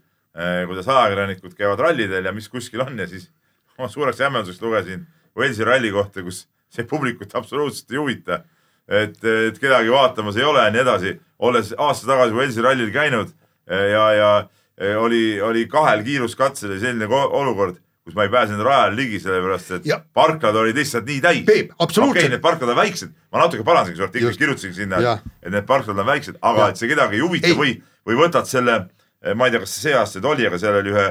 kuidas 0.66 0.88
ajakirjanikud 0.90 1.54
käivad 1.54 1.78
rallidel 1.78 2.26
ja 2.26 2.32
mis 2.34 2.48
kuskil 2.50 2.82
on 2.82 2.98
ja 2.98 3.06
siis 3.08 3.28
oma 3.78 3.88
suureks 3.88 4.18
hämmenduseks 4.20 4.62
lugesin 4.62 5.06
Walesi 5.36 5.64
ralli 5.64 5.90
kohta, 5.90 6.22
kus 6.22 6.44
see 6.70 6.86
publikut 6.86 7.34
absoluutselt 7.34 7.90
ei 7.90 7.98
huvita. 7.98 8.42
et, 8.88 9.16
et 9.24 9.58
kedagi 9.58 9.88
vaatamas 9.90 10.36
ei 10.36 10.44
ole 10.44 10.60
ja 10.60 10.70
nii 10.70 10.80
edasi, 10.82 11.14
olles 11.38 11.70
aasta 11.78 12.06
tagasi 12.06 12.34
Walesi 12.34 12.62
rallil 12.62 12.90
käinud 12.92 13.30
ja, 13.66 14.04
ja 14.12 14.28
eh, 14.38 14.48
oli, 14.98 15.40
oli 15.40 15.66
kahel 15.70 16.02
kiiruskatsel 16.04 16.72
ja 16.74 16.80
selline 16.82 17.06
ko- 17.10 17.28
olukord, 17.38 17.76
kus 18.04 18.14
ma 18.14 18.24
ei 18.26 18.28
pääsenud 18.32 18.64
rajale 18.66 18.96
ligi, 18.96 19.20
sellepärast 19.22 19.70
et 19.78 19.87
Ja- 19.87 20.00
parklad 20.14 20.56
olid 20.60 20.76
lihtsalt 20.76 21.06
nii 21.08 21.20
täis. 21.20 21.44
Okei, 21.98 22.28
need 22.28 22.40
parklad 22.42 22.68
on 22.74 22.76
väiksed, 22.76 23.12
ma 23.32 23.38
natuke 23.44 23.64
parandasingi 23.64 23.96
su 23.96 24.02
artiklis, 24.02 24.34
Just. 24.34 24.38
kirjutasingi 24.40 24.74
sinna 24.74 24.98
et 25.42 25.52
need 25.52 25.64
parklad 25.66 25.98
on 25.98 26.06
väiksed, 26.06 26.37
aga 26.42 26.58
Jah. 26.58 26.68
et 26.68 26.76
see 26.76 26.88
kedagi 26.90 27.16
ei 27.16 27.20
huvita 27.24 27.46
Ei. 27.48 27.54
või, 27.54 27.76
või 28.06 28.18
võtad 28.18 28.44
selle, 28.50 28.88
ma 29.34 29.46
ei 29.46 29.50
tea, 29.54 29.60
kas 29.60 29.76
see 29.82 29.94
aasta 29.94 30.20
oli, 30.28 30.46
aga 30.46 30.58
seal 30.58 30.74
oli 30.82 30.90
ühe, 30.92 31.06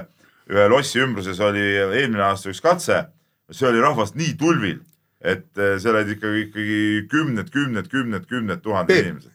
ühe 0.52 0.68
lossi 0.70 1.00
ümbruses 1.00 1.40
oli 1.40 1.64
eelmine 1.64 2.24
aasta 2.24 2.50
üks 2.52 2.62
katse, 2.62 3.06
see 3.50 3.68
oli 3.68 3.80
rahvast 3.82 4.16
nii 4.16 4.36
tulvil, 4.38 4.80
et 5.24 5.58
eh, 5.58 5.78
seal 5.80 5.96
olid 5.96 6.10
ikkagi, 6.18 6.40
ikkagi 6.50 6.80
kümned, 7.12 7.48
kümned, 7.54 7.86
kümned, 7.92 8.26
kümned 8.28 8.60
tuhanded 8.66 8.98
inimesed. 9.06 9.30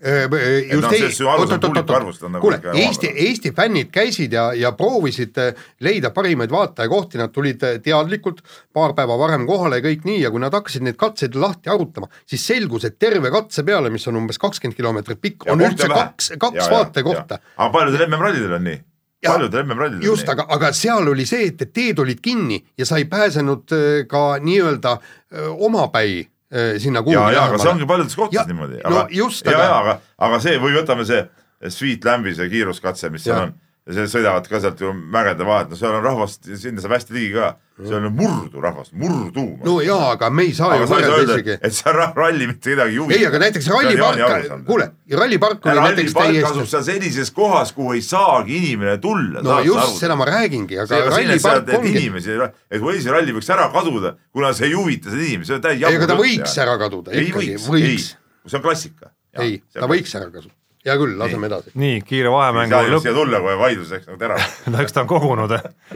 just 0.68 0.83
noh, 0.85 0.90
see- 0.92 1.12
see 1.16 1.29
arusaam 1.33 1.61
publiku 1.62 1.94
arvust 1.96 2.22
on 2.29 2.33
nagu 2.37 2.44
kuule 2.44 2.59
Eesti. 2.83 3.09
Eesti 3.27 3.53
fännid 3.57 3.88
käisid 3.94 4.33
ja, 4.37 4.51
ja 4.53 4.72
proovisid 4.77 5.38
eh, 5.40 5.55
leida 5.81 6.11
parimaid 6.12 6.53
vaatajakohti, 6.53 7.18
nad 7.22 7.33
tulid 7.33 7.62
eh, 7.64 7.79
teadlikult 7.85 8.42
paar 8.77 8.92
päeva 8.98 9.16
varem 9.18 9.46
kohale 9.48 9.81
ja 9.81 9.87
kõik 9.88 10.05
nii 10.05 10.18
ja 10.27 10.31
kui 10.35 10.40
nad 10.44 10.53
hakkasid 10.53 10.85
neid 10.85 10.98
katseid 11.01 11.35
lahti 11.40 11.72
arutama, 11.72 12.11
siis 12.29 12.44
selgus, 12.46 12.85
et 12.85 12.98
terve 13.01 13.31
katse 13.33 13.64
peale, 13.64 13.88
mis 13.90 14.05
on 14.12 14.20
umbes 14.20 14.38
kakskümmend 14.38 14.77
kilomeetrit 14.77 15.20
pikk, 15.24 15.48
on 15.48 15.64
üldse 15.64 15.88
kaks, 15.88 16.33
kaks 16.38 16.68
vaatekohta. 16.70 17.40
aga 17.57 17.70
paljudel 17.79 18.07
MM-rallidel 18.11 18.59
on 18.61 18.64
nii, 18.68 18.81
paljudel 19.26 19.64
MM-rallidel 19.66 20.04
just, 20.07 20.28
aga, 20.28 20.44
aga 20.48 20.72
seal 20.72 21.09
oli 21.11 21.26
see, 21.26 21.46
et, 21.50 21.62
et 21.62 21.72
teed 21.74 21.98
olid 21.98 22.20
kinni 22.22 22.61
ja 22.78 22.85
sa 22.87 22.96
ei 23.00 23.04
pääsenud 23.11 23.72
eh, 23.74 24.07
ka 24.09 24.38
nii-öelda 24.38 24.92
eh, 25.33 25.48
omapäi 25.66 26.20
eh, 26.22 26.78
sinna 26.78 27.00
ja, 27.00 27.02
kuhugi 27.02 27.35
ja, 27.35 27.44
aga 27.48 27.59
see 27.59 27.70
ongi 27.72 27.87
paljudes 27.87 28.12
Ja- 28.14 28.22
kohtades 28.22 28.46
niimoodi. 28.52 28.83
no 28.88 29.07
just, 29.11 29.46
ja, 29.46 29.57
aga- 29.59 29.96
ja, 29.96 30.00
aga, 30.28 30.40
see 30.40 30.59
või 30.62 30.76
võtame 30.78 31.04
see 31.09 31.24
Sweet 31.68 32.04
Lambi 32.07 32.35
see 32.38 32.46
kiiruskatse, 32.52 33.11
mis 33.11 33.24
seal 33.26 33.48
on 33.48 33.54
ja 33.88 33.94
see 33.96 34.11
sõidavad 34.18 34.44
ka 34.51 34.59
sealt 34.61 34.81
ju 34.83 34.90
mägede 34.92 35.46
vahelt, 35.48 35.70
no 35.72 35.79
seal 35.79 35.94
on 35.96 36.05
rahvast, 36.05 36.44
sinna 36.61 36.83
saab 36.85 36.92
hästi 36.98 37.14
ligi 37.16 37.31
ka, 37.33 37.46
seal 37.79 38.05
on 38.05 38.12
murdu 38.18 38.61
rahvast, 38.61 38.92
murdu. 39.01 39.44
no 39.64 39.77
jaa, 39.81 40.11
aga 40.12 40.29
me 40.35 40.44
ei 40.44 40.53
saa 40.57 40.74
aga 40.74 40.83
ju 40.83 40.88
võrrelda 40.90 41.37
isegi, 41.38 41.55
et 41.57 41.79
ra- 41.96 42.11
ralli 42.16 42.51
mitte 42.51 42.74
kedagi 42.74 42.98
ei 42.98 43.01
huvita. 43.01 43.18
ei, 43.18 43.27
aga 43.31 43.40
näiteks 43.44 43.70
rallipark, 43.72 44.66
kuule, 44.68 44.91
rallipark 45.22 45.70
oli 45.72 45.84
näiteks 45.86 46.18
rallipark 46.18 46.51
asub 46.51 46.61
täiesti 46.61 46.74
seal 46.74 46.86
sellises 46.91 47.32
kohas, 47.39 47.72
kuhu 47.78 47.97
ei 47.97 48.05
saagi 48.05 48.61
inimene 48.61 48.99
tulla. 49.01 49.45
no 49.47 49.59
just, 49.64 49.97
seda 50.03 50.18
ma 50.20 50.28
räägingi, 50.28 50.82
aga 50.84 51.01
rallipark 51.09 51.74
ongi, 51.80 51.95
inimesi, 51.97 52.36
et 52.68 52.84
Walesi 52.84 53.14
ralli 53.14 53.36
võiks 53.39 53.49
ära 53.57 53.70
kaduda, 53.72 54.16
kuna 54.36 54.53
see 54.59 54.68
ei 54.68 54.76
huvita 54.76 55.14
seda 55.14 55.24
inimesi, 55.30 55.55
see 55.55 55.61
on 55.62 55.64
täiesti 55.64 55.89
ei, 55.89 55.97
aga 56.03 56.12
ta 56.12 56.20
võiks 56.20 56.61
ära 56.66 56.76
kaduda 56.84 57.16
ei 57.16 57.30
ikkagi, 57.32 57.57
võiks, 57.70 58.12
see 58.45 58.61
on 58.61 58.68
klassika. 58.68 59.14
ei, 59.41 59.62
ta 59.72 59.89
võiks 59.89 60.12
ära 60.18 60.28
kaduda. 60.28 60.57
Hea 60.89 60.97
küll, 61.01 61.18
laseme 61.20 61.51
edasi. 61.51 61.74
nii, 61.78 62.01
kiire 62.07 62.32
vahemängu 62.32 62.80
lõpp, 62.95 63.05
siia 63.05 63.14
tulla 63.16 63.43
kohe 63.45 63.59
vaidluseks 63.61 64.09
nagu 64.09 64.18
terav. 64.20 64.49
no 64.72 64.80
eks 64.84 64.97
ta 64.97 65.05
on 65.05 65.11
kogunud, 65.11 65.55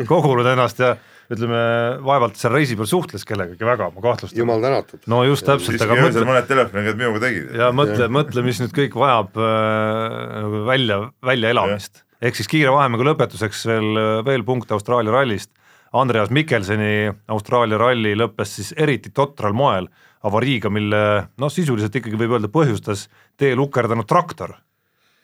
kogunud 0.09 0.53
ennast 0.53 0.82
ja 0.82 0.93
ütleme, 1.32 1.62
vaevalt 2.05 2.36
seal 2.40 2.53
reisi 2.55 2.76
peal 2.78 2.88
suhtles 2.90 3.24
kellegagi 3.28 3.66
väga, 3.66 3.88
ma 3.95 4.05
kahtlustan. 4.05 4.38
jumal 4.38 4.62
tänatud. 4.64 5.03
no 5.11 5.22
just 5.26 5.47
täpselt, 5.49 5.78
siiski 5.78 5.88
aga 5.88 5.99
öösel 5.99 6.22
mõtle, 6.22 6.28
mõned 6.30 6.49
telefonid 6.51 7.01
minuga 7.01 7.24
tegid. 7.26 7.51
ja 7.62 7.70
mõtle, 7.76 8.09
mõtle, 8.12 8.45
mis 8.47 8.61
nüüd 8.62 8.76
kõik 8.76 8.97
vajab 8.99 9.40
äh, 9.40 10.20
nagu 10.45 10.62
välja, 10.68 11.01
väljaelamist. 11.24 12.05
ehk 12.22 12.38
siis 12.38 12.51
kiire 12.53 12.74
vahemängu 12.74 13.07
lõpetuseks 13.12 13.66
veel, 13.70 14.05
veel 14.28 14.47
punkt 14.47 14.72
Austraalia 14.74 15.14
rallist. 15.14 15.53
Andreas 15.93 16.30
Mikkelseni 16.32 17.11
Austraalia 17.28 17.76
ralli 17.76 18.14
lõppes 18.16 18.55
siis 18.57 18.70
eriti 18.80 19.11
totral 19.12 19.53
moel 19.53 19.90
avariiga, 20.24 20.70
mille 20.72 21.01
noh, 21.40 21.51
sisuliselt 21.53 21.97
ikkagi 21.99 22.18
võib 22.18 22.36
öelda, 22.36 22.51
põhjustas 22.53 23.09
tee 23.40 23.53
lukerdanud 23.59 24.09
traktor. 24.09 24.55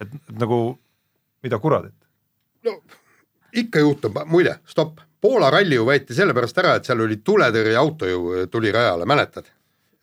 Et, 0.00 0.08
et 0.08 0.38
nagu 0.38 0.78
mida 1.42 1.58
kuradit. 1.62 1.94
no 2.64 2.80
ikka 3.58 3.84
juhtub, 3.84 4.18
muide, 4.26 4.58
stopp, 4.68 5.00
Poola 5.18 5.48
ralli 5.50 5.74
ju 5.74 5.82
võeti 5.82 6.14
sellepärast 6.14 6.60
ära, 6.62 6.76
et 6.78 6.86
seal 6.86 7.00
oli 7.02 7.16
tuletõrjeauto 7.26 8.06
ju 8.06 8.44
tuli 8.52 8.70
rajale, 8.74 9.06
mäletad? 9.08 9.48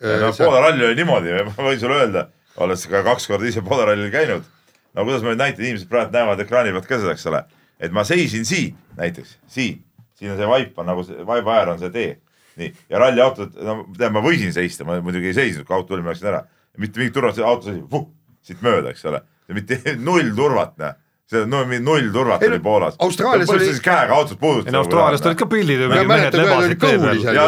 no 0.03 0.31
Poola 0.35 0.65
ralli 0.65 0.83
oli 0.89 0.97
niimoodi, 0.99 1.37
ma 1.47 1.67
võin 1.69 1.79
sulle 1.79 2.01
öelda, 2.01 2.25
olles 2.63 2.83
ka 2.91 3.03
kaks 3.05 3.29
korda 3.31 3.47
ise 3.47 3.63
Poola 3.63 3.87
rallil 3.91 4.11
käinud, 4.11 4.49
no 4.91 5.05
kuidas 5.07 5.23
ma 5.23 5.31
nüüd 5.31 5.43
näitan, 5.43 5.63
inimesed 5.63 5.91
praegu 5.91 6.11
näevad 6.15 6.43
ekraani 6.43 6.73
pealt 6.75 6.89
ka 6.89 6.99
seda, 6.99 7.15
eks 7.15 7.29
ole, 7.31 7.45
et 7.79 7.95
ma 7.95 8.03
seisin 8.07 8.43
siin 8.47 8.75
näiteks, 8.99 9.37
siin, 9.55 9.79
siin 10.19 10.33
on 10.33 10.41
see 10.41 10.49
vaip 10.51 10.83
on 10.83 10.91
nagu 10.91 11.05
see, 11.07 11.27
vaiba 11.27 11.55
äär 11.61 11.75
on 11.75 11.79
see 11.79 11.93
tee. 11.95 12.11
nii, 12.59 12.73
ja 12.89 12.99
ralliautod, 12.99 13.55
no 13.67 13.77
tead, 13.95 14.11
ma 14.15 14.23
võisin 14.23 14.51
seista, 14.55 14.87
ma 14.87 14.99
muidugi 15.03 15.31
ei 15.31 15.35
seisnud, 15.35 15.67
kui 15.67 15.75
auto 15.75 15.93
tuli, 15.93 16.03
ma 16.03 16.11
läksin 16.11 16.31
ära. 16.31 16.43
mitte 16.79 16.99
mingit 16.99 17.15
turvat, 17.15 17.39
auto 17.39 17.71
vuh, 17.91 18.05
siit 18.43 18.61
mööda, 18.63 18.91
eks 18.91 19.03
ole, 19.11 19.23
mitte 19.53 19.81
null 20.07 20.31
turvat, 20.35 20.77
näe 20.81 20.95
see 21.25 21.41
on 21.41 21.49
no, 21.49 21.63
null 21.65 22.11
turvat 22.13 22.43
oli 22.45 22.59
Poolas. 22.61 22.95
Austraalias 23.01 23.49
oli. 23.49 23.71
käega 23.81 24.13
autot 24.13 24.39
puudutada. 24.39 24.69
ei 24.69 24.73
no 24.75 24.83
Austraaliast 24.83 25.25
olid 25.25 25.39
ka 25.39 25.47
pildid 25.49 25.81
ju, 25.81 25.87
mingid 25.89 26.11
mehed 26.11 26.37
lebasid 26.37 26.81
tee 26.83 26.99
peal. 27.01 27.23
ja, 27.25 27.45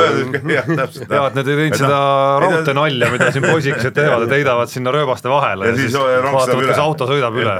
ja 0.55 0.63
täpselt. 0.65 1.13
ja, 1.13 1.27
et 1.27 1.37
nad 1.37 1.51
ei 1.51 1.59
teinud 1.61 1.77
seda 1.83 1.99
raudteenalja, 2.41 3.11
mida 3.13 3.29
siin 3.35 3.45
poisikesed 3.45 3.93
teevad, 3.99 4.25
et 4.25 4.35
heidavad 4.39 4.73
sinna 4.73 4.93
rööbaste 4.97 5.29
vahele 5.29 5.69
ja, 5.69 5.75
ja 5.75 5.83
siis 5.83 5.93
vaatavad, 5.93 6.65
kas 6.71 6.81
auto 6.87 7.09
sõidab 7.11 7.37
üle 7.37 7.55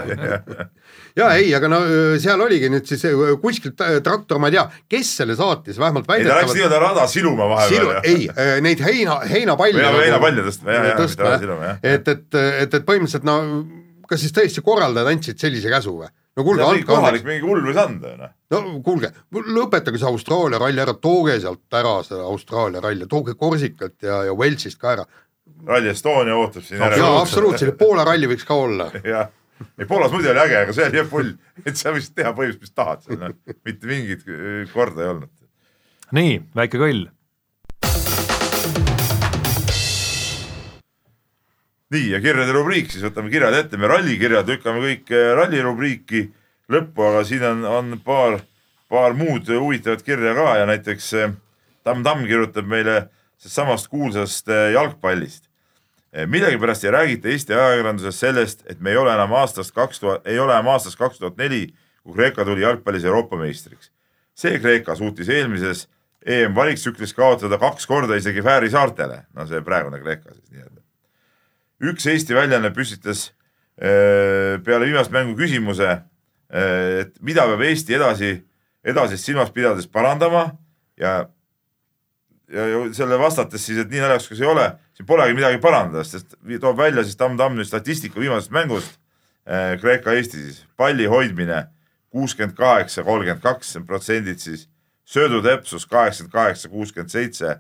ja 1.22 1.30
ei, 1.38 1.54
aga 1.54 1.70
no 1.70 1.84
seal 2.18 2.42
oligi 2.48 2.74
nüüd 2.74 2.90
siis 2.90 3.06
kuskilt 3.44 3.78
traktor, 3.78 4.42
ma 4.42 4.50
ei 4.50 4.58
tea, 4.58 4.68
kes 4.98 5.16
selle 5.22 5.38
saatis, 5.38 5.78
vähemalt 5.78 6.10
väidetavalt. 6.10 6.34
ei, 6.34 6.48
ta 6.48 6.50
läks 6.50 6.58
nii-öelda 6.58 6.82
rada 6.82 7.06
siluma 7.14 7.52
vahepeal 7.54 7.92
Silu,. 8.02 8.26
ei, 8.34 8.62
neid 8.66 8.82
heina, 8.90 9.22
heinapalle. 9.30 9.86
heinapalle 10.02 10.50
tõstma, 10.50 10.82
jah, 10.82 11.44
jah. 11.46 11.78
et, 11.84 12.10
et, 12.10 12.26
et, 12.34 12.74
et 12.74 12.90
põhimõtteliselt 12.90 13.30
no 13.30 13.44
kas 14.10 14.24
siis 14.24 14.36
tõesti 14.36 14.64
korraldajad 14.66 15.12
andsid 15.12 15.42
sellise 15.42 15.72
käsu 15.72 15.96
või? 16.00 16.10
no 16.38 16.46
kuulge, 16.46 16.66
andke 16.66 16.88
kohalik 16.88 17.26
mingi 17.28 17.46
hull 17.46 17.64
võis 17.66 17.80
anda 17.82 18.12
ju 18.12 18.20
noh. 18.20 18.34
no 18.54 18.60
kuulge, 18.86 19.12
lõpetage 19.34 20.02
see 20.02 20.10
Austraalia 20.10 20.62
ralli 20.62 20.84
ära, 20.84 20.94
tooge 21.02 21.40
sealt 21.42 21.80
ära 21.80 21.96
see 22.06 22.20
Austraalia 22.22 22.84
ralli, 22.84 23.08
tooge 23.10 23.38
Korsikat 23.40 23.98
ja, 24.06 24.22
ja 24.30 24.36
Walesist 24.38 24.80
ka 24.82 24.94
ära. 24.98 25.08
Rally 25.68 25.90
Estonia 25.90 26.36
ootab 26.38 26.64
siin 26.64 26.82
järele. 26.84 27.02
jaa, 27.02 27.20
absoluutselt, 27.24 27.78
Poola 27.80 28.06
ralli 28.08 28.30
võiks 28.30 28.46
ka 28.48 28.58
olla. 28.60 28.92
jah, 29.14 29.32
ei 29.80 29.90
Poolas 29.90 30.14
muidu 30.14 30.30
oli 30.34 30.44
äge, 30.44 30.62
aga 30.62 30.76
see 30.78 30.90
oli 30.92 31.02
jah 31.02 31.10
pull, 31.10 31.34
et 31.66 31.80
sa 31.80 31.96
võisid 31.96 32.14
teha 32.20 32.34
põhimõtteliselt, 32.38 32.68
mis 32.68 32.78
tahad 32.78 33.06
seal, 33.06 33.22
noh, 33.24 33.58
mitte 33.66 33.90
mingit 33.90 34.26
korda 34.74 35.06
ei 35.06 35.14
olnud. 35.16 35.34
nii, 36.18 36.42
väike 36.60 36.84
kõll 36.84 37.08
nii 41.94 42.12
ja 42.12 42.20
kirjade 42.22 42.52
rubriik, 42.56 42.92
siis 42.92 43.06
võtame 43.08 43.32
kirjad 43.32 43.56
ette, 43.56 43.80
me 43.80 43.88
rallikirjad 43.88 44.50
lükkame 44.52 44.84
kõik 44.84 45.12
eh, 45.16 45.32
ralli 45.38 45.62
rubriiki 45.64 46.26
lõppu, 46.72 47.04
aga 47.08 47.24
siin 47.28 47.44
on, 47.48 47.66
on 47.68 48.00
paar, 48.04 48.42
paar 48.92 49.16
muud 49.16 49.48
huvitavat 49.48 50.04
kirja 50.04 50.36
ka 50.36 50.48
ja 50.60 50.66
näiteks 50.68 51.12
eh, 51.16 51.36
Tamm 51.88 52.04
Tamm 52.04 52.26
kirjutab 52.28 52.68
meile 52.68 53.06
samast 53.40 53.88
kuulsast 53.92 54.50
eh, 54.52 54.72
jalgpallist. 54.76 55.46
millegipärast 56.28 56.84
ei 56.84 56.92
räägita 56.92 57.30
Eesti 57.30 57.54
ajakirjanduses 57.54 58.20
sellest, 58.20 58.64
et 58.66 58.80
me 58.82 58.92
ei 58.92 58.98
ole 58.98 59.14
enam 59.14 59.34
aastast 59.38 59.72
kaks 59.76 60.00
tuhat, 60.00 60.28
ei 60.28 60.40
ole 60.40 60.54
enam 60.56 60.72
aastast 60.74 60.98
kaks 60.98 61.20
tuhat 61.20 61.38
neli, 61.38 61.68
kui 62.04 62.16
Kreeka 62.16 62.46
tuli 62.46 62.64
jalgpallis 62.64 63.06
Euroopa 63.06 63.38
meistriks. 63.38 63.92
see 64.36 64.60
Kreeka 64.60 64.96
suutis 64.96 65.30
eelmises 65.30 65.88
EM-valiktsüklis 66.26 67.14
kaotada 67.14 67.58
kaks 67.58 67.88
korda 67.88 68.16
isegi 68.16 68.42
Fääri 68.42 68.70
saartele, 68.70 69.24
no 69.34 69.46
see 69.48 69.62
praegune 69.62 70.00
Kreeka 70.00 70.34
siis 70.34 70.52
nii-öelda 70.52 70.77
üks 71.84 72.08
Eesti 72.10 72.36
väljaanne 72.36 72.72
püstitas 72.74 73.30
äh, 73.78 74.58
peale 74.66 74.88
viimast 74.88 75.14
mängu 75.14 75.38
küsimuse, 75.38 75.90
äh, 76.50 77.02
et 77.04 77.16
mida 77.22 77.46
peab 77.50 77.64
Eesti 77.68 77.98
edasi, 77.98 78.32
edasist 78.88 79.28
silmas 79.28 79.52
pidades 79.54 79.90
parandama 79.92 80.50
ja, 81.00 81.28
ja, 82.50 82.68
ja 82.74 82.84
selle 82.98 83.20
vastates 83.22 83.66
siis, 83.68 83.82
et 83.84 83.92
nii 83.94 84.02
naljakas 84.04 84.30
kui 84.30 84.40
see 84.40 84.48
ei 84.48 84.54
ole, 84.54 84.68
siin 84.98 85.10
polegi 85.10 85.38
midagi 85.38 85.62
parandada, 85.62 86.06
sest 86.08 86.38
toob 86.62 86.80
välja 86.80 87.06
siis 87.06 87.20
Tamm 87.20 87.38
Tamm 87.38 87.60
nüüd 87.60 87.70
statistika 87.70 88.20
viimasest 88.22 88.54
mängust. 88.56 88.98
Äh, 89.48 89.78
Kreeka-Eesti 89.80 90.42
siis. 90.42 90.64
Palli 90.76 91.06
hoidmine 91.08 91.68
kuuskümmend 92.12 92.58
kaheksa, 92.58 93.06
kolmkümmend 93.06 93.44
kaks 93.44 93.78
protsendid 93.88 94.42
siis, 94.42 94.66
söödutepsus 95.08 95.86
kaheksakümmend 95.88 96.34
kaheksa, 96.34 96.70
kuuskümmend 96.72 97.14
seitse, 97.14 97.60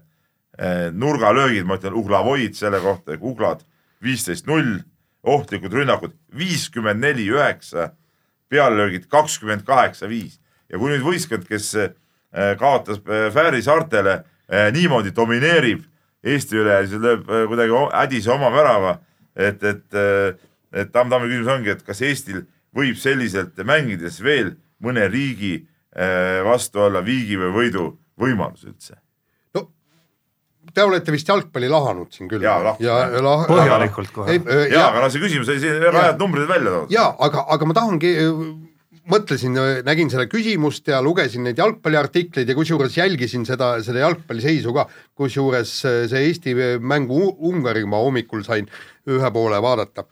nurgalöögid, 0.97 1.67
ma 1.69 1.75
ütlen 1.77 1.93
uhlavoid 1.93 2.55
selle 2.57 2.79
kohta, 2.81 3.13
uglad 3.21 3.61
viisteist 4.03 4.47
null, 4.47 4.79
ohtlikud 5.27 5.73
rünnakud 5.73 6.13
viiskümmend 6.37 7.01
neli, 7.03 7.27
üheksa, 7.31 7.91
peallöögid 8.49 9.07
kakskümmend 9.11 9.65
kaheksa, 9.67 10.09
viis. 10.09 10.39
ja 10.69 10.79
kui 10.79 10.91
nüüd 10.91 11.03
võistkond, 11.05 11.45
kes 11.47 11.69
äh, 11.79 11.93
kaotas 12.59 12.99
äh, 13.07 13.29
Fääri 13.33 13.61
saartele, 13.63 14.21
äh, 14.47 14.67
niimoodi 14.75 15.15
domineerib 15.15 15.85
Eesti 16.27 16.57
üle 16.59 16.81
siis 16.89 16.99
lööb 16.99 17.27
kuidagi 17.29 17.77
hädise 17.93 18.31
oma 18.33 18.49
värava, 18.51 18.97
et, 19.37 19.61
et, 19.63 19.97
et 20.73 20.91
Tamm-Tammi 20.91 21.29
küsimus 21.29 21.51
ongi, 21.53 21.71
et 21.71 21.85
kas 21.87 22.01
Eestil 22.03 22.41
võib 22.75 22.97
selliselt 22.99 23.55
mängides 23.63 24.19
veel 24.25 24.55
mõne 24.83 25.07
riigi 25.13 25.61
vastu 26.43 26.83
olla 26.89 27.05
viigi 27.05 27.37
või 27.39 27.53
võidu 27.61 27.91
võimalus 28.19 28.65
üldse 28.67 28.97
te 30.73 30.85
olete 30.85 31.13
vist 31.13 31.29
jalgpalli 31.29 31.69
lahanud 31.71 32.13
siin 32.13 32.29
küll. 32.31 32.43
ja, 32.43 32.57
ja 32.83 32.97
lah, 33.23 33.45
põhjalikult 33.49 34.13
kohe. 34.15 34.39
ja, 34.71 34.87
aga 34.89 35.03
noh, 35.03 35.11
see 35.13 35.23
küsimus 35.23 35.51
oli 35.53 35.63
siin 35.63 35.79
väga 35.83 36.07
head 36.09 36.23
numbrid 36.23 36.49
välja 36.49 36.73
toodud. 36.73 36.95
ja 36.95 37.09
aga, 37.27 37.45
aga 37.55 37.69
ma 37.69 37.77
tahangi, 37.77 38.13
mõtlesin, 39.07 39.57
nägin 39.87 40.11
seda 40.11 40.27
küsimust 40.31 40.87
ja 40.91 41.01
lugesin 41.03 41.47
neid 41.47 41.59
jalgpalliartikleid 41.61 42.49
ja 42.49 42.57
kusjuures 42.57 42.97
jälgisin 42.99 43.45
seda, 43.47 43.75
seda 43.85 44.03
jalgpalliseisu 44.03 44.75
ka, 44.75 44.87
kusjuures 45.17 45.73
see 45.83 46.23
Eesti 46.27 46.55
mängu 46.83 47.31
Ungariga 47.49 48.01
hommikul 48.03 48.43
sain 48.47 48.67
ühe 49.07 49.31
poole 49.31 49.61
vaadata 49.63 50.07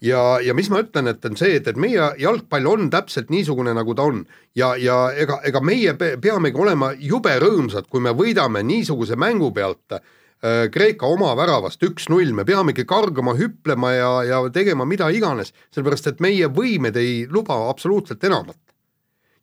ja, 0.00 0.40
ja 0.40 0.54
mis 0.56 0.70
ma 0.72 0.80
ütlen, 0.84 1.10
et 1.10 1.24
on 1.26 1.36
see, 1.38 1.56
et, 1.58 1.68
et 1.68 1.80
meie 1.80 2.10
jalgpall 2.20 2.68
on 2.70 2.88
täpselt 2.92 3.30
niisugune, 3.32 3.74
nagu 3.76 3.94
ta 3.96 4.06
on. 4.08 4.22
Ja, 4.56 4.72
ja 4.80 5.02
ega, 5.16 5.40
ega 5.46 5.62
meie 5.64 5.94
peamegi 5.96 6.58
olema 6.60 6.92
jube 6.96 7.36
rõõmsad, 7.42 7.90
kui 7.90 8.02
me 8.04 8.14
võidame 8.16 8.64
niisuguse 8.66 9.18
mängu 9.20 9.52
pealt 9.56 9.98
äh, 9.98 10.66
Kreeka 10.72 11.08
oma 11.10 11.34
väravast 11.38 11.84
üks-null, 11.86 12.32
me 12.36 12.46
peamegi 12.48 12.86
kargama, 12.88 13.36
hüplema 13.38 13.92
ja, 13.94 14.10
ja 14.26 14.42
tegema 14.52 14.88
mida 14.88 15.10
iganes, 15.12 15.54
sellepärast 15.74 16.14
et 16.14 16.24
meie 16.24 16.48
võimed 16.48 16.96
ei 16.96 17.24
luba 17.30 17.58
absoluutselt 17.68 18.24
enamat. 18.24 18.58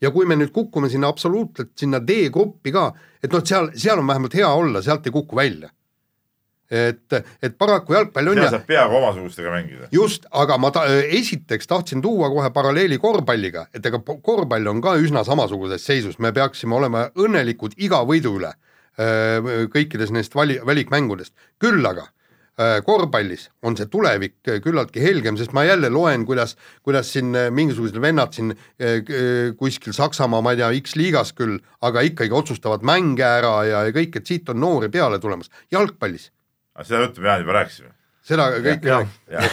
ja 0.01 0.11
kui 0.13 0.27
me 0.29 0.35
nüüd 0.37 0.51
kukume 0.53 0.91
sinna 0.93 1.07
absoluutselt 1.09 1.71
sinna 1.73 1.97
D-gruppi 1.97 2.69
ka, 2.69 2.91
et 3.23 3.33
noh, 3.33 3.41
seal, 3.41 3.71
seal 3.73 3.97
on 3.97 4.05
vähemalt 4.07 4.35
hea 4.37 4.49
olla, 4.49 4.81
sealt 4.85 5.07
ei 5.09 5.13
kuku 5.15 5.35
välja 5.35 5.71
et, 6.71 7.17
et 7.43 7.57
paraku 7.57 7.95
jalgpall 7.95 8.31
on 8.31 8.41
seal 8.41 8.51
saab 8.57 8.67
peaaegu 8.67 8.99
omasugustega 8.99 9.53
mängida. 9.53 9.89
just, 9.91 10.27
aga 10.31 10.57
ma 10.59 10.71
ta, 10.75 10.85
esiteks 11.19 11.67
tahtsin 11.67 12.03
tuua 12.03 12.29
kohe 12.33 12.51
paralleeli 12.55 12.99
korvpalliga, 13.01 13.67
et 13.73 13.85
ega 13.85 14.01
korvpall 14.03 14.67
on 14.73 14.81
ka 14.83 14.97
üsna 14.99 15.23
samasuguses 15.27 15.85
seisus, 15.85 16.19
me 16.19 16.33
peaksime 16.35 16.75
olema 16.75 17.07
õnnelikud 17.15 17.77
iga 17.77 18.03
võidu 18.07 18.37
üle 18.39 18.53
kõikides 18.97 20.09
neist 20.09 20.33
vali, 20.35 20.57
valikmängudest, 20.65 21.33
küll 21.61 21.85
aga 21.85 22.07
korvpallis 22.57 23.43
on 23.61 23.75
see 23.77 23.85
tulevik 23.93 24.39
küllaltki 24.63 25.01
helgem, 25.03 25.35
sest 25.37 25.53
ma 25.53 25.61
jälle 25.67 25.91
loen, 25.93 26.23
kuidas, 26.25 26.55
kuidas 26.81 27.11
siin 27.13 27.29
mingisugused 27.53 27.99
vennad 28.01 28.33
siin 28.33 28.55
kuskil 29.59 29.93
Saksamaa, 29.93 30.41
ma 30.41 30.55
ei 30.55 30.63
tea, 30.63 30.71
X-liigas 30.81 31.35
küll, 31.37 31.59
aga 31.85 32.01
ikkagi 32.07 32.33
otsustavad 32.33 32.81
mänge 32.81 33.27
ära 33.27 33.53
ja, 33.69 33.83
ja 33.85 33.93
kõik, 33.93 34.17
et 34.17 34.25
siit 34.25 34.49
on 34.49 34.57
noori 34.63 34.89
peale 34.89 35.21
tulemas. 35.21 35.53
jalgpallis 35.71 36.31
seda 36.85 37.05
juttu 37.05 37.21
me 37.21 37.39
juba 37.41 37.55
rääkisime. 37.59 37.89
seda 38.27 38.49
kõike. 38.61 38.99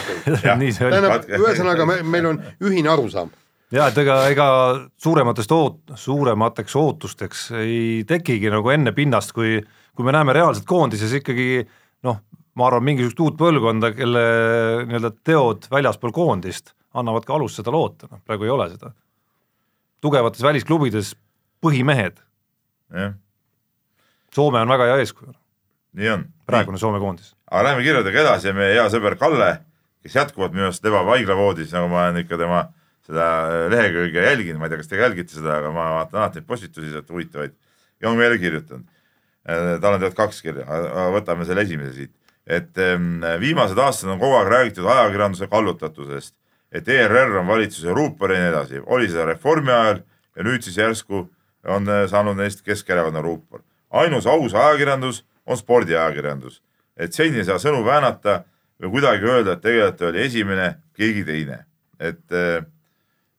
nii 0.61 0.75
see 0.75 0.87
oli. 0.89 1.01
ühesõnaga, 1.39 1.87
me, 1.89 1.97
meil 2.03 2.29
on 2.33 2.39
ühine 2.63 2.91
arusaam 2.91 3.31
ja 3.73 3.89
et 3.89 3.97
ega, 4.01 4.19
ega 4.31 4.47
suurematest 5.01 5.51
oot-, 5.55 5.95
suuremateks 5.99 6.75
ootusteks 6.79 7.47
ei 7.63 8.03
tekigi 8.07 8.51
nagu 8.53 8.69
enne 8.73 8.93
pinnast, 8.95 9.33
kui, 9.35 9.57
kui 9.95 10.07
me 10.07 10.13
näeme 10.15 10.35
reaalselt 10.37 10.67
koondises 10.69 11.15
ikkagi 11.21 11.65
noh, 12.05 12.21
ma 12.55 12.67
arvan, 12.69 12.85
mingisugust 12.85 13.23
uut 13.25 13.39
põlvkonda, 13.39 13.91
kelle 13.97 14.25
nii-öelda 14.85 15.11
teod 15.25 15.69
väljaspool 15.71 16.13
koondist 16.15 16.75
annavad 16.95 17.25
ka 17.27 17.35
alust 17.35 17.59
seda 17.59 17.73
loota, 17.75 18.07
noh 18.11 18.21
praegu 18.23 18.47
ei 18.47 18.53
ole 18.53 18.69
seda. 18.71 18.93
tugevates 20.05 20.43
välisklubides 20.45 21.15
põhimehed. 21.65 22.21
Soome 24.35 24.61
on 24.61 24.69
väga 24.69 24.91
hea 24.91 25.01
eeskuju 25.01 25.33
nii 25.95 26.09
on. 26.11 26.25
Praegune 26.47 26.79
Soome 26.81 26.99
koondis. 26.99 27.33
aga 27.51 27.63
läheme 27.69 27.83
kirjadega 27.83 28.21
edasi 28.21 28.49
ja 28.49 28.55
meie 28.57 28.73
hea 28.73 28.85
sõber 28.93 29.17
Kalle, 29.19 29.51
kes 30.03 30.15
jätkuvalt 30.15 30.53
minu 30.53 30.67
arust 30.69 30.83
lebab 30.85 31.09
haiglavoodis, 31.13 31.73
nagu 31.73 31.89
ma 31.91 32.05
olen 32.05 32.23
ikka 32.23 32.39
tema 32.41 32.65
seda 33.05 33.27
lehekülge 33.69 34.25
jälginud, 34.25 34.59
ma 34.59 34.67
ei 34.67 34.73
tea, 34.73 34.81
kas 34.81 34.89
te 34.89 34.99
jälgite 34.99 35.37
seda, 35.37 35.59
aga 35.59 35.71
ma 35.73 35.89
vaatan 35.99 36.21
alati 36.21 36.41
neid 36.41 36.49
postitusi 36.49 36.91
sealt 36.93 37.09
huvitavaid. 37.09 37.53
ja 38.01 38.09
on 38.09 38.17
meile 38.17 38.37
kirjutanud. 38.37 38.85
tal 39.45 39.93
on 39.93 39.99
tegelikult 39.99 40.17
kaks 40.17 40.41
kirja, 40.41 40.65
võtame 41.13 41.45
selle 41.45 41.61
esimese 41.61 41.93
siit. 41.93 42.15
et 42.45 42.77
em, 42.77 43.21
viimased 43.39 43.77
aastad 43.77 44.09
on 44.09 44.19
kogu 44.19 44.39
aeg 44.39 44.49
räägitud 44.49 44.85
ajakirjanduse 44.85 45.47
kallutatusest, 45.47 46.35
et 46.71 46.87
ERR 46.87 47.39
on 47.39 47.47
valitsuse 47.47 47.93
ruupor 47.93 48.33
ja 48.33 48.41
nii 48.41 48.51
edasi, 48.53 48.81
oli 48.85 49.07
seda 49.09 49.25
Reformi 49.25 49.71
ajal 49.71 50.01
ja 50.35 50.43
nüüd 50.43 50.65
siis 50.65 50.77
järsku 50.77 51.25
on 51.65 51.89
eh, 51.89 52.05
saanud 52.09 52.37
neist 52.37 52.61
Keskerakonna 52.65 53.21
ruupor. 53.21 53.61
ainus 53.89 54.27
aus 54.27 54.53
ajakirjandus 54.53 55.23
on 55.45 55.57
spordiajakirjandus, 55.57 56.61
et 56.97 57.13
siin 57.13 57.35
ei 57.35 57.45
saa 57.45 57.59
sõnu 57.61 57.83
väänata 57.85 58.43
või 58.81 58.97
kuidagi 58.97 59.27
öelda, 59.29 59.55
et 59.55 59.63
tegelikult 59.63 60.09
oli 60.09 60.23
esimene 60.25 60.69
keegi 60.97 61.23
teine, 61.27 61.59
et 61.99 62.35
äh, 62.35 62.63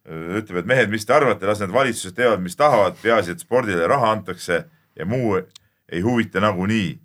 ütleb, 0.07 0.63
et 0.63 0.69
mehed, 0.71 0.91
mis 0.93 1.07
te 1.07 1.15
arvate, 1.17 1.47
las 1.49 1.61
need 1.63 1.75
valitsused 1.75 2.17
teevad, 2.17 2.43
mis 2.43 2.57
tahavad, 2.57 2.97
peaasi, 3.03 3.35
et 3.35 3.43
spordile 3.43 3.89
raha 3.91 4.13
antakse 4.15 4.63
ja 4.97 5.07
muu 5.09 5.37
ei 5.89 6.01
huvita 6.01 6.41
nagunii. 6.41 6.99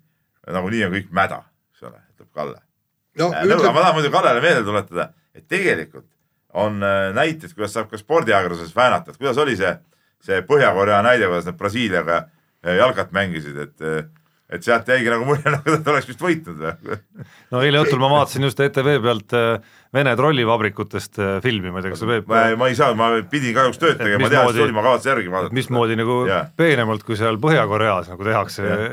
nagunii 0.52 0.84
on 0.86 0.94
kõik 0.94 1.10
mäda, 1.14 1.42
eks 1.72 1.88
ole, 1.88 1.98
ütleb 2.14 2.30
Kalle. 2.34 2.60
no 3.18 3.28
aga 3.30 3.46
ma 3.46 3.56
ütleb, 3.58 3.80
tahan 3.80 3.96
muidu 3.98 4.10
Kallele 4.14 4.40
meelde 4.44 4.64
tuletada, 4.66 5.12
et 5.34 5.48
tegelikult 5.48 6.08
on 6.52 6.82
äh, 6.82 7.10
näiteid, 7.16 7.54
kuidas 7.54 7.74
saab 7.74 7.90
ka 7.90 7.98
spordiajakirjanduses 7.98 8.76
väänata, 8.76 9.12
et 9.12 9.20
kuidas 9.20 9.38
oli 9.40 9.56
see, 9.56 9.72
see 10.22 10.42
Põhja-Korea 10.46 11.02
näide, 11.04 11.28
kuidas 11.30 11.48
nad 11.48 11.58
Brasiiliaga 11.58 12.24
äh, 12.24 12.76
jalgat 12.78 13.12
mängisid, 13.12 13.56
et, 13.66 13.88
et 14.52 14.64
sealt 14.66 14.88
jäigi 14.92 15.10
nagu 15.12 15.26
mulje, 15.26 15.44
nagu 15.56 15.76
nad 15.76 15.88
oleks 15.94 16.08
vist 16.10 16.22
võitnud 16.22 16.60
või? 16.60 16.98
no 17.52 17.62
eile 17.64 17.80
õhtul 17.82 18.02
ma 18.02 18.10
vaatasin 18.12 18.46
just 18.48 18.60
ETV 18.62 18.90
pealt 19.04 19.36
äh, 19.38 19.78
Vene 19.92 20.14
trollivabrikutest 20.16 21.18
äh, 21.20 21.34
filmi, 21.44 21.68
ma 21.72 21.80
ei 21.80 21.86
tea, 21.86 21.92
kas 21.92 22.00
sa 22.00 22.08
Peep 22.08 22.30
ma, 22.30 22.44
ma 22.60 22.68
ei 22.72 22.76
saa, 22.78 22.94
ma 22.96 23.10
pidin 23.28 23.52
kahjuks 23.56 23.80
tööd 23.80 23.98
tegema, 24.00 24.22
ma 24.24 24.30
tean, 24.32 24.48
et 24.48 24.62
oli, 24.64 24.76
ma 24.76 24.84
kavatsen 24.86 25.12
järgi 25.12 25.32
vaadata. 25.32 25.56
mismoodi 25.58 25.98
nagu 26.00 26.16
Jaa. 26.28 26.46
peenemalt, 26.56 27.04
kui 27.08 27.18
seal 27.20 27.40
Põhja-Koreas 27.42 28.08
nagu 28.12 28.28
tehakse 28.28 28.64
Jah. 28.64 28.86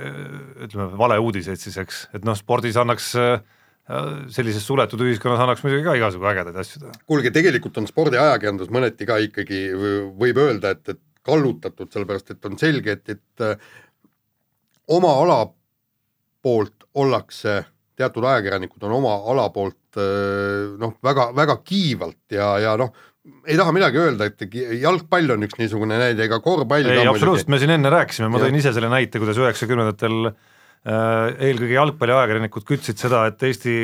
ütleme, 0.67 0.89
valeuudiseid 0.99 1.61
siis, 1.61 1.79
eks, 1.79 2.03
et 2.19 2.27
noh, 2.27 2.35
spordis 2.39 2.79
annaks 2.79 3.13
äh, 3.19 3.39
sellises 4.29 4.65
suletud 4.67 5.01
ühiskonnas 5.07 5.41
annaks 5.43 5.63
muidugi 5.65 5.87
ka 5.87 5.95
igasugu 5.97 6.27
ägedaid 6.33 6.59
asju 6.61 6.83
teha. 6.83 6.97
kuulge, 7.09 7.31
tegelikult 7.35 7.79
on 7.81 7.87
spordiajakirjandus 7.89 8.73
mõneti 8.75 9.07
ka 9.09 9.17
ikkagi, 9.23 9.61
võib 10.19 10.43
öelda, 10.43 10.75
et, 10.75 10.83
et 10.97 11.03
kallutatud, 11.29 11.89
sellepärast 11.93 12.35
et 12.35 12.49
on 12.49 12.59
selge, 12.59 12.99
et, 12.99 13.15
et 13.15 13.61
oma 14.95 15.13
ala 15.23 15.39
poolt 16.43 16.87
ollakse, 16.99 17.59
teatud 17.99 18.25
ajakirjanikud 18.25 18.83
on 18.87 18.97
oma 18.99 19.15
ala 19.31 19.49
poolt 19.53 19.99
noh, 20.79 20.95
väga, 21.03 21.29
väga 21.35 21.55
kiivalt 21.65 22.35
ja, 22.35 22.51
ja 22.61 22.75
noh, 22.79 22.93
ei 23.45 23.57
taha 23.59 23.73
midagi 23.75 23.99
öelda, 23.99 24.29
et 24.29 24.55
jalgpall 24.79 25.35
on 25.35 25.43
üks 25.45 25.59
niisugune 25.59 25.97
näide, 25.99 26.23
ega 26.25 26.39
korvpall 26.43 26.87
ei, 26.89 27.03
absoluutselt, 27.09 27.51
me 27.51 27.59
siin 27.61 27.73
enne 27.75 27.91
rääkisime, 27.93 28.29
ma 28.31 28.41
tõin 28.41 28.57
ise 28.57 28.71
selle 28.75 28.89
näite, 28.91 29.21
kuidas 29.21 29.39
üheksakümnendatel 29.41 30.31
eelkõige 30.87 31.75
jalgpalliajakirjanikud 31.75 32.65
kütsid 32.69 33.01
seda, 33.01 33.25
et 33.29 33.43
Eesti 33.43 33.75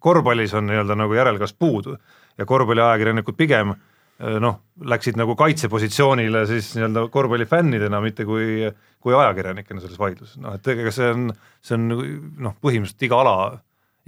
korvpallis 0.00 0.54
on 0.56 0.70
nii-öelda 0.70 0.96
nagu 0.96 1.14
järelkasv 1.18 1.58
puudu 1.60 1.98
ja 2.40 2.46
korvpalliajakirjanikud 2.48 3.36
pigem 3.36 3.74
äh, 3.74 3.89
noh, 4.20 4.60
läksid 4.84 5.16
nagu 5.16 5.34
kaitsepositsioonile 5.38 6.44
siis 6.50 6.74
nii-öelda 6.76 7.06
korvpallifännidena, 7.12 8.00
mitte 8.04 8.26
kui, 8.28 8.68
kui 9.00 9.16
ajakirjanikena 9.16 9.80
selles 9.80 10.00
vaidluses, 10.00 10.38
noh 10.42 10.56
et 10.58 10.70
ega 10.74 10.92
see 10.94 11.10
on, 11.14 11.30
see 11.64 11.76
on 11.78 11.86
noh, 11.88 12.56
põhimõtteliselt 12.60 13.06
iga 13.08 13.20
ala, 13.22 13.36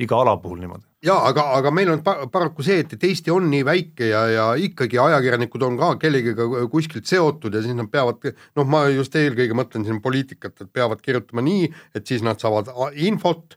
iga 0.03 0.19
ala 0.21 0.35
puhul 0.43 0.61
niimoodi. 0.61 0.85
jaa, 1.07 1.19
aga, 1.31 1.47
aga 1.59 1.73
meil 1.75 1.95
on 1.95 2.03
pa- 2.05 2.27
paraku 2.33 2.65
see, 2.67 2.83
et, 2.85 2.93
et 2.97 3.09
Eesti 3.09 3.33
on 3.33 3.49
nii 3.53 3.65
väike 3.69 4.11
ja, 4.11 4.27
ja 4.33 4.45
ikkagi 4.69 5.01
ajakirjanikud 5.01 5.65
on 5.69 5.81
ka 5.81 5.95
kellegagi 6.05 6.69
kuskilt 6.73 7.09
seotud 7.09 7.57
ja 7.57 7.65
siis 7.65 7.77
nad 7.79 7.89
peavad, 7.93 8.29
noh, 8.59 8.69
ma 8.69 8.85
just 8.93 9.17
eelkõige 9.17 9.57
mõtlen 9.57 9.89
siin 9.89 10.03
poliitikat, 10.05 10.61
et 10.61 10.73
peavad 10.73 11.01
kirjutama 11.05 11.45
nii, 11.49 11.73
et 11.97 12.07
siis 12.07 12.25
nad 12.27 12.41
saavad 12.43 12.69
infot 13.01 13.57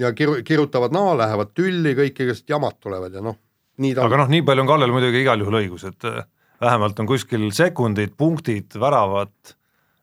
ja 0.00 0.14
kiru-, 0.16 0.40
kirjutavad 0.46 0.94
naa, 0.96 1.14
lähevad 1.20 1.52
tülli, 1.56 1.94
kõik 1.98 2.24
igasugused 2.24 2.52
jamad 2.52 2.80
tulevad 2.80 3.14
ja 3.16 3.24
noh, 3.24 3.36
aga 3.80 4.20
noh, 4.20 4.28
nii 4.30 4.44
palju 4.46 4.64
on 4.64 4.68
Kallel 4.68 4.92
muidugi 4.94 5.22
igal 5.24 5.40
juhul 5.40 5.56
õigus, 5.62 5.86
et 5.88 6.06
äh, 6.08 6.20
vähemalt 6.60 6.98
on 7.00 7.08
kuskil 7.08 7.48
sekundid, 7.56 8.12
punktid, 8.20 8.76
väravad, 8.80 9.32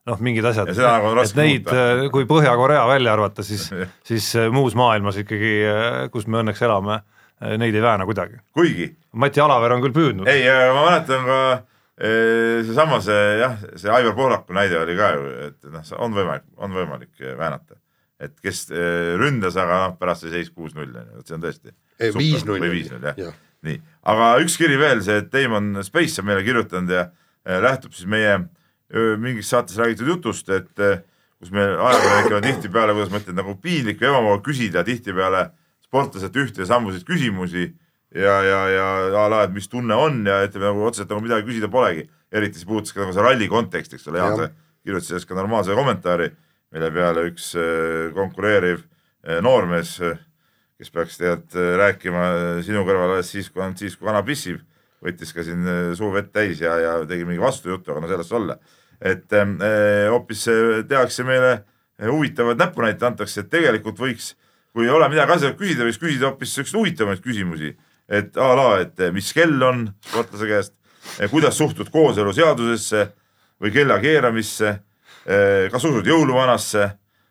noh, 0.08 0.24
mingid 0.24 0.48
asjad 0.50 0.72
Ja 0.74 0.96
et 1.22 1.38
neid 1.38 1.68
muuta., 1.68 2.10
kui 2.14 2.26
Põhja-Korea 2.28 2.82
välja 2.90 3.14
arvata, 3.14 3.46
siis 3.46 3.68
siis 4.08 4.28
äh, 4.38 4.50
muus 4.54 4.76
maailmas 4.78 5.20
ikkagi, 5.22 5.54
kus 6.14 6.26
me 6.26 6.42
õnneks 6.42 6.62
elame, 6.66 7.00
neid 7.60 7.74
ei 7.74 7.82
vääna 7.84 8.06
kuidagi. 8.08 8.40
kuigi 8.56 8.90
Mati 9.18 9.40
Alaver 9.40 9.76
on 9.76 9.82
küll 9.84 9.94
püüdnud, 9.94 10.30
ei, 10.30 10.46
ma 10.74 10.86
mäletan 10.88 11.26
ka 11.28 11.40
seesama 11.98 13.00
see 13.02 13.22
jah, 13.40 13.58
see 13.78 13.90
Aivar 13.90 14.14
Pohlaku 14.14 14.54
näide 14.54 14.78
oli 14.78 14.94
ka 14.98 15.12
ju, 15.16 15.28
et 15.48 15.70
noh, 15.70 15.92
on 16.02 16.14
võimalik, 16.14 16.46
on 16.62 16.74
võimalik 16.74 17.26
väänata. 17.38 17.78
et 18.22 18.34
kes 18.42 18.68
ründas, 19.18 19.54
aga 19.58 19.84
noh, 19.84 19.98
pärast 19.98 20.26
sai 20.26 20.34
seis 20.36 20.50
kuus-null 20.50 20.90
on 20.90 21.12
ju, 21.12 21.20
et 21.22 21.30
see 21.30 21.36
on 21.38 21.42
tõesti. 21.42 21.74
Viis-null 22.18 22.62
või 22.62 22.72
viis-null 22.80 23.10
jah 23.10 23.28
Jah. 23.28 23.36
nii, 23.66 23.80
aga 24.12 24.30
üks 24.42 24.56
kiri 24.60 24.78
veel, 24.78 25.02
see 25.04 25.24
Damon 25.32 25.82
Space 25.86 26.20
on 26.22 26.28
meile 26.28 26.44
kirjutanud 26.46 26.92
ja 26.94 27.08
eh, 27.46 27.58
lähtub 27.64 27.96
siis 27.96 28.08
meie 28.10 28.38
mingis 29.20 29.50
saates 29.52 29.76
räägitud 29.76 30.08
jutust, 30.08 30.48
et 30.48 30.80
eh, 30.80 31.02
kus 31.38 31.50
me 31.54 31.62
ajakirjanikele 31.62 32.40
tihtipeale, 32.46 32.94
kuidas 32.96 33.12
ma 33.12 33.20
ütlen, 33.20 33.36
nagu 33.38 33.54
piinlik 33.62 34.00
või 34.00 34.10
ebamugav 34.10 34.40
küsida 34.46 34.84
tihtipeale 34.86 35.48
sportlaselt 35.84 36.36
ühte 36.40 36.64
ja 36.64 36.68
samuseid 36.68 37.04
küsimusi 37.08 37.66
ja, 38.14 38.38
ja, 38.44 38.60
ja 38.72 38.86
a 39.22 39.26
la, 39.30 39.42
et 39.46 39.54
mis 39.54 39.68
tunne 39.70 39.96
on 39.96 40.22
ja 40.26 40.40
ütleme 40.46 40.70
nagu 40.70 40.86
otseselt 40.88 41.12
nagu 41.12 41.24
midagi 41.24 41.46
küsida 41.48 41.70
polegi. 41.72 42.08
eriti 42.32 42.60
see 42.60 42.68
puudutas 42.68 42.92
ka 42.92 43.00
nagu 43.04 43.14
see 43.16 43.24
ralli 43.24 43.46
konteksti, 43.48 43.96
eks 43.96 44.08
ole, 44.10 44.20
Jaan, 44.20 44.56
kirjutasid 44.84 45.14
sellest 45.14 45.28
ka 45.30 45.36
normaalse 45.38 45.76
kommentaari, 45.76 46.26
mille 46.76 46.90
peale 46.92 47.24
üks 47.30 47.54
äh, 47.56 48.10
konkureeriv 48.16 48.82
noormees, 49.44 49.96
kes 50.78 50.90
peaks 50.94 51.18
tegelikult 51.18 51.56
rääkima 51.80 52.24
sinu 52.62 52.84
kõrval 52.86 53.16
alles 53.16 53.32
siis, 53.34 53.48
kui, 53.50 53.64
siis 53.80 53.96
kui 53.98 54.06
kana 54.06 54.22
pissib, 54.26 54.60
võttis 55.04 55.32
ka 55.34 55.44
siin 55.46 55.66
äh, 55.66 55.80
suu 55.98 56.10
vett 56.14 56.30
täis 56.34 56.60
ja, 56.62 56.74
ja 56.82 56.92
tegi 57.08 57.26
mingi 57.26 57.42
vastujuttu, 57.42 57.92
aga 57.92 58.02
no 58.02 58.10
sellest 58.10 58.34
olla. 58.34 58.58
et 59.00 59.32
ähm, 59.32 59.58
äh, 59.62 60.08
hoopis 60.10 60.48
äh, 60.48 60.84
tehakse 60.88 61.24
meile 61.24 61.64
huvitavaid 62.02 62.58
näpunäiteid 62.58 63.04
antakse, 63.06 63.40
et 63.40 63.50
tegelikult 63.50 63.98
võiks, 63.98 64.32
kui 64.74 64.86
ei 64.86 64.90
ole 64.90 65.08
midagi 65.10 65.36
asja 65.36 65.52
küsida, 65.58 65.86
võiks 65.86 66.00
küsida 66.02 66.30
hoopis 66.30 66.54
siukseid 66.54 66.78
huvitavamaid 66.78 67.22
küsimusi. 67.22 67.76
et 68.08 68.36
a 68.36 68.54
la, 68.56 68.68
et 68.80 69.00
eh, 69.00 69.12
mis 69.12 69.32
kell 69.32 69.62
on 69.62 69.88
sportlase 70.06 70.46
käest, 70.46 70.74
kuidas 71.30 71.58
suhtud 71.58 71.90
kooseluseadusesse 71.90 73.08
või 73.60 73.72
kella 73.72 73.98
keeramisse, 74.00 74.78
kas 75.72 75.84
usud 75.84 76.06
jõuluvanasse 76.06 76.84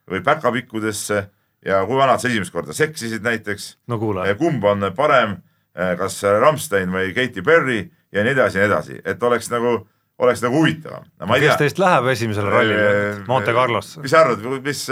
või 0.10 0.22
päkapikkudesse 0.26 1.24
ja 1.66 1.84
kui 1.88 1.98
vanad 1.98 2.22
sa 2.22 2.30
esimest 2.30 2.54
korda 2.54 2.76
seksisid 2.76 3.26
näiteks? 3.26 3.78
No 3.88 4.00
kuule, 4.02 4.28
kumb 4.40 4.64
on 4.68 4.92
parem, 4.98 5.38
kas 6.00 6.22
Rammstein 6.24 6.92
või 6.94 7.14
Katy 7.16 7.44
Perry 7.46 7.80
ja 8.14 8.24
nii 8.24 8.36
edasi 8.36 8.60
ja 8.60 8.64
nii 8.66 8.72
edasi, 8.72 9.00
et 9.06 9.24
oleks 9.24 9.50
nagu, 9.54 9.80
oleks 10.24 10.44
nagu 10.44 10.62
huvitavam. 10.62 11.08
No,. 11.20 11.30
kes 11.42 11.60
teist 11.62 11.82
läheb 11.82 12.12
esimesele 12.14 12.54
rallile, 12.54 12.94
Monte 13.28 13.56
Carlosse? 13.56 14.02
mis 14.04 14.14
sa 14.14 14.24
arvad, 14.24 14.46
mis, 14.66 14.86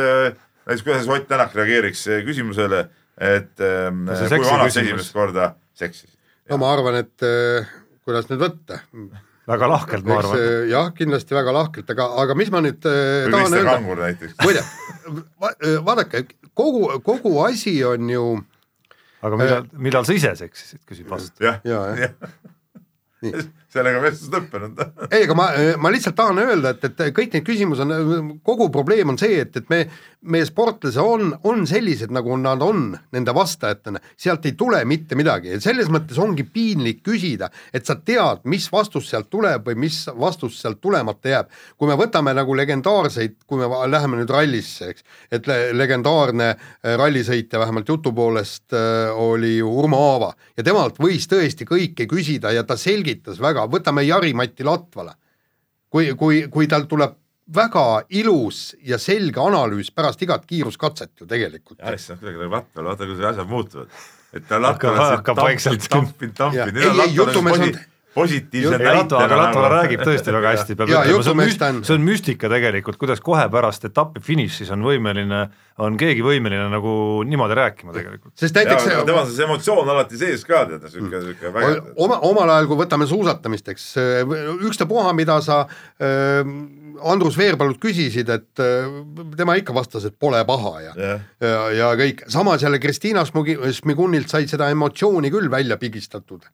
näiteks 0.71 0.83
kuidas 0.85 1.09
Ott 1.11 1.29
Tänak 1.29 1.55
reageeriks 1.57 2.05
eh, 2.07 2.25
küsimusele, 2.27 2.85
et 3.17 3.63
ähm, 3.63 4.05
kui 4.09 4.43
vanad 4.43 4.73
sa 4.73 4.83
esimest 4.83 5.15
korda 5.15 5.53
seksisid? 5.77 6.13
no 6.51 6.59
ma 6.61 6.73
arvan, 6.75 6.99
et 7.01 7.25
äh, 7.25 7.71
kuidas 8.05 8.29
nüüd 8.29 8.43
võtta, 8.43 8.81
väga 9.49 9.69
lahkelt, 9.69 10.07
ma 10.09 10.17
arvan. 10.21 10.39
äh, 10.41 10.65
jah, 10.71 10.89
kindlasti 10.97 11.37
väga 11.37 11.53
lahkelt, 11.55 11.89
aga, 11.93 12.07
aga 12.23 12.37
mis 12.37 12.51
ma 12.53 12.61
nüüd 12.65 12.87
äh, 12.89 13.27
või 13.27 13.35
tahan 13.35 13.57
öelda, 13.59 13.75
Kangur 13.77 14.01
näiteks. 14.01 14.35
muide 14.41 14.63
va,, 15.41 15.51
vaadake, 15.89 16.23
kogu, 16.57 16.87
kogu 17.05 17.35
asi 17.45 17.77
on 17.85 18.09
ju 18.09 18.25
aga 19.25 19.39
millal, 19.41 19.69
millal 19.87 20.07
sa 20.07 20.17
ise 20.17 20.33
seksisid, 20.39 20.81
küsib 20.89 21.11
vastu. 21.11 21.45
jah, 21.45 21.61
ja, 21.67 21.83
jah, 21.99 22.17
jah, 23.25 23.45
sellega 23.75 24.01
vestlus 24.03 24.33
lõppenud. 24.33 24.81
ei, 25.13 25.25
aga 25.25 25.37
ma, 25.37 25.49
ma 25.81 25.91
lihtsalt 25.93 26.17
tahan 26.17 26.41
öelda, 26.45 26.75
et, 26.75 26.89
et 26.89 27.15
kõik 27.15 27.35
need 27.35 27.47
küsimused 27.47 27.85
on, 27.85 28.35
kogu 28.45 28.69
probleem 28.73 29.13
on 29.13 29.19
see, 29.21 29.41
et, 29.43 29.55
et 29.59 29.71
me, 29.71 29.83
meie 30.25 30.45
sportlased 30.47 31.01
on, 31.01 31.33
on 31.47 31.65
sellised, 31.69 32.11
nagu 32.13 32.35
nad 32.39 32.61
on 32.65 32.87
nende 33.13 33.33
vastajatena, 33.35 34.01
sealt 34.17 34.45
ei 34.47 34.55
tule 34.57 34.81
mitte 34.87 35.17
midagi 35.17 35.53
ja 35.53 35.59
selles 35.63 35.89
mõttes 35.93 36.17
ongi 36.21 36.45
piinlik 36.47 37.03
küsida, 37.05 37.49
et 37.73 37.85
sa 37.85 37.97
tead, 37.99 38.43
mis 38.49 38.67
vastus 38.71 39.09
sealt 39.11 39.29
tuleb 39.33 39.67
või 39.69 39.77
mis 39.85 40.01
vastus 40.19 40.57
sealt 40.61 40.81
tulemata 40.81 41.31
jääb. 41.31 41.51
kui 41.77 41.89
me 41.89 41.97
võtame 41.99 42.33
nagu 42.35 42.55
legendaarseid, 42.57 43.37
kui 43.45 43.61
me 43.61 43.69
läheme 43.89 44.21
nüüd 44.21 44.31
rallisse, 44.33 44.89
eks, 44.93 45.05
et 45.31 45.47
le 45.47 45.59
legendaarne 45.77 46.49
äh, 46.53 46.95
rallisõitja 46.97 47.59
vähemalt 47.61 47.89
jutu 47.89 48.13
poolest 48.15 48.73
äh, 48.73 49.13
oli 49.13 49.57
ju 49.57 49.69
Urmo 49.79 50.01
Aava 50.11 50.33
ja 50.57 50.65
temalt 50.65 50.99
võis 51.01 51.27
tõesti 51.29 51.67
kõike 51.69 52.07
küsida 52.09 52.53
ja 52.55 52.63
ta 52.63 52.77
selgitas 52.79 53.39
väga, 53.41 53.64
võtame 53.71 54.03
Jari-Mati 54.07 54.63
Latvala. 54.63 55.15
kui, 55.89 56.09
kui, 56.19 56.41
kui 56.51 56.67
tal 56.67 56.83
tuleb 56.91 57.13
väga 57.55 58.03
ilus 58.09 58.75
ja 58.83 58.97
selge 58.99 59.39
analüüs 59.39 59.91
pärast 59.95 60.21
igat 60.25 60.45
kiiruskatset 60.49 61.21
ju 61.21 61.27
tegelikult. 61.29 61.79
On 61.79 61.95
kuidagi 61.95 62.39
nagu 62.41 62.51
Latval, 62.51 62.85
vaata 62.89 63.05
kuidas 63.05 63.33
asjad 63.33 63.47
muutuvad. 63.47 63.87
et 64.33 64.47
ta 64.47 64.59
Latval 64.61 64.97
hakkab 64.97 65.37
vaikselt- 65.37 65.87
tampinud, 65.89 66.35
tampinud. 66.35 66.77
ei, 66.77 67.01
ei 67.05 67.15
jutumees 67.15 67.59
on, 67.59 67.77
positiivse 68.15 68.77
ei 68.79 68.85
Latvala, 68.95 69.25
aga 69.27 69.37
Latvala 69.41 69.67
nagu- 69.69 69.75
räägib 69.75 70.03
tõesti 70.07 70.33
väga 70.35 70.53
hästi, 70.55 70.75
peab 70.79 70.89
ütlema, 70.89 71.23
see 71.23 71.31
on 71.33 71.39
müst- 71.41 71.83
see 71.89 71.95
on 71.97 72.05
müstika 72.07 72.49
tegelikult, 72.51 72.97
kuidas 73.01 73.19
kohe 73.23 73.45
pärast 73.51 73.85
etappi 73.89 74.23
finišis 74.23 74.71
on 74.71 74.85
võimeline, 74.87 75.41
on 75.83 75.97
keegi 75.99 76.23
võimeline 76.23 76.69
nagu 76.71 76.93
niimoodi 77.27 77.57
rääkima 77.59 77.93
tegelikult. 77.95 78.33
sest 78.39 78.55
näiteks 78.55 78.87
aga 78.93 79.03
temal 79.09 79.25
on 79.25 79.31
see 79.31 79.43
emotsioon 79.45 79.89
alati 79.89 80.17
sees 80.17 80.45
ka, 80.47 80.63
tead, 80.71 80.87
sihuke, 80.89 81.21
sihuke 81.27 81.51
vägev. 81.53 81.91
oma, 81.97 82.19
omal 82.31 82.49
ajal, 82.55 82.67
kui 82.71 82.79
võtame 82.85 83.07
suusatamist, 83.07 83.67
eks 83.75 83.89
ükstapuha, 84.69 85.13
mida 85.13 85.41
sa 85.43 85.65
äh, 85.99 86.43
Andrus 87.03 87.35
Veerpalult 87.37 87.79
küsisid, 87.83 88.29
et 88.31 88.59
äh, 88.63 88.87
tema 89.35 89.57
ikka 89.59 89.73
vastas, 89.75 90.05
et 90.07 90.15
pole 90.19 90.39
paha 90.47 90.75
ja 90.85 90.93
Jah. 90.95 91.19
ja, 91.43 91.63
ja 91.75 91.89
kõik, 91.99 92.23
samas 92.31 92.63
jälle 92.63 92.79
Kristiina 92.79 93.25
Smugi- 93.27 93.59
Smigunilt 93.75 94.29
sai 94.31 94.47
seda 94.47 94.69
emotsiooni 94.71 95.29
küll 95.33 95.51
välja 95.51 95.75
pigistatud 95.77 96.47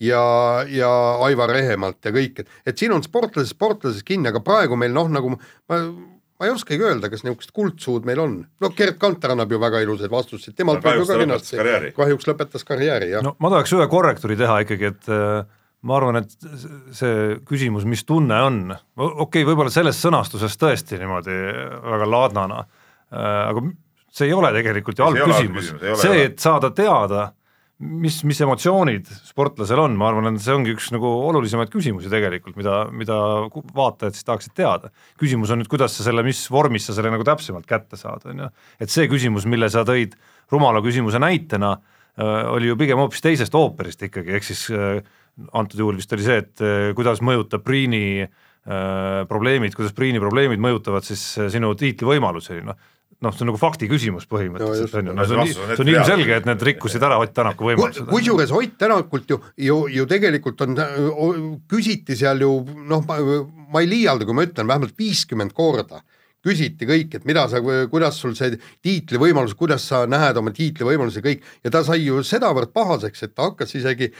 ja, 0.00 0.24
ja 0.68 0.90
Aivar 1.26 1.52
Rehemalt 1.54 2.04
ja 2.04 2.12
kõik, 2.14 2.42
et, 2.42 2.58
et 2.66 2.78
siin 2.78 2.94
on 2.94 3.04
sportlases 3.04 3.54
sportlases 3.54 4.04
kinni, 4.06 4.30
aga 4.30 4.42
praegu 4.44 4.78
meil 4.80 4.94
noh, 4.94 5.10
nagu 5.12 5.34
ma, 5.34 5.40
ma 5.78 6.48
ei 6.48 6.54
oskagi 6.54 6.82
öelda, 6.84 7.10
kas 7.12 7.24
niisugust 7.24 7.54
kuldsuud 7.56 8.06
meil 8.08 8.22
on. 8.22 8.38
no 8.60 8.72
Gerd 8.76 8.98
Kanter 9.02 9.34
annab 9.34 9.52
ju 9.52 9.60
väga 9.62 9.82
ilusaid 9.84 10.12
vastuseid, 10.12 10.56
temalt 10.58 10.82
No 10.82 10.90
kahjuks 10.90 11.10
ka 11.10 11.18
ta 11.18 11.20
lõpetas 11.24 11.52
karjääri., 11.58 11.92
kahjuks 11.98 12.30
lõpetas 12.30 12.66
karjääri, 12.70 13.12
jah 13.14 13.26
no.. 13.26 13.36
ma 13.38 13.52
tahaks 13.54 13.76
ühe 13.76 13.86
korrektuuri 13.90 14.38
teha 14.40 14.58
ikkagi, 14.66 14.90
et 14.94 15.12
äh, 15.14 15.44
ma 15.84 15.98
arvan, 15.98 16.22
et 16.22 16.34
see 16.96 17.38
küsimus, 17.48 17.86
mis 17.88 18.04
tunne 18.08 18.40
on, 18.46 18.60
okei 18.96 19.20
okay,, 19.26 19.46
võib-olla 19.46 19.72
selles 19.72 20.00
sõnastuses 20.00 20.56
tõesti 20.60 20.98
niimoodi 21.00 21.38
väga 21.84 22.08
laadnana, 22.08 22.60
aga 23.14 23.64
see 24.14 24.30
ei 24.30 24.36
ole 24.36 24.50
tegelikult 24.54 25.00
ju 25.00 25.06
halb 25.06 25.20
küsimus, 25.28 25.72
see, 26.00 26.22
et 26.28 26.38
saada 26.42 26.70
teada, 26.74 27.28
mis, 27.78 28.20
mis 28.26 28.40
emotsioonid 28.44 29.08
sportlasel 29.26 29.80
on, 29.82 29.96
ma 29.98 30.10
arvan, 30.10 30.34
et 30.34 30.44
see 30.44 30.54
ongi 30.54 30.74
üks 30.76 30.90
nagu 30.94 31.08
olulisemaid 31.30 31.72
küsimusi 31.72 32.12
tegelikult, 32.12 32.58
mida, 32.60 32.84
mida 32.94 33.16
vaatajad 33.74 34.16
siis 34.16 34.28
tahaksid 34.28 34.54
teada. 34.58 34.92
küsimus 35.20 35.50
on 35.50 35.62
nüüd, 35.62 35.70
kuidas 35.72 35.96
sa 35.96 36.06
selle, 36.06 36.22
mis 36.26 36.44
vormis 36.52 36.86
sa 36.88 36.96
selle 36.96 37.12
nagu 37.14 37.26
täpsemalt 37.26 37.66
kätte 37.68 37.98
saad, 38.00 38.28
on 38.30 38.46
ju. 38.46 38.52
et 38.80 38.94
see 38.94 39.10
küsimus, 39.10 39.48
mille 39.50 39.70
sa 39.72 39.82
tõid 39.88 40.14
rumala 40.52 40.82
küsimuse 40.84 41.20
näitena, 41.22 41.76
oli 42.54 42.68
ju 42.68 42.78
pigem 42.78 43.00
hoopis 43.02 43.24
teisest 43.24 43.54
ooperist 43.58 44.04
ikkagi, 44.06 44.36
ehk 44.36 44.44
siis 44.46 44.68
äh, 44.70 45.00
antud 45.52 45.80
juhul 45.80 45.98
vist 45.98 46.12
oli 46.14 46.26
see, 46.26 46.40
et 46.44 46.62
äh, 46.62 46.88
kuidas 46.96 47.22
mõjutab 47.24 47.64
Priini 47.66 48.22
äh, 48.22 48.30
probleemid, 49.30 49.74
kuidas 49.76 49.94
Priini 49.96 50.22
probleemid 50.22 50.62
mõjutavad 50.62 51.06
siis 51.06 51.22
äh, 51.40 51.50
sinu 51.52 51.72
tiitlivõimalusi, 51.78 52.60
noh 52.66 52.78
noh, 53.24 53.34
see 53.34 53.44
on 53.44 53.52
nagu 53.52 53.60
fakti 53.60 53.88
küsimus 53.90 54.26
No 54.28 54.36
põhimõtteliselt 54.36 54.98
on 55.00 55.10
ju, 55.10 55.16
no 55.16 55.26
see 55.28 55.38
on, 55.40 55.52
see 55.52 55.84
on 55.84 55.92
ilmselge, 55.92 56.40
et 56.40 56.48
need 56.48 56.64
rikkusid 56.70 57.04
ära 57.06 57.18
Ott 57.22 57.34
Tänaku 57.36 57.70
võimalused. 57.70 58.08
kusjuures 58.10 58.52
Ott 58.54 58.76
Tänakult 58.80 59.30
ju, 59.30 59.40
ju, 59.60 59.78
ju 59.92 60.08
tegelikult 60.10 60.64
on, 60.66 60.76
küsiti 61.70 62.18
seal 62.18 62.44
ju 62.44 62.52
noh, 62.90 63.04
ma 63.04 63.82
ei 63.82 63.90
liialda, 63.90 64.28
kui 64.28 64.36
ma 64.36 64.46
ütlen 64.46 64.70
vähemalt 64.70 64.98
viiskümmend 64.98 65.56
korda 65.56 66.02
küsiti 66.44 66.84
kõik, 66.88 67.16
et 67.16 67.24
mida 67.24 67.46
sa, 67.48 67.60
kuidas 67.90 68.18
sul 68.20 68.34
see 68.36 68.58
tiitlivõimalus, 68.84 69.56
kuidas 69.56 69.86
sa 69.88 70.02
näed 70.10 70.36
oma 70.36 70.52
tiitlivõimalusi 70.52 71.22
kõik. 71.24 71.44
Ja 71.64 71.72
ta 71.72 71.80
sai 71.86 72.02
ju 72.04 72.20
sedavõrd 72.26 72.74
pahaseks, 72.76 73.24
et 73.24 73.32
ta 73.32 73.48
hakkas 73.48 73.72
isegi 73.78 74.10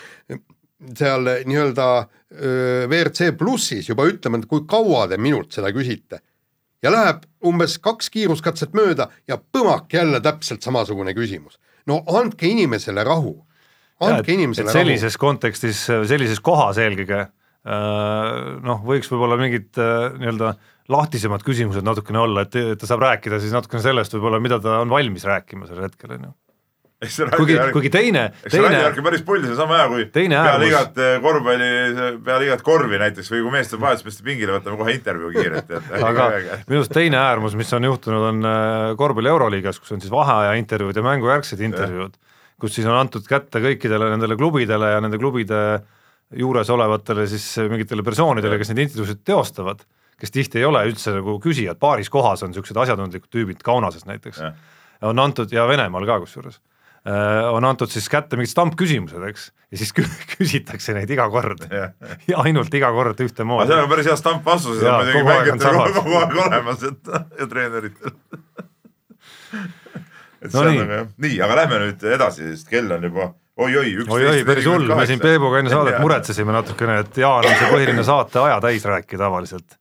seal 0.97 1.29
nii-öelda 1.45 1.89
WRC 2.89 3.35
plussis 3.39 3.91
juba 3.91 4.09
ütlema, 4.09 4.41
et 4.41 4.49
kui 4.49 4.65
kaua 4.69 5.05
te 5.11 5.21
minult 5.21 5.53
seda 5.55 5.73
küsite 5.75 6.23
ja 6.85 6.93
läheb 6.93 7.25
umbes 7.45 7.79
kaks 7.83 8.11
kiiruskatset 8.13 8.75
mööda 8.77 9.09
ja 9.29 9.39
põmak 9.39 9.93
jälle 9.93 10.21
täpselt 10.25 10.65
samasugune 10.65 11.15
küsimus. 11.17 11.59
no 11.87 12.03
andke 12.19 12.49
inimesele 12.49 13.05
rahu, 13.05 13.39
andke 14.01 14.37
inimesele 14.37 14.69
rahu. 14.69 14.79
sellises 14.79 15.17
kontekstis, 15.21 15.87
sellises 15.89 16.41
kohas 16.45 16.79
eelkõige 16.83 17.25
äh, 17.25 18.31
noh, 18.65 18.85
võiks 18.85 19.11
võib-olla 19.13 19.41
mingid 19.41 19.73
äh, 19.81 20.13
nii-öelda 20.21 20.55
lahtisemad 20.93 21.45
küsimused 21.45 21.85
natukene 21.85 22.21
olla, 22.21 22.45
et, 22.45 22.57
et 22.61 22.81
ta 22.81 22.89
saab 22.89 23.05
rääkida 23.07 23.41
siis 23.41 23.55
natukene 23.57 23.85
sellest 23.85 24.17
võib-olla, 24.17 24.41
mida 24.45 24.61
ta 24.61 24.83
on 24.85 24.93
valmis 24.93 25.25
rääkima 25.29 25.69
sel 25.69 25.85
hetkel, 25.87 26.19
on 26.19 26.29
ju. 26.29 26.35
Kuigi 27.37 27.57
kuigi 27.75 27.91
teine, 27.93 28.25
teine 28.51 28.81
värk 28.85 28.99
on 29.01 29.07
päris 29.07 29.25
pull, 29.27 29.45
see 29.45 29.55
on 29.55 29.59
sama 29.59 29.79
hea 29.81 29.87
kui 29.93 30.05
Teine 30.15 30.41
peale 30.45 30.69
igat 30.69 31.01
eh, 31.03 31.17
korvpalli, 31.23 31.71
peale 32.27 32.49
igat 32.49 32.63
korvi 32.67 33.01
näiteks 33.01 33.31
või 33.33 33.43
kui 33.47 33.55
mees 33.55 33.71
tuleb 33.71 33.85
vahetusmeeste 33.87 34.27
pingile, 34.27 34.57
võtame 34.59 34.79
kohe 34.81 34.95
intervjuu 34.97 35.33
kiirelt, 35.35 35.73
et 35.79 35.91
aga 36.11 36.29
minu 36.69 36.81
arust 36.81 36.95
teine 36.95 37.19
äärmus, 37.21 37.57
mis 37.59 37.73
on 37.77 37.89
juhtunud, 37.89 38.29
on 38.31 38.51
äh, 38.51 38.93
korvpalli 39.01 39.33
Euroliigas, 39.33 39.81
kus 39.83 39.97
on 39.97 40.05
siis 40.05 40.13
vaheaja 40.15 40.55
intervjuud 40.61 41.01
ja 41.01 41.05
mängujärgsed 41.07 41.65
intervjuud, 41.67 42.17
kus 42.61 42.79
siis 42.79 42.89
on 42.89 42.99
antud 42.99 43.27
kätte 43.29 43.63
kõikidele 43.65 44.13
nendele 44.15 44.39
klubidele 44.41 44.95
ja 44.95 45.03
nende 45.05 45.21
klubide 45.21 45.61
juures 46.35 46.71
olevatele 46.71 47.27
siis 47.31 47.47
mingitele 47.71 48.05
persoonidele, 48.07 48.59
kes 48.61 48.73
neid 48.73 48.85
intervjuusid 48.87 49.25
teostavad, 49.27 49.83
kes 50.21 50.33
tihti 50.35 50.61
ei 50.61 50.69
ole 50.69 50.85
üldse 50.89 51.17
nagu 51.17 51.37
küsijad, 51.43 51.79
paaris 51.81 52.11
kohas 52.13 52.45
on 52.45 52.53
niisugused 52.53 52.79
asjatundlikud 52.85 53.31
tüübid, 53.35 53.65
Kaunases 53.67 54.07
näiteks, 54.09 54.41
on 55.05 55.21
antud 55.21 55.53
ja 55.53 55.67
Venemaal 55.69 56.07
ka 56.09 56.21
kusjuures 56.23 56.61
on 57.53 57.65
antud 57.69 57.91
siis 57.93 58.07
kätte 58.09 58.37
mingid 58.39 58.49
stampküsimused, 58.55 59.21
eks, 59.29 59.51
ja 59.71 59.77
siis 59.81 59.91
kü- 59.93 60.07
küsitakse 60.39 60.95
neid 60.97 61.11
iga 61.13 61.27
kord 61.33 61.67
Jah. 61.69 61.91
ja 62.31 62.39
ainult 62.47 62.73
iga 62.75 62.89
kord 62.97 63.21
ühtemoodi 63.21 63.69
seal 63.69 63.83
on 63.85 63.91
päris 63.93 64.09
hea 64.09 64.17
stampvastused 64.17 64.87
Jaa, 64.87 64.99
on 65.03 65.11
muidugi 65.11 65.21
on 65.21 65.29
mängijatel 65.29 65.67
samad. 65.69 65.93
kogu 65.99 66.17
aeg 66.23 66.37
olemas, 66.47 66.83
et 66.89 67.13
ja 67.43 67.47
treeneritel. 67.51 68.15
et 70.45 70.53
No 70.53 70.61
see 70.61 70.69
on 70.69 70.77
nagu 70.81 70.93
jah, 70.99 71.07
nii, 71.25 71.39
aga 71.45 71.55
lähme 71.63 71.79
nüüd 71.87 72.03
edasi, 72.17 72.51
sest 72.55 72.69
kell 72.73 72.91
on 72.97 73.05
juba 73.09 73.31
oi-oi, 73.55 73.93
üksteist 74.03 74.17
oi-oi, 74.19 74.43
päris 74.49 74.67
hull, 74.69 74.89
me 74.99 75.07
siin 75.09 75.21
Peebuga 75.23 75.61
enne 75.63 75.71
saadet 75.73 76.01
muretsesime 76.03 76.53
natukene, 76.57 76.99
et 77.05 77.17
Jaan 77.23 77.47
on 77.49 77.55
see 77.61 77.71
põhiline 77.71 78.05
saate 78.05 78.41
aja 78.43 78.59
täis 78.65 78.85
rääkida 78.89 79.23
tavaliselt. 79.29 79.77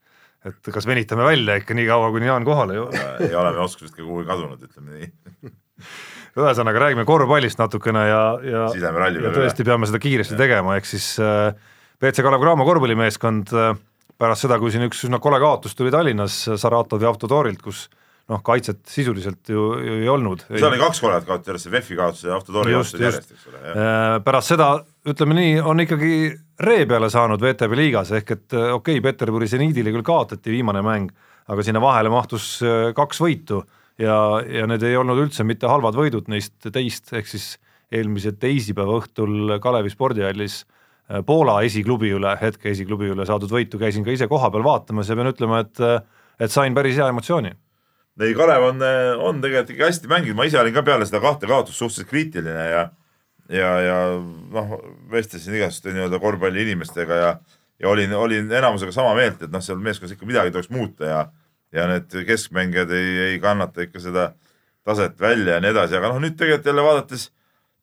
et 0.48 0.70
kas 0.76 0.86
venitame 0.88 1.24
välja 1.24 1.56
ikka 1.60 1.76
nii 1.76 1.88
kaua, 1.88 2.12
kuni 2.16 2.28
Jaan 2.30 2.44
kohale 2.48 2.76
jõuab. 2.80 2.96
ei 3.28 3.36
ole 3.36 3.52
me 3.56 3.64
oskusest 3.66 3.96
ka 3.96 4.04
kuhugi 4.04 4.28
kadunud, 4.30 4.60
ütleme 4.68 5.00
nii. 5.00 5.12
ühesõnaga 6.40 6.86
räägime 6.88 7.06
korvpallist 7.08 7.60
natukene 7.62 8.04
ja, 8.10 8.22
ja 8.42 8.68
ja 8.74 9.34
tõesti 9.36 9.66
peame 9.68 9.90
seda 9.90 10.02
kiiresti 10.02 10.38
tegema, 10.40 10.78
ehk 10.80 10.88
siis 10.90 11.14
äh, 11.22 11.52
BC 12.02 12.26
Kalev 12.26 12.42
Cramo 12.42 12.66
korvpallimeeskond 12.68 13.54
äh, 13.54 13.76
pärast 14.22 14.48
seda, 14.48 14.58
kui 14.62 14.74
siin 14.74 14.88
üks 14.88 15.04
üsna 15.08 15.20
kole 15.24 15.40
kaotus 15.44 15.76
tuli 15.78 15.94
Tallinnas 15.94 16.46
Saratovi 16.62 17.08
autotoorilt, 17.10 17.62
kus 17.64 17.86
noh, 18.32 18.40
kaitset 18.46 18.80
sisuliselt 18.88 19.50
ju, 19.52 19.66
ju 19.84 20.00
ei 20.02 20.10
olnud. 20.10 20.46
seal 20.48 20.70
oli 20.70 20.80
kaks 20.82 21.02
korda 21.04 21.20
kaotatud 21.26 21.52
järjest, 21.52 21.68
see 21.68 21.74
VEF-i 21.74 21.98
kaotus 22.00 22.24
ja 22.24 22.38
Autotori 22.38 22.74
Just, 22.74 22.96
kaotus 22.96 23.06
järjest, 23.06 23.36
eks 23.36 23.50
ole. 23.52 23.62
Äh, 23.74 24.16
pärast 24.24 24.54
seda 24.54 24.70
ütleme 25.12 25.38
nii, 25.40 25.54
on 25.60 25.84
ikkagi 25.84 26.14
ree 26.64 26.88
peale 26.90 27.10
saanud 27.12 27.44
VTB 27.44 27.80
liigas 27.80 28.14
ehk 28.16 28.36
et 28.38 28.56
äh, 28.56 28.72
okei 28.72 29.00
okay,, 29.00 29.06
Peterburi 29.10 29.50
seniidile 29.52 29.92
küll 29.96 30.08
kaotati 30.08 30.54
viimane 30.54 30.84
mäng, 30.86 31.12
aga 31.52 31.66
sinna 31.68 31.84
vahele 31.84 32.14
mahtus 32.14 32.56
äh, 32.64 32.92
kaks 32.96 33.20
võitu 33.24 33.64
ja, 34.02 34.18
ja 34.42 34.68
need 34.70 34.84
ei 34.88 34.98
olnud 34.98 35.20
üldse 35.26 35.46
mitte 35.48 35.70
halvad 35.70 35.98
võidud 35.98 36.30
neist 36.32 36.56
teist, 36.74 37.12
ehk 37.14 37.30
siis 37.30 37.58
eelmise 37.94 38.34
teisipäeva 38.40 38.98
õhtul 39.02 39.58
Kalevi 39.62 39.92
spordihallis 39.94 40.64
äh, 40.64 41.22
Poola 41.26 41.60
esiklubi 41.68 42.14
üle, 42.18 42.34
hetke 42.42 42.72
esiklubi 42.74 43.12
üle 43.14 43.28
saadud 43.30 43.52
võitu 43.54 43.82
käisin 43.82 44.06
ka 44.06 44.16
ise 44.16 44.30
kohapeal 44.32 44.66
vaatamas 44.66 45.12
ja 45.12 45.20
pean 45.20 45.34
ütlema, 45.34 45.64
et 45.66 45.86
et 46.42 46.52
sain 46.52 46.74
päris 46.74 46.98
hea 46.98 47.06
emotsiooni. 47.14 47.54
ei, 48.20 48.34
Kalev 48.34 48.64
on, 48.72 48.82
on 49.22 49.42
tegelikult 49.42 49.76
ikka 49.76 49.90
hästi 49.92 50.10
mänginud, 50.10 50.38
ma 50.38 50.50
ise 50.50 50.60
olin 50.60 50.74
ka 50.74 50.84
peale 50.84 51.06
seda 51.06 51.22
kahte 51.22 51.50
kaotust 51.50 51.78
suhteliselt 51.78 52.10
kriitiline 52.10 52.70
ja 52.72 52.88
ja, 53.50 53.70
ja 53.84 53.98
noh, 54.54 54.80
vestlesin 55.12 55.54
igasuguste 55.58 55.94
nii-öelda 55.94 56.20
korvpalliinimestega 56.24 57.20
ja 57.20 57.36
ja 57.84 57.90
olin, 57.90 58.14
olin 58.14 58.52
enamusega 58.52 58.92
sama 58.96 59.14
meelt, 59.18 59.42
et 59.44 59.52
noh, 59.52 59.62
seal 59.64 59.80
meeskonnas 59.82 60.16
ikka 60.16 60.28
midagi 60.28 60.54
tuleks 60.54 60.70
muuta 60.72 61.10
ja 61.10 61.24
ja 61.74 61.88
need 61.90 62.14
keskmängijad 62.28 62.92
ei, 62.94 63.14
ei 63.28 63.40
kannata 63.42 63.86
ikka 63.88 64.02
seda 64.04 64.32
taset 64.86 65.20
välja 65.22 65.58
ja 65.58 65.64
nii 65.64 65.72
edasi, 65.74 65.98
aga 65.98 66.12
noh, 66.12 66.22
nüüd 66.22 66.38
tegelikult 66.38 66.70
jälle 66.70 66.86
vaadates 66.86 67.30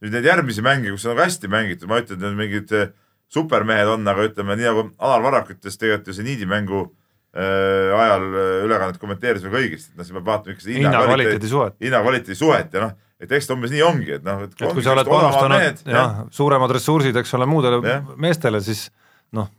nüüd 0.01 0.15
neid 0.17 0.29
järgmisi 0.31 0.65
mänge, 0.65 0.93
kus 0.95 1.05
on 1.07 1.15
nagu 1.15 1.25
hästi 1.27 1.51
mängitud, 1.53 1.89
ma 1.91 1.99
ei 1.99 2.07
ütle, 2.07 2.17
et 2.17 2.25
need 2.25 2.39
mingid 2.39 2.73
eh, 2.77 2.89
supermehed 3.33 3.93
on, 3.95 4.09
aga 4.11 4.25
ütleme 4.31 4.57
nii 4.59 4.69
nagu 4.69 4.87
Alar 4.99 5.23
Varrak 5.27 5.53
ütles 5.57 5.79
tegelikult 5.81 6.11
ju 6.11 6.17
see 6.17 6.27
niidimängu 6.27 6.81
äh, 6.87 7.93
ajal 7.99 8.27
äh, 8.31 8.49
ülekannet 8.67 9.01
kommenteerisime 9.03 9.53
kõigist, 9.55 9.93
et 9.93 10.01
noh, 10.01 10.09
siis 10.09 10.17
me 10.17 10.25
vaatame 10.27 10.57
ikka 10.57 10.67
seda 10.67 10.79
hinna-kvaliteedi 10.79 11.53
suhet. 11.53 11.77
hinna-kvaliteedi 11.85 12.39
suhet 12.39 12.77
ja 12.77 12.85
noh, 12.87 12.97
et 13.21 13.35
eks 13.37 13.49
ta 13.51 13.57
umbes 13.57 13.75
nii 13.75 13.85
ongi, 13.87 14.17
et 14.17 14.27
noh, 14.27 14.45
et 14.47 14.57
et 14.57 14.75
kui 14.75 14.85
sa 14.85 14.95
oled 14.97 15.09
panustanud 15.09 15.85
jah, 15.95 16.23
suuremad 16.35 16.77
ressursid, 16.77 17.17
eks 17.21 17.37
ole, 17.39 17.49
muudele 17.51 17.83
Jah. 17.85 18.15
meestele, 18.17 18.63
siis 18.65 18.89
noh, 19.37 19.51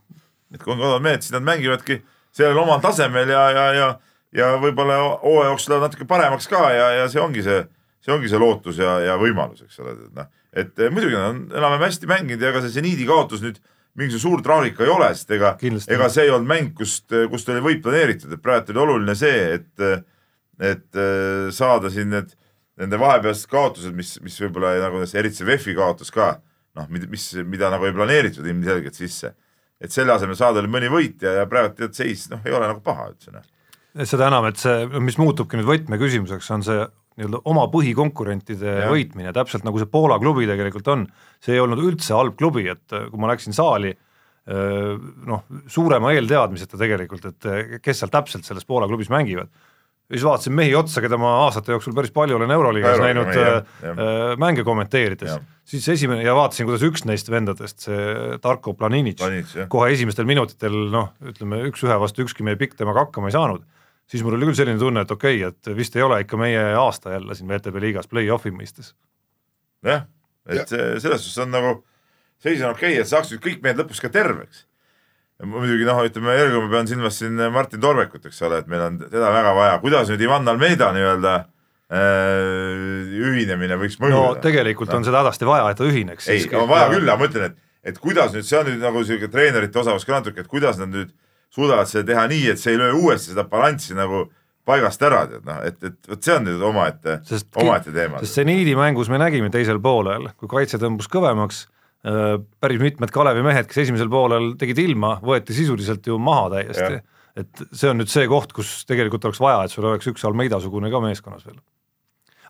et 0.52 0.62
kui 0.62 0.74
on 0.74 0.82
kodavad 0.82 1.06
mehed, 1.06 1.24
siis 1.24 1.36
nad 1.38 1.46
mängivadki 1.48 2.02
sellel 2.36 2.60
omal 2.64 2.82
tasemel 2.84 3.30
ja, 3.30 3.46
ja, 3.56 3.68
ja, 3.78 3.92
ja 4.36 4.54
võib-olla 4.62 4.98
hooaja 5.22 5.52
jooksul 5.52 5.74
lähevad 5.74 5.90
natuke 5.90 6.08
paremaks 6.10 6.48
ka 6.52 6.64
ja, 6.74 6.88
ja 7.02 7.10
see 7.12 7.22
ongi 7.24 7.44
see, 7.46 7.64
see 8.04 8.14
ongi 8.16 8.32
see 8.32 8.40
lootus 8.42 8.80
ja, 8.82 8.98
ja 9.04 9.18
võimalus, 9.20 9.64
eks 9.66 9.82
ole, 9.84 9.96
et 9.98 10.16
noh, 10.18 10.30
et 10.52 10.80
eh, 10.80 10.92
muidugi 10.94 11.18
nad 11.18 11.30
on 11.34 11.42
enam-vähem 11.50 11.88
hästi 11.88 12.10
mänginud 12.12 12.44
ja 12.44 12.52
ega 12.54 12.64
see 12.64 12.76
seniidi 12.78 13.08
kaotus 13.10 13.44
nüüd 13.44 13.60
mingisugune 14.00 14.24
suur 14.24 14.44
traagika 14.46 14.86
ei 14.86 14.94
ole, 14.94 15.10
sest 15.20 15.34
ega, 15.36 15.56
ega 15.92 16.08
see 16.12 16.28
ei 16.28 16.32
olnud 16.32 16.48
mäng, 16.48 16.72
kust, 16.78 17.12
kust 17.32 17.50
oli 17.52 17.64
võit 17.66 17.82
planeeritud, 17.84 18.32
et 18.32 18.44
praegu 18.44 18.72
oli 18.72 18.86
oluline 18.86 19.18
see, 19.20 19.58
et, 19.58 20.06
et 20.64 21.02
eh, 21.04 21.50
saada 21.52 21.92
siin 21.92 22.14
need, 22.16 22.32
nende 22.80 23.00
vahepealsed 23.02 23.52
kaotused, 23.52 23.92
mis, 23.96 24.16
mis 24.24 24.40
võib-olla 24.46 24.78
nagu 24.86 25.04
eriti 25.04 25.42
see 25.42 25.50
VEF-i 25.50 25.76
kaotus 25.76 26.14
ka, 26.16 26.38
noh, 26.80 26.88
mis, 26.88 27.34
mida 27.44 27.68
nagu 27.74 27.84
ei 27.90 27.98
planeeritud 27.98 28.48
ilmselgelt 28.48 28.96
sisse 28.96 29.36
et 29.82 29.94
selle 29.94 30.14
asemel 30.14 30.38
saada 30.38 30.62
mõni 30.70 30.90
võit 30.94 31.24
ja, 31.26 31.40
ja 31.42 31.48
praegu 31.50 31.74
tead 31.78 31.98
seis 31.98 32.28
noh, 32.32 32.42
ei 32.46 32.54
ole 32.54 32.70
nagu 32.70 32.84
paha 32.86 33.10
üldse 33.10 33.34
noh. 33.34 33.46
Seda 34.08 34.30
enam, 34.32 34.48
et 34.50 34.60
see, 34.62 34.86
mis 35.04 35.18
muutubki 35.20 35.60
nüüd 35.60 35.70
võtmeküsimuseks, 35.70 36.52
on 36.56 36.66
see 36.66 36.84
nii-öelda 37.20 37.42
oma 37.52 37.66
põhikonkurentide 37.72 38.70
Jah. 38.70 38.92
võitmine, 38.92 39.34
täpselt 39.36 39.66
nagu 39.68 39.82
see 39.82 39.90
Poola 39.92 40.18
klubi 40.22 40.48
tegelikult 40.50 40.88
on. 40.94 41.10
see 41.44 41.58
ei 41.58 41.64
olnud 41.64 41.82
üldse 41.84 42.16
halb 42.16 42.38
klubi, 42.40 42.68
et 42.72 42.96
äh, 42.96 43.10
kui 43.12 43.20
ma 43.20 43.32
läksin 43.34 43.56
saali, 43.56 43.92
äh, 43.92 44.94
noh, 45.28 45.44
suurema 45.68 46.14
eelteadmiseta 46.16 46.80
tegelikult, 46.80 47.28
et 47.34 47.50
äh, 47.52 47.76
kes 47.84 48.04
seal 48.04 48.14
täpselt 48.14 48.48
selles 48.48 48.66
Poola 48.66 48.88
klubis 48.88 49.12
mängivad. 49.12 49.52
ja 50.12 50.16
siis 50.16 50.28
vaatasin 50.28 50.56
mehi 50.56 50.76
otsa, 50.76 51.04
keda 51.04 51.20
ma 51.20 51.38
aastate 51.46 51.76
jooksul 51.76 51.96
päris 51.96 52.12
palju 52.16 52.36
olen 52.40 52.52
Euroliigas 52.52 52.96
Euroliiga 52.96 53.24
näinud 53.24 53.36
jah. 53.36 53.66
äh, 53.92 54.38
mänge 54.40 54.64
kommenteerides 54.64 55.36
siis 55.72 55.88
esimene 55.94 56.24
ja 56.26 56.34
vaatasin, 56.36 56.68
kuidas 56.68 56.84
üks 56.86 57.06
neist 57.08 57.30
vendadest, 57.32 57.86
see 57.86 58.40
Planinic, 58.78 59.22
jah. 59.22 59.68
kohe 59.72 59.92
esimestel 59.94 60.28
minutitel 60.30 60.76
noh, 60.92 61.12
ütleme 61.24 61.64
üks-ühe 61.70 61.98
vastu 62.02 62.26
ükski 62.26 62.46
meie 62.48 62.60
pikk 62.60 62.76
temaga 62.80 63.06
hakkama 63.06 63.32
ei 63.32 63.36
saanud, 63.36 63.64
siis 64.12 64.24
mul 64.26 64.36
oli 64.36 64.50
küll 64.50 64.60
selline 64.60 64.82
tunne, 64.82 65.06
et 65.06 65.14
okei 65.14 65.40
okay,, 65.46 65.54
et 65.54 65.78
vist 65.78 65.96
ei 65.96 66.04
ole 66.06 66.20
ikka 66.26 66.40
meie 66.40 66.64
aasta 66.80 67.16
jälle 67.16 67.38
siin 67.38 67.52
VTB 67.52 67.84
liigas 67.84 68.10
play-off'i 68.12 68.52
mõistes. 68.56 68.92
jah, 69.88 70.04
et 70.50 70.68
see 70.68 71.00
selles 71.04 71.24
suhtes 71.24 71.46
on 71.46 71.56
nagu, 71.56 71.78
seis 72.44 72.60
on 72.62 72.76
okei 72.76 72.96
okay,, 72.96 73.06
et 73.06 73.12
saaks 73.12 73.32
nüüd 73.32 73.44
kõik 73.46 73.64
mehed 73.64 73.80
lõpuks 73.82 74.04
ka 74.04 74.12
terveks. 74.14 74.66
muidugi 75.42 75.88
noh, 75.88 76.04
ütleme 76.06 76.36
eelkõige 76.38 76.68
ma 76.68 76.76
pean 76.76 76.92
silmas 76.92 77.18
siin 77.22 77.40
Martin 77.54 77.82
Torvekut, 77.82 78.28
eks 78.30 78.44
ole, 78.46 78.62
et 78.62 78.70
meil 78.70 78.84
on 78.90 79.00
teda 79.08 79.32
väga 79.34 79.56
vaja, 79.58 79.80
kuidas 79.82 80.12
nüüd 80.12 80.28
Ivan 80.28 80.52
Almeida 80.52 80.92
nii-öelda 80.94 81.34
äh, 81.40 83.18
ühinemine 83.32 83.80
võiks 83.80 83.98
no 83.98 84.06
mõjuda 84.06 84.44
tegelikult 84.44 84.94
on 84.98 85.08
seda 85.08 85.24
hädasti 85.24 85.50
vaja, 85.50 85.72
et 85.72 85.82
ta 85.82 85.88
ühineks. 85.88 86.30
ei, 86.30 86.46
on 86.52 86.70
vaja 86.70 86.92
küll, 86.94 87.08
aga 87.08 87.18
ma 87.18 87.32
ütlen, 87.32 87.50
et, 87.50 87.68
et 87.94 88.04
kuidas 88.04 88.36
nüüd, 88.36 88.46
see 88.46 88.60
on 88.60 88.70
nüüd 88.70 88.84
nagu 88.84 89.08
sihuke 89.08 89.32
treenerite 89.32 89.82
osavus 89.82 90.06
ka 90.06 90.20
natuke, 90.20 90.44
et 90.44 90.52
kuidas 90.52 90.78
nad 90.84 90.92
nüüd 90.92 91.16
suudavad 91.52 91.90
seda 91.90 92.06
teha 92.12 92.28
nii, 92.32 92.46
et 92.54 92.62
see 92.62 92.76
ei 92.76 92.80
löö 92.80 92.94
uuesti 93.00 93.34
seda 93.34 93.46
balanssi 93.50 93.98
nagu 93.98 94.26
paigast 94.68 95.02
ära, 95.04 95.24
tead 95.30 95.46
noh, 95.48 95.60
et, 95.66 95.78
et 95.84 96.10
vot 96.12 96.24
see 96.24 96.36
on 96.38 96.46
nüüd 96.48 96.64
omaette, 96.64 97.18
omaette 97.64 97.94
teema. 97.94 98.22
sest 98.22 98.42
seniidi 98.42 98.76
mängus 98.78 99.10
me 99.12 99.20
nägime 99.22 99.50
teisel 99.54 99.82
poolel, 99.84 100.30
kui 100.40 100.52
kaitse 100.52 100.80
tõmbus 100.82 101.10
kõvemaks, 101.12 101.66
päris 102.62 102.82
mitmed 102.82 103.14
Kalevi 103.14 103.44
mehed, 103.46 103.68
kes 103.70 103.84
esimesel 103.84 104.10
poolel 104.10 104.54
tegid 104.62 104.80
ilma, 104.82 105.16
võeti 105.26 105.54
sisuliselt 105.58 106.08
ju 106.08 106.18
maha 106.22 106.48
täiesti. 106.56 107.02
et 107.42 107.62
see 107.72 107.90
on 107.90 108.02
nüüd 108.02 108.10
see 108.12 108.26
koht, 108.28 108.54
kus 108.54 108.82
tegelikult 108.90 109.26
oleks 109.26 109.40
vaja, 109.40 109.66
et 109.66 109.74
sul 109.74 109.86
oleks 109.88 110.10
üks 110.12 110.26
Almeida-sugune 110.28 110.92
ka 110.92 111.02
meeskonnas 111.04 111.46
veel. 111.46 111.60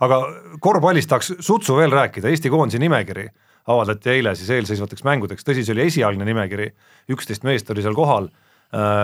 aga 0.02 0.22
korvpallist 0.60 1.10
tahaks 1.10 1.34
sutsu 1.40 1.78
veel 1.78 1.92
rääkida, 1.92 2.30
Eesti 2.30 2.50
koondise 2.50 2.80
nimekiri 2.82 3.30
avaldati 3.70 4.10
eile 4.10 4.34
siis 4.36 4.50
eelseisvateks 4.56 5.04
mängudeks, 5.06 5.46
tõsi, 5.46 5.66
see 5.66 5.76
oli 5.76 5.86
esialgne 5.86 6.26
nimekiri, 6.26 6.72
üksteist 7.14 7.46
meest 7.46 7.70
oli 7.70 7.84
seal 7.86 7.98
kohal, 7.98 8.32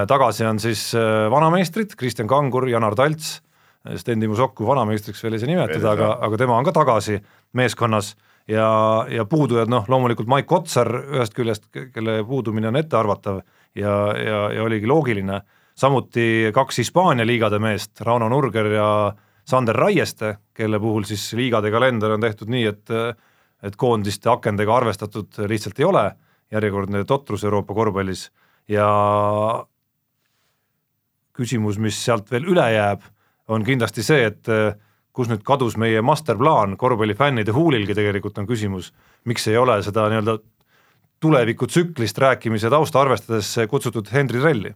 tagasi 0.07 0.45
on 0.47 0.59
siis 0.63 0.89
äh, 0.95 1.28
vanameistrid, 1.32 1.95
Kristjan 1.99 2.28
Kangur, 2.28 2.70
Janar 2.70 2.95
Talts, 2.95 3.41
Sten-Timo 3.95 4.36
Sokku 4.36 4.68
vanameistriks 4.68 5.22
veel 5.24 5.38
ei 5.38 5.41
saa 5.41 5.49
nimetada, 5.49 5.91
aga, 5.93 6.09
aga 6.28 6.39
tema 6.39 6.57
on 6.57 6.65
ka 6.68 6.74
tagasi 6.76 7.20
meeskonnas. 7.55 8.15
Ja, 8.47 8.68
ja 9.11 9.26
puudujad 9.28 9.68
noh, 9.68 9.84
loomulikult 9.91 10.28
Maik 10.32 10.51
Otsar 10.55 10.88
ühest 10.88 11.34
küljest, 11.36 11.65
kelle 11.91 12.22
puudumine 12.24 12.70
on 12.70 12.78
ettearvatav 12.80 13.41
ja, 13.76 13.95
ja, 14.15 14.38
ja 14.55 14.63
oligi 14.63 14.88
loogiline, 14.88 15.41
samuti 15.76 16.53
kaks 16.55 16.80
Hispaania 16.80 17.26
liigade 17.28 17.59
meest, 17.59 17.99
Rauno 18.07 18.30
Nurger 18.32 18.70
ja 18.72 18.88
Sander 19.47 19.76
Raieste, 19.76 20.38
kelle 20.55 20.80
puhul 20.80 21.03
siis 21.07 21.26
liigade 21.36 21.72
kalender 21.76 22.15
on 22.15 22.24
tehtud 22.24 22.51
nii, 22.51 22.65
et 22.72 22.95
et 23.65 23.76
koondiste 23.76 24.30
akendega 24.30 24.76
arvestatud 24.76 25.39
lihtsalt 25.49 25.80
ei 25.82 25.86
ole, 25.88 26.03
järjekordne 26.53 27.03
totrus 27.09 27.43
Euroopa 27.43 27.74
korvpallis 27.74 28.28
ja 28.68 28.88
küsimus, 31.38 31.78
mis 31.82 31.97
sealt 32.03 32.32
veel 32.32 32.47
üle 32.49 32.65
jääb, 32.74 33.05
on 33.53 33.63
kindlasti 33.65 34.03
see, 34.03 34.28
et 34.32 34.49
eh, 34.51 34.74
kus 35.15 35.30
nüüd 35.32 35.43
kadus 35.45 35.78
meie 35.82 36.01
masterplaan, 36.05 36.76
korvpallifännide 36.78 37.53
huulilgi 37.55 37.95
tegelikult 37.97 38.38
on 38.41 38.49
küsimus, 38.49 38.91
miks 39.30 39.47
ei 39.49 39.57
ole 39.57 39.80
seda 39.86 40.07
nii-öelda 40.11 40.38
tulevikutsüklist 41.24 42.18
rääkimise 42.22 42.70
tausta 42.70 43.01
arvestades 43.01 43.53
kutsutud 43.70 44.09
Henri 44.13 44.41
Trelli. 44.41 44.74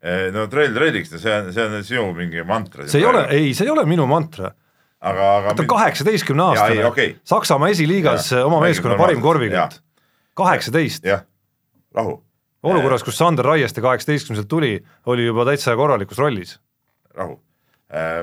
Eh, 0.00 0.30
no 0.32 0.46
trell 0.48 0.72
trelliks, 0.72 1.12
see 1.12 1.32
on, 1.32 1.50
see 1.52 1.64
on 1.66 1.84
sinu 1.84 2.06
mingi 2.16 2.40
mantra. 2.48 2.86
see 2.88 3.02
ei 3.02 3.06
ole, 3.08 3.26
ei, 3.36 3.50
see 3.56 3.66
ei 3.68 3.72
ole 3.72 3.84
minu 3.88 4.06
mantra, 4.08 4.48
aga, 4.96 5.26
aga 5.42 5.52
ta 5.52 5.64
on 5.66 5.68
kaheksateistkümne 5.68 6.46
aastane 6.46 6.86
okei. 6.88 7.10
Saksamaa 7.28 7.68
esiliigas 7.74 8.30
Jaa, 8.32 8.46
oma 8.48 8.62
meeskonna 8.64 8.96
parim 8.96 9.20
korvikott, 9.20 9.82
kaheksateist. 10.40 11.04
jah, 11.04 11.26
rahu, 11.92 12.16
olukorras, 12.62 13.04
kus 13.06 13.18
Sander 13.18 13.44
Raieste 13.46 13.80
kaheksateistkümneselt 13.80 14.48
tuli, 14.48 14.74
oli 15.06 15.26
juba 15.26 15.44
täitsa 15.48 15.76
korralikus 15.76 16.18
rollis. 16.18 16.58
rahu. 17.14 17.40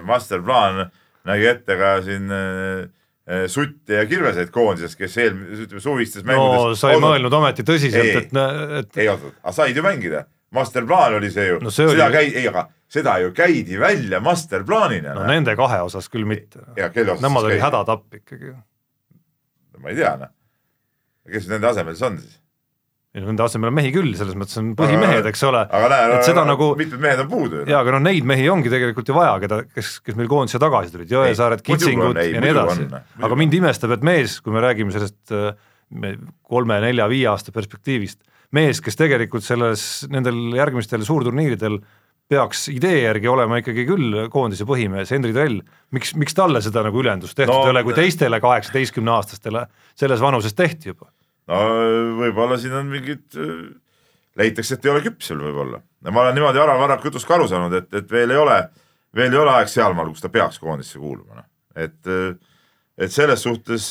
masterplaan 0.04 0.88
nägi 1.28 1.48
ette 1.52 1.76
ka 1.78 1.90
siin 2.06 2.32
äh, 2.32 2.88
äh, 3.28 3.46
Sutte 3.52 4.00
ja 4.00 4.06
Kirveseid 4.08 4.52
koondises, 4.56 4.96
kes 4.96 5.18
eel-, 5.20 5.36
ütleme 5.66 5.84
suvistes 5.84 6.24
no 6.24 6.32
mängudes 6.32 6.80
sa 6.80 6.94
ei 6.94 7.02
mõelnud 7.04 7.34
ometi 7.36 7.66
tõsiselt, 7.68 8.22
et, 8.22 8.40
et 8.80 9.02
ei 9.04 9.10
oota, 9.12 9.34
aga 9.44 9.56
said 9.58 9.76
ju 9.76 9.84
mängida, 9.84 10.24
masterplaan 10.56 11.18
oli 11.20 11.32
see 11.34 11.50
ju 11.50 11.60
No 11.64 11.74
see 11.74 11.90
oli- 11.90 12.00
seda 12.00 12.08
käi-, 12.14 12.32
ei 12.32 12.48
aga 12.48 12.68
seda 12.88 13.18
ju 13.20 13.34
käidi 13.36 13.80
välja 13.80 14.22
masterplaanina 14.24 15.18
no 15.18 15.28
nende 15.28 15.58
kahe 15.60 15.82
osas 15.84 16.08
küll 16.14 16.28
mitte. 16.28 16.64
Nemad 16.78 16.96
siis 16.96 17.44
oli 17.44 17.58
käidi? 17.58 17.64
hädatapp 17.66 18.20
ikkagi. 18.22 18.56
ma 19.84 19.92
ei 19.92 20.00
tea 20.00 20.16
noh. 20.24 20.32
kes 21.28 21.52
nende 21.52 21.68
asemel 21.68 21.98
siis 21.98 22.08
on 22.08 22.22
siis? 22.24 22.40
No 23.18 23.32
nende 23.32 23.44
asemel 23.46 23.72
on 23.72 23.76
mehi 23.78 23.92
küll, 23.96 24.12
selles 24.20 24.36
mõttes 24.38 24.58
on 24.62 24.74
põhimehed, 24.78 25.26
eks 25.32 25.44
ole, 25.48 25.64
aga 25.80 25.90
näe, 25.94 26.10
et 26.18 26.28
seda 26.28 26.44
nagu 26.48 26.70
mitmed 26.80 27.02
mehed 27.04 27.24
on 27.24 27.30
puudu 27.32 27.62
ju. 27.62 27.66
jaa, 27.72 27.82
aga 27.82 27.96
no 27.98 28.02
neid 28.06 28.28
mehi 28.30 28.48
ongi 28.54 28.72
tegelikult 28.74 29.10
ju 29.10 29.16
vaja, 29.18 29.36
keda, 29.44 29.62
kes, 29.74 29.98
kes 30.06 30.18
meil 30.20 30.30
koondise 30.32 30.62
tagasi 30.62 30.94
tulid, 30.94 31.12
Jõesaared, 31.16 31.64
Kitsingud 31.66 32.20
ei, 32.22 32.36
ja 32.36 32.44
nii 32.44 32.54
edasi 32.54 32.88
aga 33.28 33.40
mind 33.40 33.58
imestab, 33.60 33.96
et 33.98 34.06
mees, 34.06 34.40
kui 34.46 34.56
me 34.56 34.64
räägime 34.64 34.94
sellest 34.96 35.34
äh, 35.36 35.52
me- 35.90 36.18
kolme-nelja-viie 36.48 37.30
aasta 37.32 37.54
perspektiivist, 37.56 38.22
mees, 38.56 38.82
kes 38.84 39.00
tegelikult 39.00 39.44
selles, 39.46 39.88
nendel 40.14 40.38
järgmistel 40.56 41.04
suurturniiridel 41.08 41.82
peaks 42.28 42.66
idee 42.72 43.06
järgi 43.06 43.30
olema 43.32 43.60
ikkagi 43.62 43.86
küll 43.88 44.16
koondise 44.32 44.66
põhimees, 44.68 45.12
Henri 45.16 45.32
Trell, 45.36 45.62
miks, 45.96 46.12
miks 46.20 46.36
talle 46.36 46.60
seda 46.64 46.84
nagu 46.84 47.00
ülendust 47.00 47.38
tehtud 47.40 47.56
No, 47.56 47.68
ei 47.68 47.72
ole, 47.72 47.84
kui 47.88 47.96
teistele 47.96 48.42
kaheksateistkümne 48.44 49.14
aastastele 49.16 49.68
selles 49.96 50.24
vanuses 50.24 50.56
tehti 50.58 50.92
juba? 50.92 51.08
No 51.52 51.60
võib-olla 52.22 52.58
siin 52.62 52.76
on 52.78 52.90
mingid, 52.92 53.38
leitakse, 54.38 54.78
et 54.78 54.88
ei 54.88 54.94
ole 54.94 55.06
küps 55.06 55.32
veel 55.32 55.46
võib-olla. 55.48 55.82
ma 56.10 56.24
olen 56.24 56.36
niimoodi 56.38 56.62
Alar 56.62 56.82
Varraku 56.82 57.10
jutust 57.10 57.28
ka 57.28 57.38
aru 57.38 57.48
saanud, 57.50 57.78
et, 57.80 57.88
et 58.02 58.12
veel 58.12 58.34
ei 58.36 58.42
ole, 58.42 58.58
veel 59.16 59.34
ei 59.34 59.42
ole 59.44 59.56
aeg 59.56 59.72
sealmaal, 59.72 60.12
kus 60.14 60.26
ta 60.26 60.34
peaks 60.34 60.60
koondisse 60.64 61.00
kuuluma, 61.00 61.42
noh. 61.42 61.48
et, 61.76 62.12
et 62.98 63.14
selles 63.14 63.42
suhtes, 63.44 63.88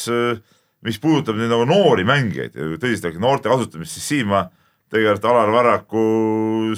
mis 0.87 1.01
puudutab 1.03 1.39
nüüd 1.39 1.51
nagu 1.51 1.67
noori 1.69 2.05
mängijaid, 2.07 2.55
tõsiselt 2.83 3.19
noorte 3.23 3.51
kasutamist, 3.51 3.97
siis 3.97 4.13
siin 4.15 4.31
ma 4.31 4.47
tegelikult 4.93 5.27
Alar 5.33 5.51
Varraku 5.55 6.05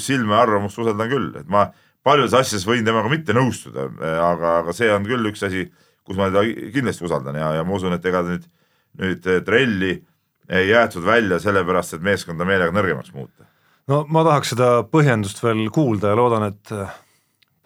silme 0.00 0.36
ja 0.36 0.44
arvamust 0.46 0.80
usaldan 0.80 1.10
küll, 1.10 1.32
et 1.36 1.48
ma 1.50 1.68
paljudes 2.06 2.36
asjades 2.38 2.64
võin 2.68 2.86
temaga 2.86 3.10
mitte 3.12 3.34
nõustuda, 3.36 3.88
aga, 4.24 4.54
aga 4.62 4.74
see 4.76 4.88
on 4.94 5.04
küll 5.08 5.28
üks 5.28 5.42
asi, 5.44 5.66
kus 6.08 6.16
ma 6.16 6.30
teda 6.30 6.70
kindlasti 6.72 7.04
usaldan 7.04 7.36
ja, 7.36 7.50
ja 7.58 7.66
ma 7.68 7.76
usun, 7.76 7.92
et 7.98 8.06
ega 8.08 8.22
nüüd, 8.24 8.46
nüüd 9.02 9.28
trelli 9.44 9.98
ei 10.48 10.68
jäetud 10.70 11.04
välja 11.04 11.38
sellepärast, 11.42 11.96
et 11.98 12.04
meeskonda 12.04 12.46
meelega 12.48 12.74
nõrgemaks 12.74 13.12
muuta. 13.14 13.46
no 13.88 14.04
ma 14.08 14.24
tahaks 14.26 14.54
seda 14.54 14.70
põhjendust 14.88 15.42
veel 15.44 15.66
kuulda 15.74 16.14
ja 16.14 16.18
loodan, 16.18 16.48
et 16.52 16.74
äh, 16.74 16.96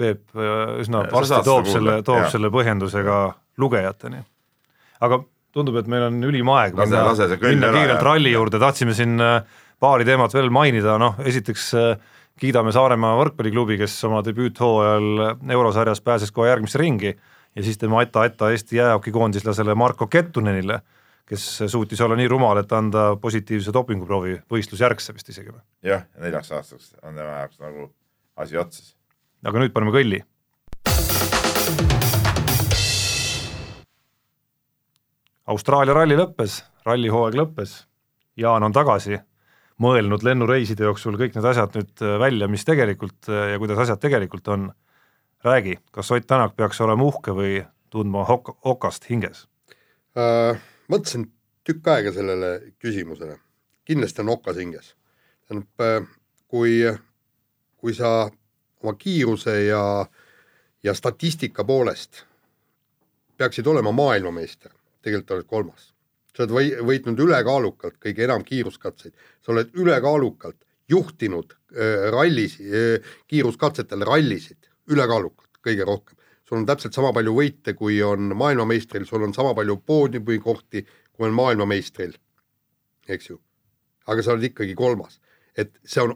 Peep 0.01 0.23
äh, 0.35 0.79
üsna 0.83 1.05
varsti 1.13 1.43
toob 1.47 1.69
selle, 1.69 2.01
toob 2.03 2.25
jaa. 2.25 2.31
selle 2.33 2.51
põhjendusega 2.55 3.19
lugejateni. 3.63 4.23
aga 5.01 5.23
tundub, 5.53 5.77
et 5.83 5.91
meil 5.91 6.09
on 6.09 6.23
ülim 6.25 6.49
aeg 6.55 6.79
Lase- 6.79 6.91
minna, 6.91 7.05
lase 7.11 7.29
minna 7.43 7.69
ära 7.69 7.77
kiirelt 7.79 8.01
ja- 8.01 8.07
ralli 8.09 8.33
juurde, 8.33 8.63
tahtsime 8.63 8.97
siin 8.97 9.21
äh, 9.21 9.43
paari 9.83 10.09
teemat 10.09 10.35
veel 10.35 10.51
mainida, 10.51 10.99
noh 10.99 11.21
esiteks 11.27 11.73
kiidame 12.41 12.73
Saaremaa 12.75 13.17
võrkpalliklubi, 13.21 13.77
kes 13.79 13.95
oma 14.09 14.23
debüüthooajal 14.27 15.51
eurosarjas 15.53 16.01
pääses 16.01 16.33
kohe 16.35 16.49
järgmisse 16.49 16.81
ringi 16.81 17.13
ja 17.13 17.63
siis 17.63 17.79
tema 17.79 18.03
etta-etta 18.03 18.51
Eesti 18.51 18.77
jäähokikoondislasele 18.77 19.75
Marko 19.75 20.07
Kettunenile, 20.07 20.81
kes 21.29 21.47
suutis 21.71 22.01
olla 22.01 22.17
nii 22.19 22.29
rumal, 22.29 22.59
et 22.63 22.73
anda 22.73 23.13
positiivse 23.21 23.73
dopinguproovi 23.75 24.41
võistlusjärgse 24.53 25.15
vist 25.17 25.29
isegi 25.33 25.53
või? 25.53 25.63
jah, 25.87 26.05
neljaks 26.19 26.53
aastaks 26.53 26.93
on 27.03 27.17
tema 27.17 27.39
jaoks 27.43 27.63
nagu 27.63 27.89
asi 28.37 28.59
otsas. 28.59 28.95
aga 29.45 29.63
nüüd 29.63 29.75
paneme 29.75 29.95
kõlli. 29.95 30.23
Austraalia 35.53 35.95
ralli 35.95 36.17
lõppes, 36.17 36.61
rallihooaeg 36.87 37.35
lõppes, 37.37 37.83
Jaan 38.39 38.65
on 38.65 38.73
tagasi, 38.73 39.19
mõelnud 39.83 40.23
lennureiside 40.25 40.87
jooksul 40.87 41.19
kõik 41.21 41.35
need 41.37 41.49
asjad 41.51 41.75
nüüd 41.77 42.05
äh, 42.05 42.15
välja, 42.23 42.49
mis 42.49 42.65
tegelikult 42.65 43.29
äh, 43.29 43.53
ja 43.53 43.61
kuidas 43.61 43.83
asjad 43.85 44.01
tegelikult 44.01 44.49
on. 44.49 44.73
räägi, 45.45 45.75
kas 45.91 46.11
Ott 46.11 46.27
Tänak 46.27 46.55
peaks 46.57 46.81
olema 46.81 47.03
uhke 47.03 47.33
või 47.35 47.65
tundma 47.91 48.23
hok-, 48.25 48.55
okast 48.65 49.11
hinges? 49.11 49.49
äh, 50.17 50.57
mõtlesin 50.93 51.29
tükk 51.67 51.89
aega 51.89 52.13
sellele 52.13 52.53
küsimusele, 52.83 53.39
kindlasti 53.89 54.23
on 54.23 54.35
okas 54.37 54.59
hinges. 54.61 54.95
tähendab 55.49 55.87
äh, 55.87 56.11
kui, 56.49 56.83
kui 57.77 57.95
sa 57.95 58.31
oma 58.83 58.95
kiiruse 58.99 59.55
ja, 59.65 60.07
ja 60.83 60.95
statistika 60.95 61.65
poolest 61.65 62.25
peaksid 63.37 63.67
olema 63.67 63.93
maailmameister, 63.93 64.71
tegelikult 65.03 65.37
oled 65.37 65.49
kolmas. 65.51 65.89
sa 66.33 66.45
oled 66.45 66.55
või, 66.57 66.69
võitnud 66.89 67.19
ülekaalukalt 67.21 67.99
kõige 68.01 68.25
enam 68.25 68.45
kiiruskatseid, 68.45 69.13
sa 69.45 69.53
oled 69.53 69.73
ülekaalukalt 69.75 70.57
juhtinud 70.89 71.53
äh, 71.53 72.09
rallis 72.13 72.59
äh,, 72.61 73.15
kiiruskatsetel 73.29 74.05
rallisid, 74.09 74.71
ülekaalukalt 74.89 75.61
kõige 75.65 75.87
rohkem. 75.89 76.17
Sul 76.53 76.61
on 76.61 76.67
täpselt 76.69 76.93
sama 76.93 77.15
palju 77.17 77.33
võite, 77.33 77.73
kui 77.73 77.97
on 78.05 78.35
maailmameistril, 78.37 79.07
sul 79.09 79.23
on 79.25 79.33
sama 79.33 79.55
palju 79.57 79.79
poodiumikohti, 79.89 80.83
kui 81.17 81.25
on 81.25 81.33
maailmameistril, 81.33 82.13
eks 83.09 83.31
ju. 83.31 83.39
aga 84.07 84.23
sa 84.23 84.35
oled 84.35 84.45
ikkagi 84.51 84.75
kolmas, 84.77 85.17
et 85.57 85.73
see 85.85 86.03
on 86.03 86.13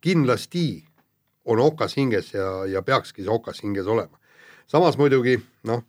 kindlasti 0.00 0.86
on 1.44 1.60
okas 1.60 1.96
hinges 1.98 2.32
ja, 2.32 2.64
ja 2.70 2.80
peakski 2.82 3.26
see 3.26 3.32
okas 3.32 3.60
hinges 3.60 3.86
olema. 3.86 4.16
samas 4.66 4.96
muidugi 4.96 5.36
noh, 5.68 5.84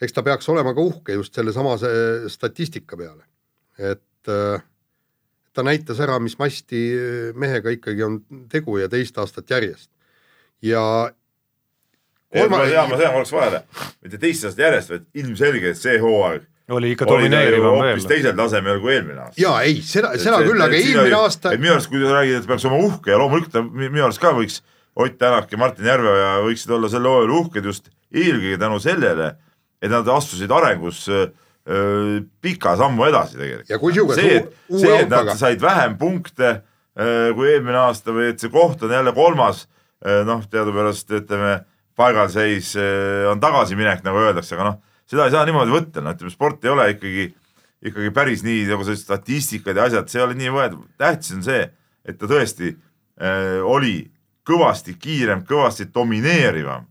eks 0.00 0.16
ta 0.16 0.22
peaks 0.22 0.48
olema 0.48 0.72
ka 0.72 0.80
uhke 0.80 1.12
just 1.12 1.34
sellesama 1.34 1.76
statistika 2.32 2.96
peale, 2.96 3.26
et 3.76 4.32
äh, 4.32 4.64
ta 5.52 5.62
näitas 5.62 6.00
ära, 6.00 6.16
mis 6.18 6.38
masti 6.38 6.80
mehega 7.34 7.76
ikkagi 7.76 8.08
on 8.08 8.22
tegu 8.48 8.78
ja 8.80 8.88
teist 8.88 9.18
aastat 9.18 9.50
järjest. 9.50 9.90
ja 10.62 11.12
kolma... 12.32 12.64
ja 12.70 12.86
ma 12.88 12.98
tean 13.00 13.12
korraks 13.14 13.34
vahele, 13.34 13.62
mitte 14.02 14.18
teist 14.22 14.48
aastat 14.48 14.64
järjest, 14.66 14.94
vaid 14.94 15.06
ilmselgelt 15.22 15.80
see 15.80 16.00
hooaeg 16.02 16.48
oli 16.72 16.92
ikka 16.94 17.06
domineerivam 17.06 17.74
veel. 17.74 17.90
hoopis 17.92 18.06
teisel 18.08 18.36
tasemel 18.38 18.78
kui 18.80 18.94
eelmine 18.94 19.24
aasta. 19.24 19.40
jaa, 19.42 19.56
ei, 19.66 19.80
seda, 19.86 20.12
seda 20.20 20.38
et, 20.40 20.48
küll, 20.48 20.62
aga 20.62 20.78
eelmine 20.78 21.18
aasta. 21.18 21.52
et 21.52 21.62
minu 21.62 21.74
arust, 21.74 21.90
kui 21.92 22.02
sa 22.02 22.14
räägid, 22.16 22.38
et 22.38 22.48
peaks 22.48 22.66
olema 22.68 22.86
uhke 22.88 23.12
ja 23.12 23.18
loomulikult 23.20 23.54
ta 23.54 23.64
minu 23.66 24.04
arust 24.06 24.22
ka 24.22 24.34
võiks, 24.36 24.62
Ott 24.94 25.14
Tänak 25.18 25.52
ja 25.52 25.56
Martin 25.56 25.86
Järveoja 25.88 26.32
võiksid 26.44 26.72
olla 26.76 26.88
sel 26.92 27.06
hooajal 27.08 27.30
uhked 27.32 27.64
just 27.64 27.86
eelkõige 28.12 28.58
tänu 28.60 28.76
sellele, 28.82 29.30
et 29.80 29.88
nad 29.88 30.08
astusid 30.12 30.52
arengus 30.52 31.06
öö, 31.08 32.18
pika 32.44 32.74
sammu 32.76 33.06
edasi 33.08 33.38
tegelikult. 33.40 34.18
see, 34.18 34.34
et, 34.36 34.50
see, 34.68 34.98
et 34.98 35.08
nad 35.08 35.32
said 35.40 35.64
vähem 35.64 35.96
punkte 35.96 36.50
öö, 36.52 37.32
kui 37.32 37.48
eelmine 37.54 37.80
aasta 37.86 38.12
või 38.12 38.34
et 38.34 38.44
see 38.44 38.52
koht 38.52 38.84
on 38.84 38.92
jälle 38.92 39.14
kolmas, 39.16 39.64
noh, 40.28 40.44
teadupärast 40.50 41.16
ütleme, 41.22 41.62
paigalseis 41.98 42.72
on 43.30 43.40
tagasiminek, 43.40 44.00
nagu 44.06 44.20
öeldakse, 44.22 44.54
aga 44.56 44.70
noh 44.70 44.80
seda 45.12 45.28
ei 45.28 45.34
saa 45.34 45.44
niimoodi 45.48 45.74
võtta, 45.74 46.02
no 46.02 46.14
ütleme, 46.14 46.32
sport 46.32 46.64
ei 46.64 46.72
ole 46.72 46.86
ikkagi, 46.94 47.26
ikkagi 47.90 48.12
päris 48.16 48.44
nii 48.46 48.64
nagu 48.70 48.86
sellised 48.86 49.04
statistikad 49.04 49.76
ja 49.76 49.88
asjad, 49.90 50.08
see 50.08 50.20
ei 50.20 50.24
ole 50.24 50.38
nii 50.38 50.54
võetud, 50.54 50.86
tähtis 51.00 51.34
on 51.36 51.44
see, 51.44 51.66
et 52.08 52.18
ta 52.20 52.28
tõesti 52.30 52.72
äh, 52.72 53.58
oli 53.60 53.96
kõvasti 54.48 54.96
kiirem, 54.98 55.44
kõvasti 55.48 55.90
domineerivam 55.94 56.86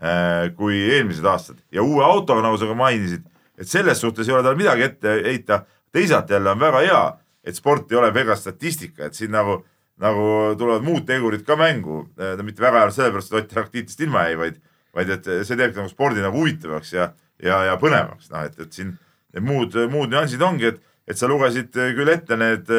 äh, 0.00 0.48
kui 0.56 0.80
eelmised 0.96 1.26
aastad. 1.28 1.60
Ja 1.74 1.84
uue 1.84 2.02
autoga, 2.06 2.42
nagu 2.46 2.58
sa 2.58 2.70
ka 2.70 2.78
mainisid, 2.78 3.26
et 3.58 3.68
selles 3.68 4.00
suhtes 4.00 4.28
ei 4.28 4.34
ole 4.34 4.46
tal 4.46 4.58
midagi 4.58 4.86
ette 4.88 5.18
heita, 5.28 5.62
teisalt 5.94 6.30
jälle 6.32 6.54
on 6.54 6.62
väga 6.62 6.84
hea, 6.86 7.02
et 7.44 7.58
sport 7.58 7.92
ei 7.92 8.00
ole 8.00 8.10
pelgalt 8.16 8.40
statistika, 8.40 9.10
et 9.10 9.18
siin 9.18 9.34
nagu, 9.34 9.60
nagu 10.02 10.26
tulevad 10.58 10.84
muud 10.86 11.06
tegurid 11.08 11.44
ka 11.46 11.56
mängu, 11.58 12.04
ta 12.16 12.34
äh, 12.36 12.44
mitte 12.46 12.62
väga 12.62 12.84
hea 12.84 12.94
sellepärast, 12.94 13.32
et 13.32 13.38
Ott 13.40 13.48
Tänak 13.52 13.72
tiitlist 13.74 14.02
ilma 14.04 14.28
jäi, 14.28 14.36
vaid, 14.38 14.60
vaid 14.94 15.10
et 15.16 15.26
see 15.26 15.56
teebki 15.56 15.80
nagu 15.80 15.90
spordi 15.90 16.22
nagu 16.24 16.38
huvitavaks 16.38 16.92
ja 16.94 17.12
ja, 17.42 17.62
ja 17.68 17.76
põnevaks, 17.80 18.30
noh 18.32 18.44
et, 18.46 18.58
et 18.58 18.74
siin 18.74 18.94
need 19.34 19.46
muud, 19.46 19.76
muud 19.92 20.12
nüansid 20.12 20.42
ongi, 20.42 20.72
et, 20.72 20.80
et 21.08 21.18
sa 21.18 21.28
lugesid 21.30 21.70
küll 21.70 22.10
ette 22.12 22.38
need, 22.38 22.70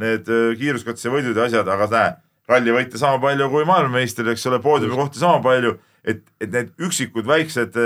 need 0.00 0.30
kiiruskatse 0.58 1.12
võidud 1.12 1.38
ja 1.38 1.46
asjad, 1.48 1.68
aga 1.70 1.88
näe, 1.92 2.14
rallivõite 2.50 3.00
sama 3.00 3.20
palju 3.22 3.48
kui 3.52 3.66
maailmameistril, 3.68 4.32
eks 4.32 4.48
ole, 4.50 4.58
poodiumi 4.64 4.98
kohti 4.98 5.22
sama 5.22 5.42
palju, 5.44 5.76
et, 6.02 6.24
et 6.42 6.50
need 6.50 6.72
üksikud 6.82 7.28
väiksed 7.28 7.78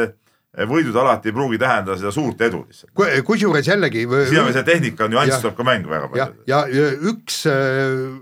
võidud 0.56 0.96
alati 0.96 1.28
ei 1.28 1.36
pruugi 1.36 1.58
tähendada 1.60 1.98
seda 2.00 2.12
suurt 2.14 2.40
edu 2.40 2.62
lihtsalt. 2.64 2.92
kusjuures 3.28 3.68
jällegi. 3.68 4.06
siin 4.30 4.40
on 4.40 4.52
see 4.56 4.64
tehnika 4.64 5.08
nüanss 5.12 5.44
tuleb 5.44 5.56
ka 5.58 5.68
mängu 5.68 5.92
väga 5.92 6.08
palju. 6.08 6.26
ja, 6.48 6.64
ja 6.72 6.90
üks, 7.12 7.42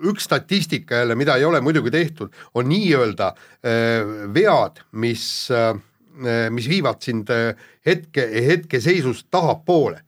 üks 0.02 0.26
statistika 0.26 1.04
jälle, 1.04 1.14
mida 1.14 1.38
ei 1.38 1.46
ole 1.46 1.60
muidugi 1.62 1.94
tehtud, 1.94 2.34
on 2.54 2.68
nii-öelda 2.68 3.34
vead, 4.34 4.82
mis 4.92 5.26
Eh, 6.14 6.48
mis 6.54 6.68
viivad 6.70 7.02
sind 7.02 7.30
eh, 7.34 7.56
hetke, 7.86 8.22
hetkeseisust 8.46 9.26
tahapoole. 9.34 9.98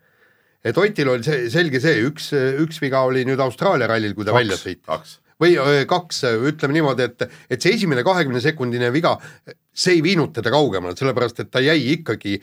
et 0.67 0.79
Otil 0.79 1.09
oli 1.11 1.23
see 1.27 1.49
selge 1.51 1.81
see, 1.83 1.99
üks, 2.07 2.29
üks 2.63 2.79
viga 2.83 3.05
oli 3.07 3.25
nüüd 3.27 3.43
Austraalia 3.43 3.87
rallil, 3.91 4.15
kui 4.15 4.27
ta 4.27 4.33
kaks, 4.35 4.39
välja 4.39 4.59
sõitis. 4.59 5.17
Või 5.43 5.57
kaks, 5.89 6.23
ütleme 6.49 6.79
niimoodi, 6.79 7.09
et, 7.11 7.27
et 7.51 7.63
see 7.63 7.77
esimene 7.77 8.05
kahekümne 8.07 8.41
sekundine 8.41 8.89
viga, 8.95 9.17
see 9.77 9.99
ei 9.99 10.05
viinud 10.05 10.33
teda 10.37 10.53
kaugemale, 10.55 10.97
sellepärast 10.97 11.45
et 11.45 11.51
ta 11.53 11.61
jäi 11.65 11.79
ikkagi 11.99 12.39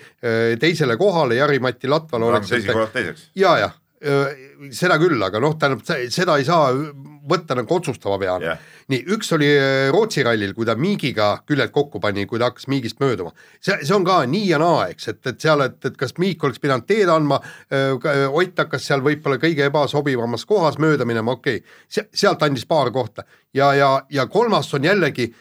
teisele 0.61 0.97
kohale, 0.99 1.39
Jari-Mati 1.39 1.89
Latval 1.89 2.29
oleks. 2.29 2.53
teiseks. 2.93 3.29
ja, 3.35 3.57
jah 3.65 3.79
seda 4.03 4.97
küll, 4.99 5.21
aga 5.23 5.39
noh, 5.39 5.55
tähendab 5.59 5.83
seda 6.11 6.37
ei 6.39 6.45
saa 6.47 6.71
võtta 7.23 7.55
nagu 7.55 7.71
otsustava 7.71 8.17
peale 8.19 8.49
yeah.. 8.49 8.63
nii, 8.91 9.05
üks 9.15 9.31
oli 9.35 9.47
Rootsi 9.93 10.25
rallil, 10.27 10.51
kui 10.57 10.67
ta 10.67 10.75
Miigiga 10.79 11.29
küljed 11.47 11.71
kokku 11.75 12.01
pani, 12.03 12.25
kui 12.27 12.41
ta 12.41 12.49
hakkas 12.49 12.67
Miigist 12.71 12.99
mööduma. 12.99 13.31
see, 13.59 13.77
see 13.81 13.95
on 13.95 14.03
ka 14.07 14.19
nii 14.27 14.49
ja 14.49 14.59
naa, 14.61 14.89
eks, 14.91 15.07
et, 15.13 15.21
et 15.31 15.39
seal, 15.45 15.63
et, 15.63 15.79
et 15.87 15.95
kas 15.99 16.17
Miik 16.19 16.43
oleks 16.43 16.59
pidanud 16.63 16.87
teed 16.89 17.11
andma, 17.11 17.39
Ott 17.73 18.59
hakkas 18.59 18.89
seal 18.89 19.03
võib-olla 19.05 19.39
kõige 19.41 19.65
ebasobivamas 19.69 20.43
kohas 20.49 20.77
mööda 20.81 21.07
minema, 21.07 21.37
okei 21.37 21.61
okay., 21.63 22.09
sealt 22.11 22.43
andis 22.43 22.67
paar 22.67 22.91
kohta 22.91 23.23
ja, 23.53 23.73
ja, 23.77 23.89
ja 24.11 24.27
kolmas 24.27 24.73
on 24.73 24.83
jällegi 24.83 25.31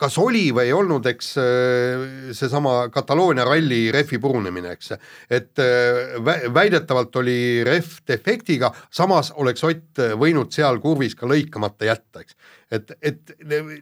kas 0.00 0.18
oli 0.20 0.50
või 0.54 0.68
ei 0.68 0.74
olnud, 0.76 1.06
eks 1.08 1.30
äh, 1.40 2.04
seesama 2.36 2.88
Kataloonia 2.92 3.46
ralli 3.48 3.86
rehvi 3.94 4.18
purunemine, 4.20 4.74
eks, 4.76 4.92
et 5.32 5.62
äh, 5.62 6.16
väidetavalt 6.54 7.16
oli 7.22 7.38
rehv 7.66 8.02
defektiga, 8.08 8.72
samas 8.92 9.32
oleks 9.36 9.64
Ott 9.66 10.02
võinud 10.20 10.52
seal 10.54 10.78
kurvis 10.84 11.16
ka 11.16 11.28
lõikamata 11.28 11.88
jätta, 11.88 12.22
eks. 12.22 12.36
et, 12.70 12.92
et 13.00 13.36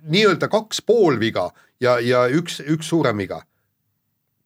nii-öelda 0.06 0.48
kaks 0.52 0.84
pool 0.86 1.18
viga 1.20 1.48
ja, 1.82 1.98
ja 2.00 2.26
üks, 2.30 2.60
üks 2.62 2.88
suurem 2.88 3.18
viga. 3.18 3.42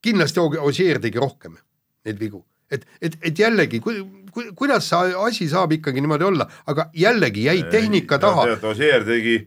kindlasti 0.02 0.40
Osier 0.40 1.00
tegi 1.02 1.18
rohkem 1.18 1.58
neid 2.06 2.18
vigu, 2.18 2.44
et, 2.70 2.86
et, 3.00 3.18
et 3.22 3.38
jällegi 3.38 3.80
ku, 3.84 3.92
ku, 4.32 4.48
kuidas 4.56 4.88
see 4.88 5.12
asi 5.28 5.48
saab 5.48 5.72
ikkagi 5.76 6.00
niimoodi 6.00 6.24
olla, 6.24 6.48
aga 6.66 6.88
jällegi 6.94 7.44
jäi 7.44 7.62
tehnika 7.70 8.18
taha. 8.18 8.48
Osier 8.72 9.04
tegi 9.04 9.38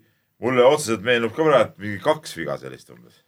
mulle 0.41 0.63
otseselt 0.65 1.03
meenub 1.05 1.35
ka 1.35 1.45
praegu 1.45 1.83
mingi 1.83 1.99
kaks 2.03 2.33
viga 2.37 2.57
sellist 2.61 2.89
umbes. 2.93 3.21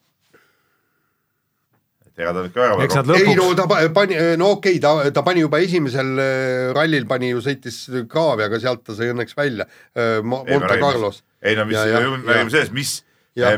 et 2.07 2.23
ega 2.23 2.33
ta 2.35 2.43
ikka 2.47 2.63
väga 2.63 2.87
eks 2.87 2.97
nad 2.99 3.11
lõpuks. 3.11 3.29
ei 3.29 3.37
no 3.39 3.47
ta 3.57 3.67
pani, 3.69 4.19
no 4.41 4.49
okei 4.57 4.79
okay,, 4.79 4.81
ta, 4.83 5.13
ta 5.13 5.25
pani 5.25 5.45
juba 5.45 5.61
esimesel 5.63 6.13
äh, 6.21 6.71
rallil 6.75 7.07
pani 7.09 7.31
ju, 7.33 7.41
sõitis 7.45 7.79
kraavi, 8.09 8.47
aga 8.47 8.61
sealt 8.61 8.85
ta 8.87 8.97
sai 8.97 9.11
õnneks 9.13 9.37
välja 9.37 9.67
äh, 9.69 10.19
Monte 10.25 10.79
Carlos. 10.81 11.23
ei 11.41 11.57
no 11.59 11.67
mis, 11.69 11.77
me 11.77 12.33
räägime 12.33 12.53
sellest, 12.53 12.75
mis, 12.75 12.95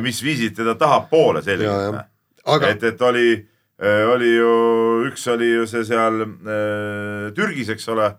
mis 0.03 0.23
viisid 0.23 0.55
teda 0.57 0.75
tahapoole 0.79 1.43
selgelt. 1.45 2.03
Aga... 2.45 2.69
et, 2.69 2.83
et 2.85 2.99
oli, 3.01 3.29
äh, 3.81 4.03
oli 4.11 4.35
ju, 4.35 4.51
üks 5.07 5.23
oli 5.31 5.47
ju 5.53 5.63
see 5.69 5.87
seal 5.87 6.21
äh, 6.27 7.31
Türgis, 7.37 7.71
eks 7.73 7.87
ole, 7.95 8.11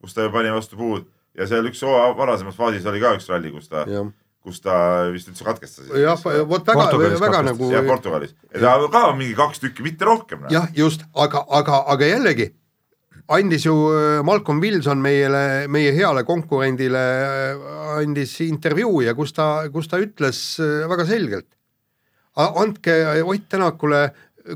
kus 0.00 0.14
ta 0.16 0.30
pani 0.32 0.54
vastu 0.54 0.78
puud 0.78 1.10
ja 1.36 1.44
seal 1.50 1.66
üks 1.68 1.82
varasemas 1.82 2.56
faasis 2.56 2.86
oli 2.88 3.02
ka 3.02 3.16
üks 3.18 3.28
ralli, 3.28 3.50
kus 3.52 3.68
ta 3.68 3.82
ja 3.90 4.06
kus 4.46 4.60
ta 4.62 4.76
vist 5.10 5.30
üldse 5.32 5.46
katkestas. 5.46 5.88
jah, 5.98 6.20
vot 6.46 6.68
väga, 6.68 6.86
väga 7.18 7.42
nagu. 7.50 7.72
jah, 7.74 7.86
Portugalis, 7.86 8.36
ja 8.54 8.76
ka 8.92 9.08
mingi 9.18 9.34
kaks 9.38 9.64
tükki, 9.64 9.82
mitte 9.86 10.06
rohkem. 10.06 10.46
jah, 10.54 10.70
just, 10.76 11.02
aga, 11.14 11.42
aga, 11.60 11.82
aga 11.94 12.14
jällegi 12.14 12.52
andis 13.26 13.66
ju 13.66 13.74
äh, 13.90 14.22
Malcolm 14.24 14.60
Wilson 14.62 15.02
meile, 15.02 15.66
meie 15.72 15.90
heale 15.96 16.22
konkurendile 16.26 17.02
äh, 17.02 17.64
andis 17.98 18.36
intervjuu 18.46 19.02
ja 19.02 19.16
kus 19.18 19.34
ta, 19.34 19.66
kus 19.72 19.90
ta 19.90 19.98
ütles 20.02 20.42
äh, 20.62 20.86
väga 20.90 21.06
selgelt. 21.08 21.48
andke 22.36 22.92
Ott 23.24 23.48
Tänakule 23.48 24.10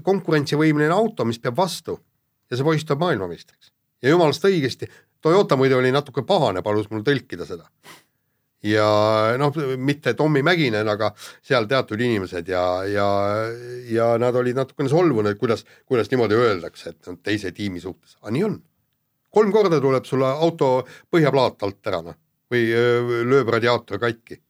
konkurentsivõimeline 0.05 0.93
auto, 0.95 1.25
mis 1.25 1.41
peab 1.41 1.57
vastu 1.57 1.97
ja 2.51 2.57
see 2.57 2.67
poiss 2.67 2.87
tuleb 2.87 3.01
maailmameistriks. 3.01 3.73
ja 4.03 4.15
jumalast 4.15 4.45
õigesti, 4.45 4.87
Toyota 5.21 5.57
muidu 5.57 5.77
oli 5.77 5.91
natuke 5.93 6.23
pahane, 6.25 6.63
palus 6.63 6.91
mul 6.91 7.03
tõlkida 7.05 7.47
seda 7.49 7.67
ja 8.63 9.37
noh, 9.41 9.55
mitte 9.81 10.15
Tommy 10.15 10.43
Mäkinen, 10.45 10.89
aga 10.89 11.11
seal 11.17 11.69
teatud 11.69 12.01
inimesed 12.01 12.49
ja, 12.49 12.65
ja, 12.89 13.07
ja 13.89 14.11
nad 14.21 14.37
olid 14.37 14.59
natukene 14.59 14.91
solvunud, 14.93 15.39
kuidas, 15.41 15.65
kuidas 15.89 16.11
niimoodi 16.13 16.37
öeldakse, 16.37 16.93
et 16.93 17.09
noh, 17.09 17.17
teise 17.25 17.55
tiimi 17.57 17.81
suhtes, 17.81 18.19
aga 18.21 18.35
nii 18.37 18.45
on. 18.49 18.59
kolm 19.31 19.53
korda 19.55 19.81
tuleb 19.81 20.05
sulle 20.05 20.27
auto 20.27 20.71
põhjaplaat 21.11 21.65
alt 21.65 21.91
ära, 21.93 22.03
noh, 22.11 22.19
või 22.51 22.67
öö, 22.75 23.23
lööb 23.31 23.49
radiaator 23.55 24.01
katki. 24.03 24.41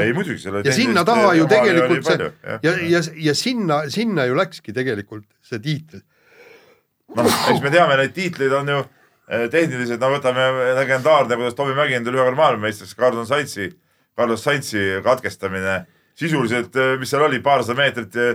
ei 0.00 0.14
muidugi, 0.16 0.40
selle 0.40 0.62
ja 0.64 0.72
sinna 0.72 1.04
taha 1.04 1.34
ju 1.36 1.46
tegelikult 1.50 2.06
see 2.08 2.18
ja, 2.22 2.58
ja, 2.62 2.74
ja, 2.94 3.04
ja 3.28 3.34
sinna, 3.36 3.82
sinna 3.92 4.24
ju 4.30 4.38
läkski 4.38 4.72
tegelikult 4.72 5.28
see 5.44 5.60
tiitel. 5.60 6.00
noh, 7.16 7.28
eks 7.52 7.60
me 7.60 7.70
teame, 7.74 8.00
neid 8.00 8.16
tiitleid 8.16 8.60
on 8.62 8.72
ju 8.72 8.82
tehniliselt, 9.52 10.00
no 10.02 10.10
võtame 10.12 10.48
legendaarne, 10.76 11.38
kuidas 11.38 11.56
Tomi 11.56 11.72
Mäkinen 11.76 12.04
tuli 12.04 12.18
ühe 12.20 12.26
korra 12.26 12.36
maailmameistriks 12.36 12.96
Gordon 12.98 13.28
Saitsi 13.28 13.70
Carlos 14.16 14.44
Sainzi 14.44 15.00
katkestamine 15.04 15.82
sisuliselt, 16.18 16.76
mis 17.00 17.10
seal 17.12 17.24
oli, 17.24 17.40
paarsada 17.44 17.78
meetrit 17.78 18.18
eh, 18.20 18.34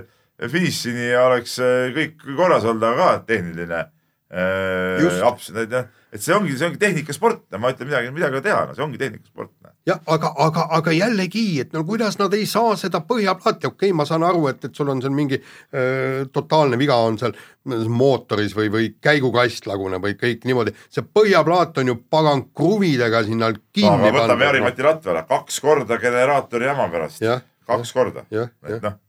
finišini 0.49 1.11
ja 1.11 1.27
oleks 1.29 1.57
kõik 1.95 2.25
korras 2.37 2.65
olnud, 2.65 2.85
aga 2.87 2.97
ka 2.97 3.25
tehniline 3.29 3.83
eh, 3.83 5.03
Just. 5.03 5.21
aps, 5.27 5.51
et 5.53 6.23
see 6.23 6.35
ongi, 6.35 6.57
see 6.57 6.69
ongi 6.69 6.81
tehnikasport, 6.81 7.45
ma 7.61 7.73
ütlen 7.73 7.91
midagi, 7.91 8.13
midagi 8.15 8.39
ei 8.39 8.41
ole 8.41 8.47
teha, 8.49 8.63
no 8.65 8.77
see 8.77 8.85
ongi 8.87 9.01
tehnikasport. 9.01 9.53
jah, 9.87 9.99
aga, 10.11 10.31
aga, 10.43 10.65
aga 10.77 10.93
jällegi, 10.95 11.45
et 11.63 11.73
no 11.75 11.83
kuidas 11.87 12.17
nad 12.19 12.33
ei 12.35 12.45
saa 12.49 12.75
seda 12.79 12.99
põhjaplaati, 13.07 13.69
okei 13.69 13.89
okay,, 13.89 13.95
ma 13.95 14.05
saan 14.07 14.25
aru, 14.27 14.47
et, 14.51 14.67
et 14.67 14.75
sul 14.75 14.89
on 14.91 15.01
seal 15.03 15.15
mingi 15.15 15.39
öö, 15.39 16.25
totaalne 16.33 16.79
viga 16.79 16.97
on 17.07 17.17
seal 17.21 17.35
mootoris 17.67 18.55
või, 18.57 18.69
või 18.73 18.89
käigukast 19.03 19.67
laguneb 19.69 20.03
või 20.03 20.17
kõik 20.19 20.47
niimoodi, 20.49 20.75
see 20.91 21.05
põhjaplaat 21.05 21.79
on 21.83 21.93
ju 21.93 21.97
pagan 22.11 22.45
kruvidega 22.55 23.23
sinna 23.27 23.51
kinni 23.55 24.11
aga 24.11 24.13
võtame 24.19 24.49
Jari-Mati 24.49 24.87
Latvala, 24.87 25.23
kaks 25.29 25.59
korda 25.63 25.99
generaatori 26.03 26.67
jama 26.67 26.89
pärast. 26.91 27.23
Jah,, 27.23 27.43
kaks 27.67 27.93
korda, 27.95 28.25
jah, 28.33 28.51
jah. 28.67 28.77
et, 28.77 28.83
noh. 28.89 28.99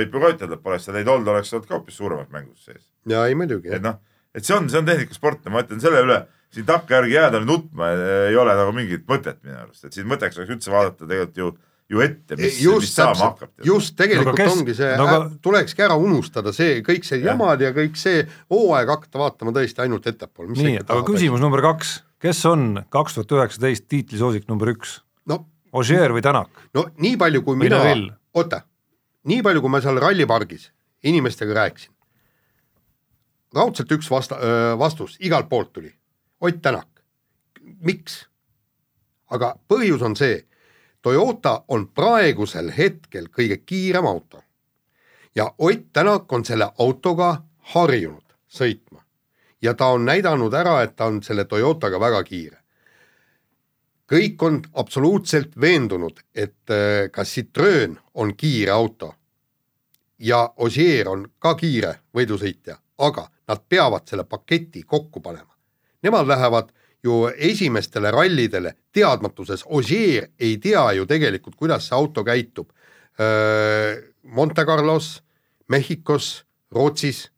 võib 0.00 0.16
ju 0.16 0.24
ka 0.24 0.32
ütelda, 0.36 0.56
et 0.56 0.64
poleks 0.64 0.88
seda 0.88 1.00
neid 1.00 1.12
olnud, 1.12 1.32
oleks 1.34 1.52
olnud 1.52 1.68
ka 1.68 1.78
hoopis 1.78 2.00
suuremat 2.00 2.32
mängus 2.32 2.64
sees. 2.64 2.84
ja 3.10 3.26
ei 3.28 3.36
muidugi, 3.36 3.72
et 3.76 3.84
noh, 3.84 4.00
et 4.34 4.44
see 4.44 4.56
on, 4.56 4.72
see 4.72 4.80
on 4.80 4.88
tehnikasport 4.88 5.44
ja 5.44 5.52
ma 5.52 5.66
ütlen 5.66 5.84
selle 5.84 6.00
üle, 6.06 6.24
siin 6.54 6.66
takkajärgi 6.68 7.14
jääda 7.16 7.40
nutma 7.44 7.90
eh, 7.92 8.30
ei 8.30 8.36
ole 8.40 8.54
nagu 8.58 8.72
mingit 8.76 9.06
mõtet 9.10 9.38
minu 9.44 9.56
arust, 9.64 9.84
et 9.84 9.92
siin 9.96 10.06
mõtteks 10.10 10.38
oleks 10.40 10.52
üldse 10.56 10.72
vaadata 10.74 11.06
tegelikult 11.06 11.36
ju, 11.40 11.48
ju 11.94 12.00
ette, 12.04 12.36
mis, 12.40 12.60
mis 12.64 12.92
saama 12.94 13.30
hakkab., 13.30 13.50
just 13.66 13.96
tegelikult 13.98 14.38
No 14.38 14.44
kes- 14.44 14.52
ongi 14.56 14.74
see 14.78 14.90
no 14.98 15.06
aga-, 15.10 15.30
tulekski 15.44 15.84
ära 15.84 15.96
unustada 16.00 16.52
see 16.56 16.78
kõik 16.86 17.04
see 17.04 17.18
Jah. 17.20 17.32
jamad 17.34 17.60
ja 17.60 17.72
kõik 17.76 17.98
see 18.00 18.22
hooaeg 18.52 18.88
hakata 18.94 19.20
vaatama 19.20 19.52
tõesti 19.56 19.84
ainult 19.84 20.06
ettepoole. 20.10 20.54
nii, 20.56 20.78
aga 20.86 21.00
küsimus 21.08 21.42
number 21.44 21.60
kaks, 21.64 21.98
kes 22.24 22.44
on 22.50 22.84
kaks 22.94 23.18
tuhat 23.18 23.34
üheksateist 23.38 23.88
tiitlisoosik 23.92 24.46
number 24.48 24.72
üks, 24.72 25.00
no 25.28 25.44
Ožeer 25.74 26.12
või 26.14 26.22
Tänak? 26.22 26.48
no 26.74 26.86
nii 27.02 27.16
palju, 27.20 27.42
kui 27.42 27.58
Või 27.58 27.66
mina 27.68 27.82
oota, 28.34 28.62
nii 29.28 29.42
palju, 29.42 29.60
kui 29.64 29.70
ma 29.74 29.80
seal 29.84 29.98
rallipargis 30.00 30.70
inimestega 31.04 31.52
rääkisin, 31.58 31.90
raudselt 33.54 33.92
üks 33.94 34.08
vasta-, 34.10 34.38
vastus 34.80 35.18
igalt 35.20 35.48
poolt 35.50 35.72
tuli, 35.76 35.90
Ott 36.44 36.62
Tänak. 36.62 36.88
miks? 37.80 38.26
aga 39.30 39.54
põhjus 39.68 40.02
on 40.02 40.16
see, 40.16 40.44
Toyota 41.02 41.64
on 41.68 41.86
praegusel 41.88 42.68
hetkel 42.76 43.28
kõige 43.32 43.56
kiirem 43.66 44.06
auto 44.06 44.42
ja 45.34 45.54
Ott 45.58 45.92
Tänak 45.92 46.32
on 46.32 46.44
selle 46.44 46.68
autoga 46.78 47.44
harjunud 47.74 48.36
sõitma 48.48 49.00
ja 49.62 49.74
ta 49.74 49.86
on 49.96 50.04
näidanud 50.04 50.54
ära, 50.54 50.82
et 50.82 50.96
ta 50.96 51.08
on 51.08 51.22
selle 51.22 51.44
Toyotaga 51.44 52.00
väga 52.00 52.22
kiire 52.22 52.64
kõik 54.10 54.42
on 54.42 54.60
absoluutselt 54.74 55.56
veendunud, 55.60 56.20
et 56.34 56.70
äh, 56.70 57.10
ka 57.10 57.24
Citroen 57.24 57.96
on 58.14 58.36
kiire 58.36 58.70
auto 58.70 59.14
ja 60.18 60.44
Ogier 60.56 61.08
on 61.08 61.26
ka 61.38 61.54
kiire 61.54 61.94
võidusõitja, 62.14 62.76
aga 62.98 63.28
nad 63.48 63.64
peavad 63.68 64.06
selle 64.08 64.24
paketi 64.24 64.82
kokku 64.82 65.20
panema. 65.20 65.53
Nemad 66.04 66.28
lähevad 66.28 66.68
ju 67.04 67.26
esimestele 67.36 68.10
rallidele 68.12 68.74
teadmatuses, 68.92 69.64
Ogier 69.66 70.28
ei 70.40 70.56
tea 70.62 70.84
ju 70.98 71.06
tegelikult, 71.08 71.54
kuidas 71.56 71.88
see 71.88 71.96
auto 71.96 72.24
käitub. 72.24 72.68
Monte 74.22 74.64
Carlos, 74.64 75.22
Mehhikos, 75.68 76.44
Rootsis, 76.72 77.30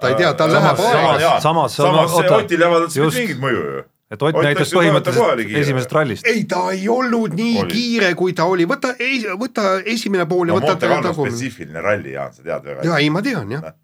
ta 0.00 0.08
ei 0.08 0.14
tea, 0.14 0.32
ta 0.34 0.46
Samas- 0.48 0.52
läheb 0.54 0.76
samas- 0.76 1.16
aega. 1.16 1.40
samas- 1.40 1.76
samas 1.76 2.12
oota, 2.12 2.36
Otil 2.36 2.60
ei 2.62 2.66
avaldanud 2.66 2.96
just. 2.96 3.16
mingit 3.18 3.38
mõju 3.40 3.62
ju. 3.76 3.82
et 4.10 4.22
Ott 4.22 4.34
Ott 4.36 4.44
näitas 4.44 4.72
põhimõtteliselt 4.72 5.56
esimesest 5.60 5.92
rallist. 5.92 6.26
ei, 6.26 6.44
ta 6.44 6.70
ei 6.72 6.88
olnud 6.88 7.32
nii 7.34 7.58
Oli. 7.62 7.70
kiire, 7.72 8.14
kui 8.14 8.32
ta 8.32 8.44
oli, 8.44 8.64
võta, 8.66 8.94
võta 9.38 9.82
esimene 9.86 10.26
pool 10.26 10.48
ja 10.48 10.54
no 10.54 10.60
võta 10.60 10.66
Monte 10.74 10.86
Carlo 10.88 11.12
spetsiifiline 11.14 11.80
ralli, 11.80 12.12
Jaan, 12.12 12.32
sa 12.32 12.42
tead 12.42 12.64
väga 12.64 12.84
ja 12.84 12.96
ei, 12.98 13.10
ma 13.10 13.22
tean 13.22 13.50
jah. 13.50 13.58
aga 13.62 13.74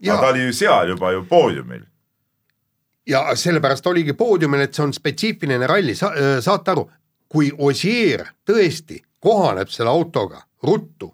ja 0.00 0.16
ta, 0.20 0.28
oli 0.30 0.46
ju 0.46 0.52
seal 0.52 0.88
juba 0.88 1.12
ju 1.12 1.24
poodiumil. 1.28 1.82
Ja 3.06 3.24
sellepärast 3.36 3.86
oligi 3.86 4.14
poodiumil, 4.16 4.64
et 4.64 4.76
see 4.76 4.84
on 4.86 4.94
spetsiifiline 4.96 5.66
ralli, 5.68 5.96
sa 5.98 6.12
äh, 6.12 6.36
saate 6.44 6.72
aru, 6.74 6.86
kui 7.28 7.50
Ogier 7.58 8.24
tõesti 8.46 9.00
kohaneb 9.24 9.70
selle 9.72 9.92
autoga 9.92 10.42
ruttu, 10.64 11.10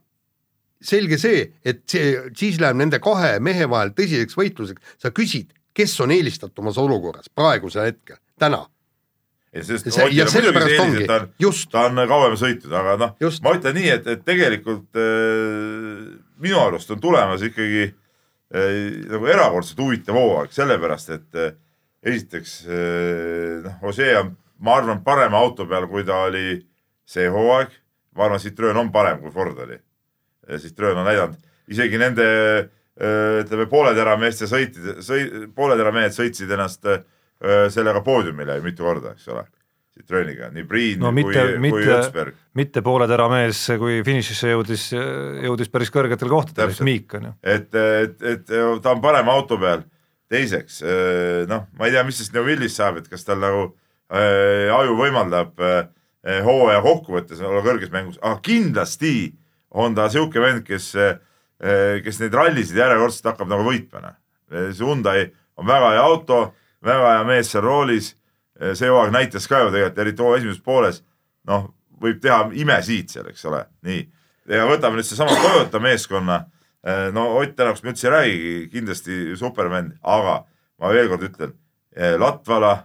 selge 0.80 1.18
see, 1.20 1.45
et 1.64 1.82
see, 1.91 2.12
siis 2.36 2.61
läheb 2.61 2.78
nende 2.80 3.01
kahe 3.03 3.38
mehe 3.43 3.68
vahel 3.70 3.95
tõsiseks 3.97 4.36
võitluseks, 4.38 4.97
sa 5.03 5.12
küsid, 5.14 5.55
kes 5.76 5.95
on 6.03 6.12
eelistatumas 6.14 6.78
olukorras 6.80 7.30
praegusel 7.34 7.91
hetkel, 7.91 8.18
täna. 8.41 8.64
ja 9.53 9.64
sest 9.66 9.91
See- 9.91 10.11
ja 10.14 10.26
sellepärast 10.30 10.80
ongi. 10.80 11.07
ta 11.07 11.20
on, 11.20 11.28
Just. 11.38 11.70
ta 11.70 11.86
on 11.88 12.03
kauem 12.09 12.36
sõitnud, 12.38 12.72
aga 12.72 12.97
noh 12.97 13.16
ma 13.43 13.55
ütlen 13.57 13.74
nii, 13.74 13.88
et, 13.97 14.07
et 14.07 14.22
tegelikult 14.24 14.99
äh, 14.99 16.05
minu 16.38 16.61
arust 16.61 16.91
on 16.91 17.01
tulemas 17.01 17.43
ikkagi 17.43 17.88
äh, 17.88 19.09
nagu 19.11 19.26
erakordselt 19.26 19.82
huvitav 19.82 20.14
hooaeg, 20.14 20.55
sellepärast 20.55 21.11
et 21.18 21.34
äh, 21.34 21.53
esiteks 22.03 22.57
äh, 22.66 23.61
noh, 23.66 23.76
Osee 23.90 24.16
on, 24.18 24.34
ma 24.64 24.78
arvan, 24.80 25.05
parema 25.05 25.40
auto 25.40 25.66
peal, 25.68 25.88
kui 25.90 26.05
ta 26.05 26.24
oli 26.30 26.59
see 27.05 27.28
hooaeg. 27.28 27.76
ma 28.16 28.26
arvan, 28.26 28.42
Citroen 28.42 28.76
on 28.76 28.90
parem, 28.92 29.20
kui 29.22 29.30
Ford 29.30 29.59
oli. 29.66 29.78
Citroen 30.59 30.98
on 30.98 31.07
näidanud 31.07 31.38
isegi 31.70 32.01
nende 32.01 32.26
äh, 32.26 33.40
ütleme, 33.44 33.68
pooleterameeste 33.70 34.48
sõitid, 34.51 34.90
sõi-, 35.07 35.46
pooleteramehed 35.57 36.14
sõitsid 36.16 36.51
ennast 36.57 36.88
äh, 36.90 37.03
sellega 37.72 38.03
poodiumile 38.07 38.61
mitu 38.64 38.86
korda, 38.86 39.14
eks 39.16 39.30
ole. 39.32 39.46
Citroeniga, 40.01 40.48
nii 40.55 40.64
Priin 40.64 41.01
no 41.03 41.11
kui, 41.11 41.18
mitte, 41.18 41.40
kui 41.51 41.62
mitte 41.66 41.94
Ötsberg., 41.96 42.36
mitte 42.57 42.80
poole 42.86 43.09
tera 43.11 43.26
mees, 43.28 43.59
kui 43.76 43.98
finišisse 44.07 44.53
jõudis, 44.53 44.84
jõudis 44.94 45.68
päris 45.68 45.90
kõrgetele 45.92 46.30
kohtadele, 46.30 46.70
Täpselt. 46.70 46.86
Miik 46.86 47.16
on 47.18 47.26
ju. 47.26 47.32
et, 47.42 47.74
et, 47.74 48.22
et 48.32 48.55
ta 48.55 48.94
on 48.94 49.03
parema 49.03 49.34
auto 49.36 49.59
peal. 49.61 49.82
Teiseks 50.30 50.80
noh, 51.50 51.66
ma 51.78 51.88
ei 51.88 51.94
tea, 51.94 52.04
mis 52.06 52.20
sellest 52.20 52.36
Neuvillist 52.36 52.78
saab, 52.78 53.00
et 53.00 53.08
kas 53.10 53.26
tal 53.26 53.40
nagu 53.42 53.64
äh, 54.14 54.70
aju 54.74 54.96
võimaldab 54.98 55.58
äh, 55.64 55.82
hooaja 56.44 56.82
kokkuvõttes 56.84 57.40
olla 57.42 57.62
kõrges 57.64 57.92
mängus, 57.92 58.20
aga 58.22 58.38
kindlasti 58.44 59.32
on 59.70 59.94
ta 59.96 60.08
sihuke 60.12 60.42
vend, 60.42 60.64
kes 60.66 60.92
äh,, 60.98 61.18
kes 62.04 62.16
neid 62.22 62.34
rallisid 62.34 62.78
järjekordselt 62.80 63.30
hakkab 63.32 63.50
nagu 63.50 63.66
võitma. 63.66 64.00
noh. 64.00 64.16
see 64.48 64.84
Hyundai 64.84 65.26
on 65.60 65.66
väga 65.68 65.90
hea 65.94 66.04
auto, 66.04 66.38
väga 66.84 67.10
hea 67.14 67.26
mees 67.28 67.50
seal 67.52 67.64
roolis. 67.64 68.14
see 68.74 68.88
hooaeg 68.88 69.12
näitas 69.12 69.46
ka 69.48 69.60
ju 69.60 69.70
tegelikult, 69.72 69.98
eriti 69.98 70.22
hooaja 70.22 70.40
esimeses 70.40 70.62
pooles, 70.64 71.02
noh, 71.48 71.68
võib 72.00 72.20
teha 72.20 72.50
imesiit 72.56 73.12
seal, 73.12 73.28
eks 73.28 73.44
ole, 73.48 73.62
nii. 73.86 74.00
ja 74.48 74.66
võtame 74.68 74.98
nüüd 75.00 75.08
seesama 75.08 75.36
Toyota 75.36 75.80
meeskonna 75.80 76.42
no 77.12 77.26
Ott 77.38 77.56
Tänakust 77.56 77.84
me 77.84 77.92
üldse 77.92 78.08
ei 78.08 78.12
räägigi, 78.14 78.68
kindlasti 78.72 79.16
supervend, 79.36 79.96
aga 80.02 80.44
ma 80.80 80.92
veel 80.94 81.10
kord 81.12 81.26
ütlen, 81.28 81.56
Latvala, 82.18 82.84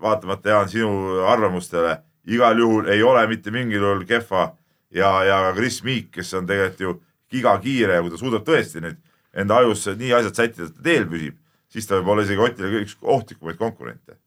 vaatamata 0.00 0.50
Jaan 0.50 0.68
sinu 0.72 1.20
arvamustele, 1.28 1.98
igal 2.26 2.58
juhul 2.58 2.88
ei 2.90 3.02
ole 3.02 3.26
mitte 3.30 3.52
mingil 3.54 3.84
juhul 3.84 4.02
kehva 4.08 4.50
ja, 4.90 5.12
ja 5.24 5.38
ka 5.46 5.52
Chris 5.56 5.82
Meek, 5.86 6.10
kes 6.14 6.34
on 6.34 6.48
tegelikult 6.48 6.80
ju 6.80 6.96
gigakiire 7.30 7.98
ja 7.98 8.02
kui 8.02 8.10
ta 8.12 8.18
suudab 8.20 8.46
tõesti 8.46 8.82
nüüd 8.82 8.98
enda 9.36 9.60
ajus 9.62 9.86
nii 9.94 10.10
asjad 10.16 10.42
sättida, 10.42 10.66
et 10.66 10.74
ta 10.74 10.82
teel 10.88 11.06
püsib, 11.10 11.38
siis 11.70 11.86
ta 11.86 12.00
võib 12.00 12.14
olla 12.14 12.26
isegi 12.26 12.42
Otile 12.42 12.82
üks 12.82 12.96
ohtlikumaid 13.00 13.60
konkurente 13.60 14.18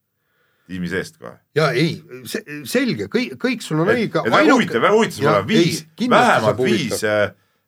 tiimi 0.67 0.88
seest 0.88 1.17
kohe. 1.19 1.36
ja 1.57 1.69
ei, 1.76 1.97
selge, 2.69 3.09
kõik, 3.11 3.36
kõik 3.41 3.63
sul 3.65 3.82
on 3.84 3.91
õige. 3.91 4.24
väga 4.24 4.53
huvitav, 4.53 4.80
väga 4.80 4.95
huvitav 4.95 5.17
saab 5.19 5.34
olema, 5.34 5.47
viis, 5.49 5.82
vähemalt 5.99 6.61
viis 6.63 7.03
ja, 7.03 7.17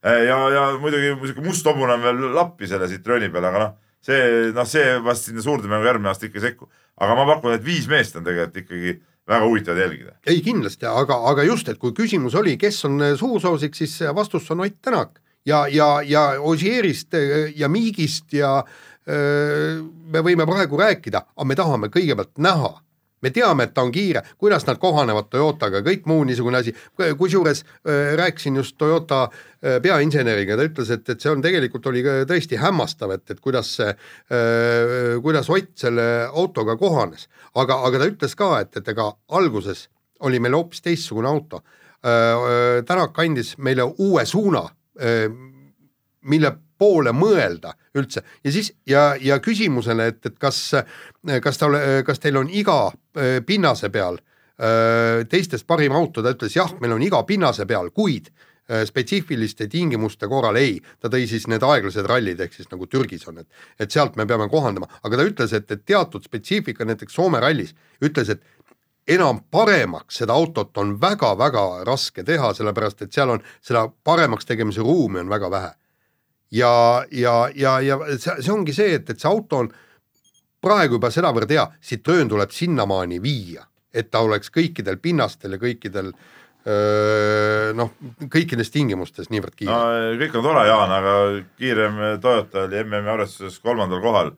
ja, 0.05 0.37
ja 0.53 0.67
muidugi 0.81 1.15
sihuke 1.25 1.45
must 1.45 1.65
hobune 1.65 1.97
on 1.97 2.05
veel 2.05 2.23
lappi 2.35 2.69
selle 2.69 2.89
Citroeni 2.91 3.31
peal, 3.33 3.49
aga 3.49 3.63
noh, 3.63 3.73
see, 4.05 4.51
noh, 4.55 4.69
see 4.69 4.95
vast 5.03 5.29
sinna 5.29 5.43
suurde 5.43 5.69
mängu 5.71 5.89
järgmine 5.89 6.11
aasta 6.11 6.29
ikka 6.29 6.41
ei 6.41 6.47
sekku. 6.49 6.69
aga 7.01 7.17
ma 7.17 7.27
pakun, 7.33 7.55
et 7.57 7.65
viis 7.65 7.89
meest 7.91 8.15
on 8.15 8.23
tegelikult 8.23 8.63
ikkagi 8.63 8.95
väga 9.27 9.45
huvitavad 9.45 9.81
jälgida. 9.81 10.15
ei 10.27 10.41
kindlasti, 10.45 10.85
aga, 10.85 11.19
aga 11.31 11.43
just, 11.43 11.69
et 11.69 11.81
kui 11.81 11.93
küsimus 11.97 12.35
oli, 12.37 12.57
kes 12.57 12.85
on 12.85 13.01
äh, 13.01 13.15
suursoosik, 13.19 13.75
siis 13.75 13.99
vastus 14.15 14.51
on 14.51 14.65
Ott 14.67 14.81
Tänak 14.81 15.19
ja, 15.45 15.67
ja, 15.67 16.01
ja 16.05 16.25
Osierist 16.39 17.13
ja 17.55 17.69
Miigist 17.69 18.33
ja 18.33 18.63
öö, 19.09 19.81
me 20.11 20.21
võime 20.25 20.45
praegu 20.49 20.77
rääkida, 20.77 21.25
aga 21.35 21.45
me 21.45 21.55
tahame 21.57 21.89
kõigepealt 21.93 22.37
näha 22.41 22.71
me 23.25 23.33
teame, 23.33 23.65
et 23.65 23.73
ta 23.73 23.83
on 23.85 23.91
kiire, 23.93 24.21
kuidas 24.41 24.65
nad 24.67 24.79
kohanevad 24.81 25.29
Toyotaga, 25.33 25.81
kõik 25.85 26.05
muu 26.09 26.23
niisugune 26.27 26.61
asi, 26.61 26.73
kusjuures 27.17 27.63
öö, 27.65 28.15
rääkisin 28.19 28.59
just 28.61 28.77
Toyota 28.77 29.25
öö, 29.25 29.79
peainseneriga, 29.81 30.57
ta 30.59 30.67
ütles, 30.69 30.91
et, 30.93 31.07
et 31.09 31.21
see 31.21 31.33
on 31.33 31.41
tegelikult 31.43 31.89
oli 31.89 32.03
ka 32.05 32.17
tõesti 32.29 32.59
hämmastav, 32.61 33.15
et, 33.17 33.25
et 33.33 33.41
kuidas 33.41 33.75
see, 33.79 33.95
kuidas 35.23 35.49
Ott 35.55 35.71
selle 35.79 36.05
autoga 36.27 36.75
kohanes, 36.77 37.29
aga, 37.55 37.77
aga 37.87 38.01
ta 38.01 38.09
ütles 38.09 38.35
ka, 38.37 38.49
et, 38.65 38.75
et 38.77 38.89
ega 38.91 39.07
alguses 39.37 39.85
oli 40.27 40.39
meil 40.43 40.57
hoopis 40.57 40.83
teistsugune 40.83 41.29
auto. 41.29 41.61
Tänak 42.85 43.19
andis 43.23 43.53
meile 43.57 43.85
uue 43.87 44.25
suuna, 44.27 44.65
mille 46.27 46.51
poole 46.77 47.13
mõelda 47.15 47.73
üldse. 47.95 48.23
Ja 48.43 48.51
siis 48.51 48.71
ja, 48.87 49.07
ja 49.21 49.39
küsimusele, 49.39 50.07
et, 50.13 50.25
et 50.25 50.39
kas, 50.39 50.61
kas 51.41 51.61
ta, 51.61 51.69
kas 52.05 52.23
teil 52.23 52.37
on 52.41 52.49
iga 52.49 52.79
äh, 52.89 53.39
pinnase 53.45 53.89
peal 53.93 54.19
öö, 54.61 55.23
teistest 55.29 55.67
parim 55.67 55.95
auto, 55.95 56.23
ta 56.23 56.33
ütles 56.35 56.55
jah, 56.55 56.73
meil 56.81 56.95
on 56.95 57.03
iga 57.03 57.21
pinnase 57.27 57.65
peal, 57.67 57.89
kuid 57.91 58.29
öö, 58.69 58.85
spetsiifiliste 58.87 59.67
tingimuste 59.71 60.27
korral 60.31 60.55
ei, 60.59 60.77
ta 60.99 61.11
tõi 61.11 61.27
siis 61.29 61.47
need 61.51 61.63
aeglased 61.63 62.07
rallid, 62.07 62.39
ehk 62.39 62.55
siis 62.55 62.69
nagu 62.71 62.87
Türgis 62.87 63.27
on, 63.27 63.41
et 63.43 63.47
et 63.79 63.91
sealt 63.91 64.15
me 64.15 64.25
peame 64.25 64.47
kohandama, 64.49 64.87
aga 65.03 65.17
ta 65.17 65.27
ütles, 65.27 65.53
et, 65.53 65.71
et 65.71 65.85
teatud 65.85 66.23
spetsiifika 66.23 66.87
näiteks 66.87 67.15
Soome 67.15 67.39
rallis, 67.43 67.75
ütles, 68.03 68.31
et 68.31 68.43
enam 69.07 69.39
paremaks 69.51 70.21
seda 70.21 70.33
autot 70.33 70.77
on 70.81 70.95
väga-väga 71.01 71.83
raske 71.85 72.23
teha, 72.23 72.53
sellepärast 72.53 73.05
et 73.05 73.13
seal 73.13 73.35
on 73.35 73.43
seda 73.61 73.87
paremaks 74.03 74.45
tegemise 74.45 74.81
ruumi 74.81 75.19
on 75.19 75.29
väga 75.29 75.51
vähe. 75.51 75.73
Ja, 76.55 77.03
ja, 77.11 77.35
ja, 77.55 77.79
ja 77.83 77.99
see, 78.15 78.39
see 78.39 78.53
ongi 78.53 78.75
see, 78.75 78.95
et, 78.99 79.09
et 79.11 79.19
see 79.21 79.29
auto 79.29 79.63
on 79.63 79.71
praegu 80.65 80.97
juba 80.97 81.11
sedavõrd 81.13 81.51
hea, 81.53 81.65
Citroen 81.83 82.31
tuleb 82.31 82.53
sinnamaani 82.53 83.19
viia, 83.23 83.65
et 83.93 84.09
ta 84.11 84.23
oleks 84.25 84.51
kõikidel 84.53 84.97
pinnastel 85.01 85.55
ja 85.55 85.61
kõikidel 85.61 86.11
öö, 86.65 87.73
noh, 87.77 87.93
kõikides 88.31 88.71
tingimustes 88.73 89.29
niivõrd 89.33 89.57
kiire 89.59 89.75
no 89.75 90.17
kõik 90.21 90.37
on 90.39 90.47
tore, 90.47 90.65
Jaan, 90.69 90.95
aga 90.95 91.15
kiirem 91.59 92.01
Toyota 92.23 92.65
oli 92.65 92.81
MM-i 92.83 93.13
arvestuses 93.13 93.59
kolmandal 93.63 94.01
kohal. 94.03 94.35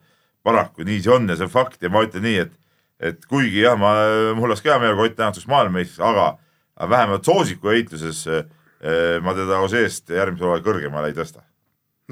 paraku 0.48 0.86
nii 0.88 1.02
see 1.04 1.12
on 1.12 1.28
ja 1.28 1.36
see 1.36 1.44
on 1.44 1.52
fakt 1.52 1.82
ja 1.84 1.90
ma 1.92 2.06
ütlen 2.06 2.24
nii, 2.24 2.44
et, 2.46 2.54
et 3.00 3.26
kuigi 3.28 3.64
jah, 3.66 3.76
ma, 3.80 3.96
mul 4.36 4.48
oleks 4.48 4.62
ka 4.64 4.74
hea 4.74 4.84
meel, 4.84 4.96
kui 4.96 5.10
Ott 5.10 5.18
Tänak 5.18 5.36
saaks 5.36 5.50
maailmameistriks, 5.52 6.00
aga, 6.00 6.38
aga 6.78 6.90
vähemalt 6.90 7.28
soosiku 7.28 7.74
ehituses 7.74 8.22
eh, 8.32 8.46
ma 9.24 9.36
teda 9.36 9.60
Ožeest 9.66 10.12
järgmisel 10.16 10.48
hooajal 10.48 10.64
kõrgemale 10.64 11.12
ei 11.12 11.18
tõsta. 11.18 11.44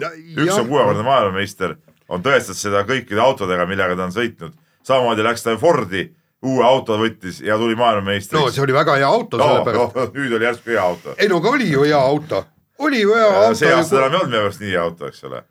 Üks 0.01 0.59
on 0.59 0.67
kuuekordne 0.67 1.05
maailmameister, 1.07 1.75
on 2.09 2.23
tõestanud 2.25 2.59
seda 2.59 2.83
kõikide 2.87 3.21
autodega, 3.23 3.67
millega 3.69 3.95
ta 3.95 4.07
on 4.09 4.15
sõitnud, 4.15 4.55
samamoodi 4.85 5.25
läks 5.25 5.45
ta 5.45 5.55
Fordi 5.59 6.09
uue 6.45 6.65
auto 6.65 6.97
võttis 6.99 7.39
ja 7.41 7.57
tuli 7.57 7.77
maailmameistriks. 7.79 8.37
no 8.37 8.51
see 8.53 8.63
oli 8.65 8.75
väga 8.75 8.99
hea 8.99 9.07
auto 9.07 9.39
no, 9.39 9.47
sellepärast 9.49 9.95
no,. 9.97 10.05
nüüd 10.13 10.35
oli 10.37 10.45
järsku 10.45 10.73
hea 10.73 10.83
auto. 10.83 11.15
ei 11.17 11.31
no 11.31 11.39
aga 11.41 11.53
oli 11.57 11.71
ju 11.71 11.85
hea 11.87 11.99
auto, 11.99 12.43
oli 12.85 13.01
ju 13.01 13.15
hea 13.15 13.29
auto. 13.31 13.59
see 13.61 13.73
aasta 13.73 14.01
enam 14.01 14.11
ei 14.11 14.19
olnud 14.19 14.31
minu 14.31 14.41
meelest 14.43 14.61
nii 14.61 14.73
hea 14.75 14.83
auto, 14.83 15.09
eks 15.09 15.23
ole 15.29 15.41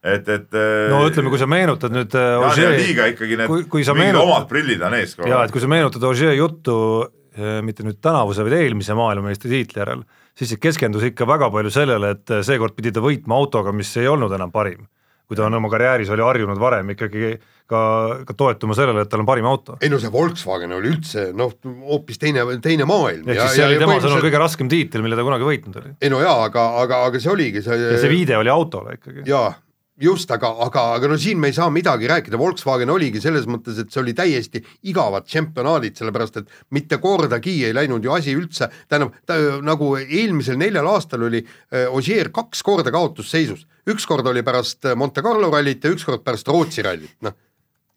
et, 0.00 0.28
et 0.32 0.58
no 0.90 1.02
ütleme, 1.06 1.32
kui 1.32 1.40
sa 1.40 1.48
meenutad 1.50 1.94
nüüd 1.94 2.16
äh, 2.18 2.48
Ožee, 2.48 2.72
liiga 2.80 3.06
ikkagi 3.12 3.38
need 3.38 3.52
kui, 3.52 3.66
kui 3.68 3.84
mingid 3.84 4.00
meenutad, 4.00 4.26
omad 4.26 4.48
prillid 4.50 4.84
on 4.88 4.96
ees 4.96 5.14
kogu 5.14 5.28
aeg. 5.28 5.34
jaa, 5.34 5.44
et 5.46 5.54
kui 5.54 5.62
sa 5.62 5.70
meenutad 5.70 6.06
Ožee 6.08 6.32
juttu 6.38 6.76
äh, 7.04 7.60
mitte 7.66 7.86
nüüd 7.86 8.00
tänavuse, 8.02 8.46
vaid 8.46 8.56
eelmise 8.62 8.96
maailmameistri 8.98 9.52
tiitli 9.52 9.84
järel, 9.84 10.06
siis 10.40 10.54
see 10.54 10.62
keskendus 10.62 11.04
ikka 11.10 11.28
väga 11.28 11.50
palju 11.52 11.72
sellele, 11.74 12.14
et 12.16 12.32
äh, 12.32 12.40
seekord 12.46 12.74
pidi 12.78 12.94
ta 12.96 13.04
võitma 13.04 13.36
autoga, 13.36 13.74
mis 13.76 13.92
ei 14.00 14.08
olnud 14.08 14.32
enam 14.36 14.52
parim 14.54 14.88
kui 15.30 15.38
ta 15.38 15.44
on 15.46 15.54
oma 15.54 15.68
karjääris 15.70 16.08
oli 16.10 16.24
harjunud 16.26 16.58
varem 16.58 16.88
ikkagi 16.90 17.36
ka, 17.70 17.80
ka 18.26 18.34
toetuma 18.34 18.74
sellele, 18.74 19.04
et 19.04 19.10
tal 19.12 19.22
on 19.22 19.28
parim 19.28 19.46
auto. 19.46 19.76
ei 19.78 19.90
no 19.92 20.00
see 20.02 20.10
Volkswagen 20.10 20.74
oli 20.74 20.90
üldse 20.90 21.28
noh, 21.38 21.52
hoopis 21.86 22.18
teine, 22.18 22.42
teine 22.64 22.86
maailm. 22.90 23.28
ehk 23.30 23.38
siis 23.44 23.60
see 23.60 23.68
oli 23.68 23.78
tema 23.78 24.00
sõnul 24.02 24.24
kõige 24.24 24.40
raskem 24.42 24.70
tiitel, 24.72 25.04
mille 25.06 25.14
ta 25.14 25.22
kunagi 25.26 25.46
võitnud 25.46 25.78
oli. 25.78 25.92
ei 26.02 26.10
no 26.10 26.18
jaa, 26.24 26.34
aga, 26.48 26.64
aga, 26.82 27.04
aga 27.06 27.22
see 27.22 27.30
oligi 27.30 27.62
see 27.62 27.78
ja 27.78 28.00
see 28.02 28.10
viide 28.10 28.34
oli 28.40 28.50
autole 28.50 28.98
ikkagi. 28.98 29.22
jaa, 29.30 29.52
just, 30.00 30.30
aga, 30.32 30.50
aga, 30.64 30.84
aga 30.96 31.10
no 31.12 31.18
siin 31.20 31.40
me 31.40 31.50
ei 31.50 31.56
saa 31.56 31.68
midagi 31.72 32.08
rääkida, 32.10 32.38
Volkswagen 32.40 32.90
oligi 32.92 33.20
selles 33.22 33.46
mõttes, 33.50 33.78
et 33.80 33.92
see 33.92 34.00
oli 34.02 34.14
täiesti 34.16 34.62
igavad 34.88 35.26
tšempionaadid, 35.28 35.98
sellepärast 36.00 36.40
et 36.40 36.54
mitte 36.76 37.00
kordagi 37.02 37.58
ei 37.68 37.76
läinud 37.76 38.04
ju 38.04 38.14
asi 38.14 38.34
üldse, 38.36 38.70
tähendab 38.88 39.18
ta, 39.28 39.36
nagu 39.64 39.92
eelmisel 40.00 40.58
neljal 40.60 40.88
aastal 40.94 41.26
oli 41.28 41.42
äh, 41.44 41.86
Ogier 41.92 42.32
kaks 42.34 42.64
korda 42.66 42.92
kaotusseisus, 42.94 43.66
üks 43.90 44.08
kord 44.08 44.26
oli 44.30 44.44
pärast 44.46 44.88
Monte 44.96 45.24
Carlo 45.26 45.52
rallit 45.52 45.84
ja 45.84 45.92
üks 45.92 46.06
kord 46.08 46.24
pärast 46.26 46.48
Rootsi 46.48 46.86
rallit, 46.86 47.16
noh. 47.26 47.36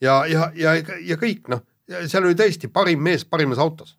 ja, 0.03 0.23
ja, 0.29 0.51
ja, 0.59 0.75
ja 0.99 1.19
kõik 1.19 1.47
noh, 1.53 1.63
seal 2.03 2.27
oli 2.27 2.37
tõesti 2.39 2.71
parim 2.73 3.03
mees 3.03 3.25
parimas 3.25 3.61
autos. 3.63 3.97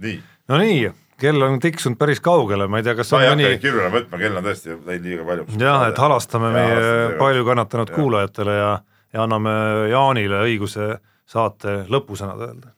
nii. 0.00 0.18
no 0.48 0.64
nii 0.64 0.90
kell 1.22 1.44
on 1.46 1.60
tiksunud 1.62 1.98
päris 2.00 2.20
kaugele, 2.24 2.66
ma 2.70 2.80
ei 2.80 2.86
tea, 2.86 2.94
kas 2.98 3.12
on 3.14 3.22
mõni. 3.24 3.48
kirjale 3.62 3.90
võtma, 3.94 4.18
kell 4.20 4.38
on 4.40 4.46
tõesti 4.46 4.74
läinud 4.74 5.08
liiga 5.08 5.26
palju. 5.28 5.46
jah, 5.60 5.86
et 5.88 6.00
halastame 6.02 6.50
ja, 6.50 6.54
meie 6.56 7.18
palju 7.20 7.46
kannatanud 7.46 7.92
ja. 7.92 7.96
kuulajatele 7.96 8.56
ja, 8.58 8.70
ja 9.14 9.24
anname 9.26 9.54
Jaanile 9.92 10.42
õiguse 10.48 10.88
saate 11.32 11.82
lõpusõnad 11.92 12.46
öelda. 12.48 12.72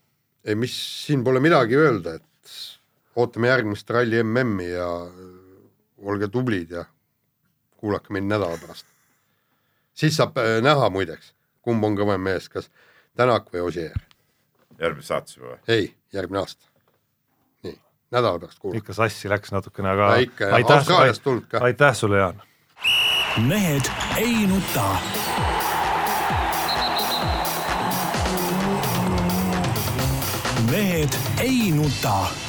ei, 0.44 0.58
mis 0.58 0.74
siin 1.06 1.24
pole 1.26 1.42
midagi 1.44 1.78
öelda, 1.80 2.18
et 2.20 2.58
ootame 3.16 3.50
järgmist 3.52 3.90
ralli 3.96 4.20
MM-i 4.22 4.72
ja 4.74 4.88
olge 6.04 6.28
tublid 6.28 6.74
ja 6.76 6.84
kuulake 7.80 8.12
meid 8.16 8.28
nädala 8.28 8.58
pärast. 8.60 8.86
siis 9.94 10.16
saab 10.20 10.38
äh, 10.42 10.58
näha 10.64 10.90
muideks, 10.92 11.32
kumb 11.64 11.84
on 11.84 11.96
kõvem 11.98 12.28
mees, 12.30 12.48
kas 12.48 12.70
Tänak 13.14 13.46
või 13.52 13.60
Osier. 13.62 13.92
järgmises 14.78 15.08
saates 15.08 15.36
juba 15.36 15.54
või? 15.54 15.58
ei, 15.70 15.90
järgmine 16.12 16.42
aasta 16.42 16.73
nädala 18.14 18.38
pärast 18.38 18.58
kuulame. 18.58 18.78
ikka 18.78 18.94
sassi 18.96 19.28
läks 19.28 19.52
natukene, 19.52 19.90
aga 19.90 20.10
ja 20.14 20.22
ikka, 20.26 20.50
tulnud 21.24 21.46
ka. 21.50 21.58
aitäh 21.68 21.96
sulle, 21.96 22.18
Jaan. 22.18 22.42
mehed 23.48 23.90
ei 24.16 24.46
nuta. 24.46 24.88
mehed 30.70 31.20
ei 31.38 31.70
nuta 31.70 32.43